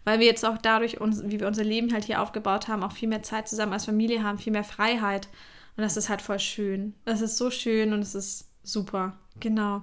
Weil 0.05 0.21
wir 0.21 0.27
jetzt 0.27 0.45
auch 0.45 0.59
dadurch, 0.59 1.01
uns, 1.01 1.23
wie 1.25 1.41
wir 1.41 1.47
unser 1.47 1.65
Leben 1.65 1.93
halt 1.93 2.05
hier 2.05 2.23
aufgebaut 2.23 2.69
haben, 2.69 2.83
auch 2.83 2.93
viel 2.93 3.09
mehr 3.09 3.23
Zeit 3.23 3.49
zusammen 3.49 3.73
als 3.73 3.85
Familie 3.85 4.23
haben, 4.23 4.39
viel 4.39 4.53
mehr 4.53 4.65
Freiheit. 4.65 5.29
Und 5.77 5.83
das 5.83 5.97
ist 5.97 6.09
halt 6.09 6.23
voll 6.23 6.41
schön. 6.41 6.95
Das 7.05 7.21
ist 7.21 7.37
so 7.37 7.51
schön 7.51 7.93
und 7.93 8.01
es 8.01 8.15
ist 8.15 8.48
super. 8.73 9.15
Genau. 9.41 9.83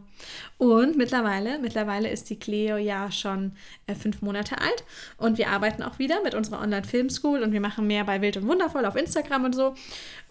Und 0.57 0.97
mittlerweile, 0.97 1.59
mittlerweile 1.59 2.09
ist 2.09 2.29
die 2.29 2.37
Cleo 2.37 2.77
ja 2.77 3.11
schon 3.11 3.53
äh, 3.87 3.95
fünf 3.95 4.21
Monate 4.21 4.59
alt 4.59 4.83
und 5.17 5.37
wir 5.37 5.49
arbeiten 5.49 5.83
auch 5.83 5.97
wieder 5.99 6.21
mit 6.23 6.33
unserer 6.33 6.61
Online-Film-School 6.61 7.41
und 7.41 7.51
wir 7.51 7.61
machen 7.61 7.87
mehr 7.87 8.03
bei 8.03 8.21
Wild 8.21 8.37
und 8.37 8.47
Wundervoll 8.47 8.85
auf 8.85 8.95
Instagram 8.95 9.45
und 9.45 9.55
so. 9.55 9.75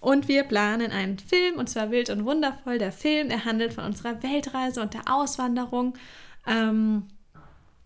Und 0.01 0.29
wir 0.29 0.45
planen 0.45 0.91
einen 0.91 1.19
Film 1.19 1.57
und 1.57 1.69
zwar 1.69 1.91
Wild 1.91 2.11
und 2.11 2.27
Wundervoll. 2.27 2.79
Der 2.79 2.93
Film, 2.93 3.31
er 3.31 3.45
handelt 3.45 3.73
von 3.73 3.85
unserer 3.85 4.23
Weltreise 4.23 4.83
und 4.83 4.93
der 4.93 5.03
Auswanderung. 5.11 5.95
Ähm, 6.47 7.05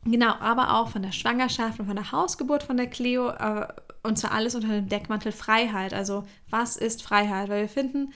genau, 0.04 0.34
aber 0.40 0.74
auch 0.74 0.88
von 0.88 1.02
der 1.02 1.12
Schwangerschaft 1.12 1.78
und 1.78 1.86
von 1.86 1.96
der 1.96 2.10
Hausgeburt 2.10 2.64
von 2.64 2.76
der 2.76 2.88
Cleo. 2.88 3.30
Äh, 3.30 3.68
und 4.02 4.18
zwar 4.18 4.32
alles 4.32 4.54
unter 4.54 4.68
dem 4.68 4.88
Deckmantel 4.88 5.32
Freiheit. 5.32 5.94
Also, 5.94 6.26
was 6.50 6.76
ist 6.76 7.02
Freiheit? 7.02 7.48
Weil 7.48 7.62
wir 7.62 7.68
finden, 7.68 8.12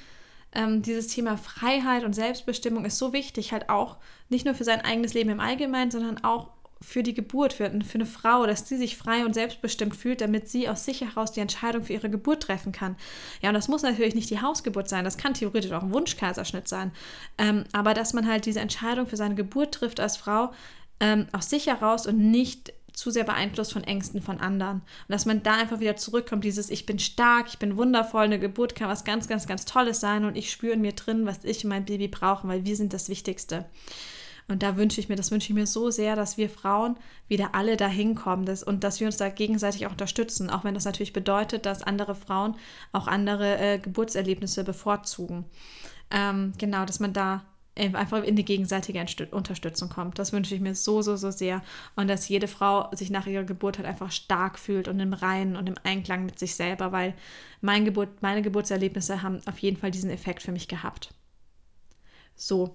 ähm, 0.54 0.82
dieses 0.82 1.08
Thema 1.08 1.36
Freiheit 1.36 2.04
und 2.04 2.14
Selbstbestimmung 2.14 2.84
ist 2.84 2.98
so 2.98 3.12
wichtig, 3.12 3.52
halt 3.52 3.68
auch 3.68 3.96
nicht 4.28 4.44
nur 4.44 4.54
für 4.54 4.64
sein 4.64 4.80
eigenes 4.80 5.14
Leben 5.14 5.30
im 5.30 5.40
Allgemeinen, 5.40 5.90
sondern 5.90 6.22
auch 6.24 6.50
für 6.82 7.02
die 7.02 7.14
Geburt, 7.14 7.52
für, 7.52 7.70
für 7.70 7.94
eine 7.94 8.06
Frau, 8.06 8.46
dass 8.46 8.68
sie 8.68 8.76
sich 8.76 8.96
frei 8.96 9.24
und 9.24 9.34
selbstbestimmt 9.34 9.96
fühlt, 9.96 10.20
damit 10.20 10.48
sie 10.48 10.68
aus 10.68 10.84
sich 10.84 11.00
heraus 11.00 11.32
die 11.32 11.40
Entscheidung 11.40 11.84
für 11.84 11.92
ihre 11.92 12.10
Geburt 12.10 12.42
treffen 12.42 12.72
kann. 12.72 12.96
Ja, 13.40 13.50
und 13.50 13.54
das 13.54 13.68
muss 13.68 13.82
natürlich 13.82 14.14
nicht 14.14 14.30
die 14.30 14.40
Hausgeburt 14.40 14.88
sein, 14.88 15.04
das 15.04 15.16
kann 15.16 15.34
theoretisch 15.34 15.72
auch 15.72 15.82
ein 15.82 15.94
Wunschkaiserschnitt 15.94 16.68
sein. 16.68 16.92
Ähm, 17.38 17.64
aber 17.72 17.94
dass 17.94 18.12
man 18.12 18.26
halt 18.26 18.46
diese 18.46 18.60
Entscheidung 18.60 19.06
für 19.06 19.16
seine 19.16 19.34
Geburt 19.34 19.74
trifft 19.74 20.00
als 20.00 20.16
Frau, 20.16 20.52
ähm, 21.00 21.26
aus 21.32 21.50
sich 21.50 21.66
heraus 21.66 22.06
und 22.06 22.18
nicht 22.18 22.72
zu 22.92 23.10
sehr 23.10 23.24
beeinflusst 23.24 23.72
von 23.72 23.84
Ängsten 23.84 24.20
von 24.20 24.40
anderen. 24.40 24.78
Und 24.78 25.08
dass 25.08 25.26
man 25.26 25.42
da 25.42 25.54
einfach 25.54 25.80
wieder 25.80 25.96
zurückkommt, 25.96 26.44
dieses 26.44 26.70
Ich 26.70 26.86
bin 26.86 26.98
stark, 26.98 27.48
ich 27.48 27.58
bin 27.58 27.76
wundervoll, 27.76 28.24
eine 28.24 28.38
Geburt 28.38 28.74
kann 28.74 28.88
was 28.88 29.04
ganz, 29.04 29.28
ganz, 29.28 29.46
ganz 29.46 29.64
Tolles 29.64 30.00
sein 30.00 30.24
und 30.24 30.36
ich 30.36 30.50
spüre 30.50 30.74
in 30.74 30.80
mir 30.80 30.92
drin, 30.92 31.26
was 31.26 31.44
ich 31.44 31.64
und 31.64 31.70
mein 31.70 31.84
Baby 31.84 32.08
brauchen, 32.08 32.48
weil 32.48 32.64
wir 32.64 32.76
sind 32.76 32.92
das 32.92 33.08
Wichtigste. 33.08 33.66
Und 34.48 34.62
da 34.62 34.76
wünsche 34.76 35.00
ich 35.00 35.08
mir, 35.08 35.16
das 35.16 35.30
wünsche 35.30 35.48
ich 35.50 35.54
mir 35.54 35.66
so 35.66 35.90
sehr, 35.90 36.16
dass 36.16 36.36
wir 36.36 36.50
Frauen 36.50 36.96
wieder 37.28 37.54
alle 37.54 37.76
dahin 37.76 38.14
kommen 38.14 38.44
dass, 38.44 38.62
und 38.62 38.84
dass 38.84 39.00
wir 39.00 39.06
uns 39.06 39.16
da 39.16 39.28
gegenseitig 39.28 39.86
auch 39.86 39.92
unterstützen, 39.92 40.50
auch 40.50 40.64
wenn 40.64 40.74
das 40.74 40.84
natürlich 40.84 41.12
bedeutet, 41.12 41.64
dass 41.64 41.82
andere 41.82 42.14
Frauen 42.14 42.56
auch 42.92 43.06
andere 43.06 43.58
äh, 43.58 43.78
Geburtserlebnisse 43.78 44.64
bevorzugen. 44.64 45.44
Ähm, 46.10 46.52
genau, 46.58 46.84
dass 46.84 47.00
man 47.00 47.12
da 47.12 47.44
einfach 47.76 48.22
in 48.22 48.36
die 48.36 48.44
gegenseitige 48.44 49.04
Unterstützung 49.30 49.88
kommt. 49.88 50.18
Das 50.18 50.32
wünsche 50.32 50.54
ich 50.54 50.60
mir 50.60 50.74
so, 50.74 51.00
so, 51.00 51.16
so 51.16 51.30
sehr. 51.30 51.62
Und 51.96 52.08
dass 52.08 52.28
jede 52.28 52.48
Frau 52.48 52.90
sich 52.92 53.10
nach 53.10 53.26
ihrer 53.26 53.44
Geburt 53.44 53.78
halt 53.78 53.88
einfach 53.88 54.12
stark 54.12 54.58
fühlt 54.58 54.88
und 54.88 55.00
im 55.00 55.14
Reinen 55.14 55.56
und 55.56 55.68
im 55.68 55.76
Einklang 55.82 56.26
mit 56.26 56.38
sich 56.38 56.54
selber, 56.54 56.92
weil 56.92 57.14
mein 57.60 57.84
Geburt, 57.84 58.20
meine 58.20 58.42
Geburtserlebnisse 58.42 59.22
haben 59.22 59.40
auf 59.46 59.58
jeden 59.60 59.78
Fall 59.78 59.90
diesen 59.90 60.10
Effekt 60.10 60.42
für 60.42 60.52
mich 60.52 60.68
gehabt. 60.68 61.14
So, 62.34 62.74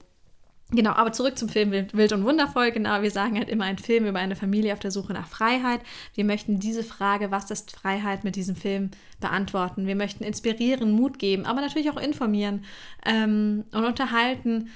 Genau, 0.71 0.91
aber 0.91 1.13
zurück 1.13 1.38
zum 1.38 1.47
Film 1.47 1.71
Wild 1.71 2.12
und 2.12 2.25
Wundervoll. 2.25 2.71
Genau, 2.71 3.01
wir 3.01 3.12
sagen 3.12 3.38
halt 3.38 3.47
immer 3.47 3.63
ein 3.63 3.77
Film 3.77 4.06
über 4.06 4.19
eine 4.19 4.36
Familie 4.36 4.73
auf 4.73 4.80
der 4.80 4.91
Suche 4.91 5.13
nach 5.13 5.27
Freiheit. 5.27 5.80
Wir 6.13 6.25
möchten 6.25 6.60
diese 6.60 6.84
Frage, 6.84 7.32
was 7.32 7.49
ist 7.51 7.71
Freiheit, 7.71 8.25
mit 8.25 8.36
diesem 8.36 8.58
Film 8.58 8.91
beantworten. 9.21 9.88
Wir 9.88 9.95
möchten 9.95 10.25
inspirieren, 10.25 10.91
Mut 10.91 11.19
geben, 11.19 11.45
aber 11.45 11.62
natürlich 11.62 11.89
auch 11.89 12.01
informieren 12.01 12.65
ähm, 13.06 13.63
und 13.71 13.86
unterhalten. 13.86 14.69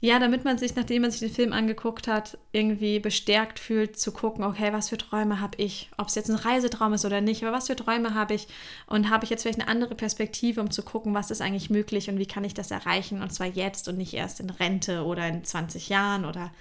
Ja, 0.00 0.20
damit 0.20 0.44
man 0.44 0.58
sich, 0.58 0.76
nachdem 0.76 1.02
man 1.02 1.10
sich 1.10 1.18
den 1.18 1.34
Film 1.34 1.52
angeguckt 1.52 2.06
hat, 2.06 2.38
irgendwie 2.52 3.00
bestärkt 3.00 3.58
fühlt, 3.58 3.98
zu 3.98 4.12
gucken, 4.12 4.44
okay, 4.44 4.72
was 4.72 4.90
für 4.90 4.96
Träume 4.96 5.40
habe 5.40 5.60
ich? 5.60 5.90
Ob 5.96 6.06
es 6.06 6.14
jetzt 6.14 6.30
ein 6.30 6.36
Reisetraum 6.36 6.92
ist 6.92 7.04
oder 7.04 7.20
nicht, 7.20 7.42
aber 7.42 7.56
was 7.56 7.66
für 7.66 7.74
Träume 7.74 8.14
habe 8.14 8.34
ich? 8.34 8.46
Und 8.86 9.10
habe 9.10 9.24
ich 9.24 9.30
jetzt 9.30 9.42
vielleicht 9.42 9.60
eine 9.60 9.68
andere 9.68 9.96
Perspektive, 9.96 10.60
um 10.60 10.70
zu 10.70 10.82
gucken, 10.84 11.14
was 11.14 11.32
ist 11.32 11.40
eigentlich 11.40 11.68
möglich 11.68 12.08
und 12.08 12.18
wie 12.18 12.26
kann 12.26 12.44
ich 12.44 12.54
das 12.54 12.70
erreichen? 12.70 13.22
Und 13.22 13.32
zwar 13.32 13.48
jetzt 13.48 13.88
und 13.88 13.98
nicht 13.98 14.14
erst 14.14 14.38
in 14.38 14.50
Rente 14.50 15.04
oder 15.04 15.26
in 15.26 15.42
20 15.42 15.88
Jahren 15.88 16.24
oder 16.24 16.52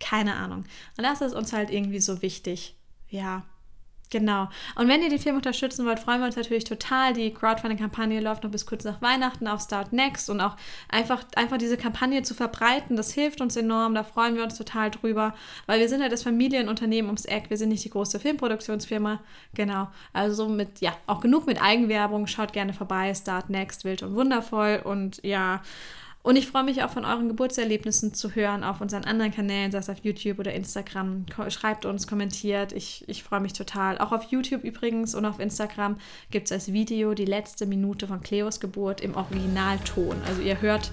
keine 0.00 0.36
Ahnung. 0.36 0.64
Und 0.96 1.04
das 1.04 1.20
ist 1.20 1.34
uns 1.34 1.52
halt 1.52 1.70
irgendwie 1.70 2.00
so 2.00 2.22
wichtig. 2.22 2.76
Ja, 3.10 3.44
Genau. 4.10 4.48
Und 4.76 4.88
wenn 4.88 5.02
ihr 5.02 5.08
den 5.08 5.18
Film 5.18 5.36
unterstützen 5.36 5.84
wollt, 5.84 5.98
freuen 5.98 6.20
wir 6.20 6.26
uns 6.26 6.36
natürlich 6.36 6.64
total. 6.64 7.12
Die 7.12 7.32
Crowdfunding-Kampagne 7.32 8.20
läuft 8.20 8.44
noch 8.44 8.50
bis 8.50 8.64
kurz 8.64 8.84
nach 8.84 9.02
Weihnachten 9.02 9.48
auf 9.48 9.60
Start 9.60 9.92
Next 9.92 10.30
und 10.30 10.40
auch 10.40 10.56
einfach, 10.88 11.24
einfach 11.34 11.58
diese 11.58 11.76
Kampagne 11.76 12.22
zu 12.22 12.34
verbreiten, 12.34 12.96
das 12.96 13.12
hilft 13.12 13.40
uns 13.40 13.56
enorm. 13.56 13.94
Da 13.94 14.04
freuen 14.04 14.36
wir 14.36 14.44
uns 14.44 14.56
total 14.56 14.90
drüber, 14.90 15.34
weil 15.66 15.80
wir 15.80 15.88
sind 15.88 16.02
halt 16.02 16.12
das 16.12 16.22
Familienunternehmen 16.22 17.08
ums 17.08 17.24
Eck. 17.24 17.50
Wir 17.50 17.56
sind 17.56 17.70
nicht 17.70 17.84
die 17.84 17.90
große 17.90 18.20
Filmproduktionsfirma. 18.20 19.20
Genau. 19.54 19.88
Also 20.12 20.48
mit, 20.48 20.80
ja, 20.80 20.96
auch 21.06 21.20
genug 21.20 21.46
mit 21.46 21.60
Eigenwerbung. 21.60 22.28
Schaut 22.28 22.52
gerne 22.52 22.74
vorbei. 22.74 23.12
Start 23.14 23.50
Next, 23.50 23.84
wild 23.84 24.04
und 24.04 24.14
wundervoll. 24.14 24.80
Und 24.84 25.20
ja, 25.24 25.62
Und 26.26 26.34
ich 26.34 26.48
freue 26.48 26.64
mich 26.64 26.82
auch 26.82 26.90
von 26.90 27.04
euren 27.04 27.28
Geburtserlebnissen 27.28 28.12
zu 28.12 28.34
hören 28.34 28.64
auf 28.64 28.80
unseren 28.80 29.04
anderen 29.04 29.30
Kanälen, 29.30 29.70
sei 29.70 29.78
es 29.78 29.88
auf 29.88 29.98
YouTube 30.02 30.40
oder 30.40 30.52
Instagram. 30.52 31.24
Schreibt 31.50 31.84
uns, 31.84 32.08
kommentiert. 32.08 32.72
Ich, 32.72 33.04
ich 33.06 33.22
freue 33.22 33.38
mich 33.38 33.52
total. 33.52 33.98
Auch 33.98 34.10
auf 34.10 34.24
YouTube 34.24 34.64
übrigens 34.64 35.14
und 35.14 35.24
auf 35.24 35.38
Instagram 35.38 35.98
gibt 36.32 36.46
es 36.46 36.52
als 36.52 36.72
Video 36.72 37.14
die 37.14 37.26
letzte 37.26 37.64
Minute 37.64 38.08
von 38.08 38.22
Cleos 38.22 38.58
Geburt 38.58 39.02
im 39.02 39.14
Originalton. 39.14 40.16
Also 40.26 40.42
ihr 40.42 40.60
hört, 40.60 40.90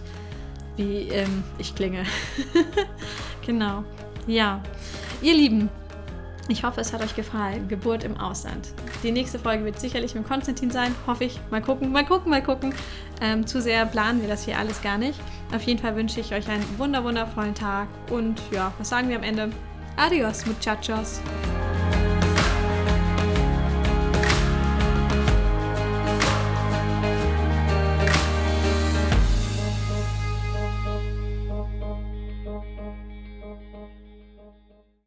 wie 0.77 1.07
ähm, 1.09 1.43
ich 1.57 1.73
klinge. 1.73 2.05
genau. 3.43 3.83
Ja. 4.27 4.61
Ihr 5.23 5.33
Lieben, 5.33 5.67
ich 6.49 6.63
hoffe, 6.63 6.81
es 6.81 6.91
hat 6.91 7.01
euch 7.01 7.15
gefallen. 7.15 7.67
Geburt 7.69 8.03
im 8.03 8.17
Ausland. 8.17 8.73
Die 9.01 9.11
nächste 9.11 9.39
Folge 9.39 9.63
wird 9.63 9.79
sicherlich 9.79 10.13
mit 10.13 10.27
Konstantin 10.27 10.71
sein. 10.71 10.93
Hoffe 11.07 11.23
ich. 11.23 11.39
Mal 11.51 11.61
gucken, 11.61 11.91
mal 11.91 12.05
gucken, 12.05 12.29
mal 12.29 12.43
gucken. 12.43 12.73
Ähm, 13.21 13.47
zu 13.47 13.61
sehr 13.61 13.85
planen 13.85 14.21
wir 14.21 14.27
das 14.27 14.43
hier 14.43 14.57
alles 14.57 14.81
gar 14.81 14.97
nicht. 14.97 15.19
Auf 15.55 15.61
jeden 15.63 15.79
Fall 15.79 15.95
wünsche 15.95 16.19
ich 16.19 16.33
euch 16.33 16.47
einen 16.49 16.65
wunder 16.77 17.03
wundervollen 17.03 17.55
Tag. 17.55 17.87
Und 18.11 18.41
ja, 18.51 18.73
was 18.77 18.89
sagen 18.89 19.09
wir 19.09 19.15
am 19.15 19.23
Ende? 19.23 19.51
Adios, 19.95 20.45
muchachos. 20.45 21.21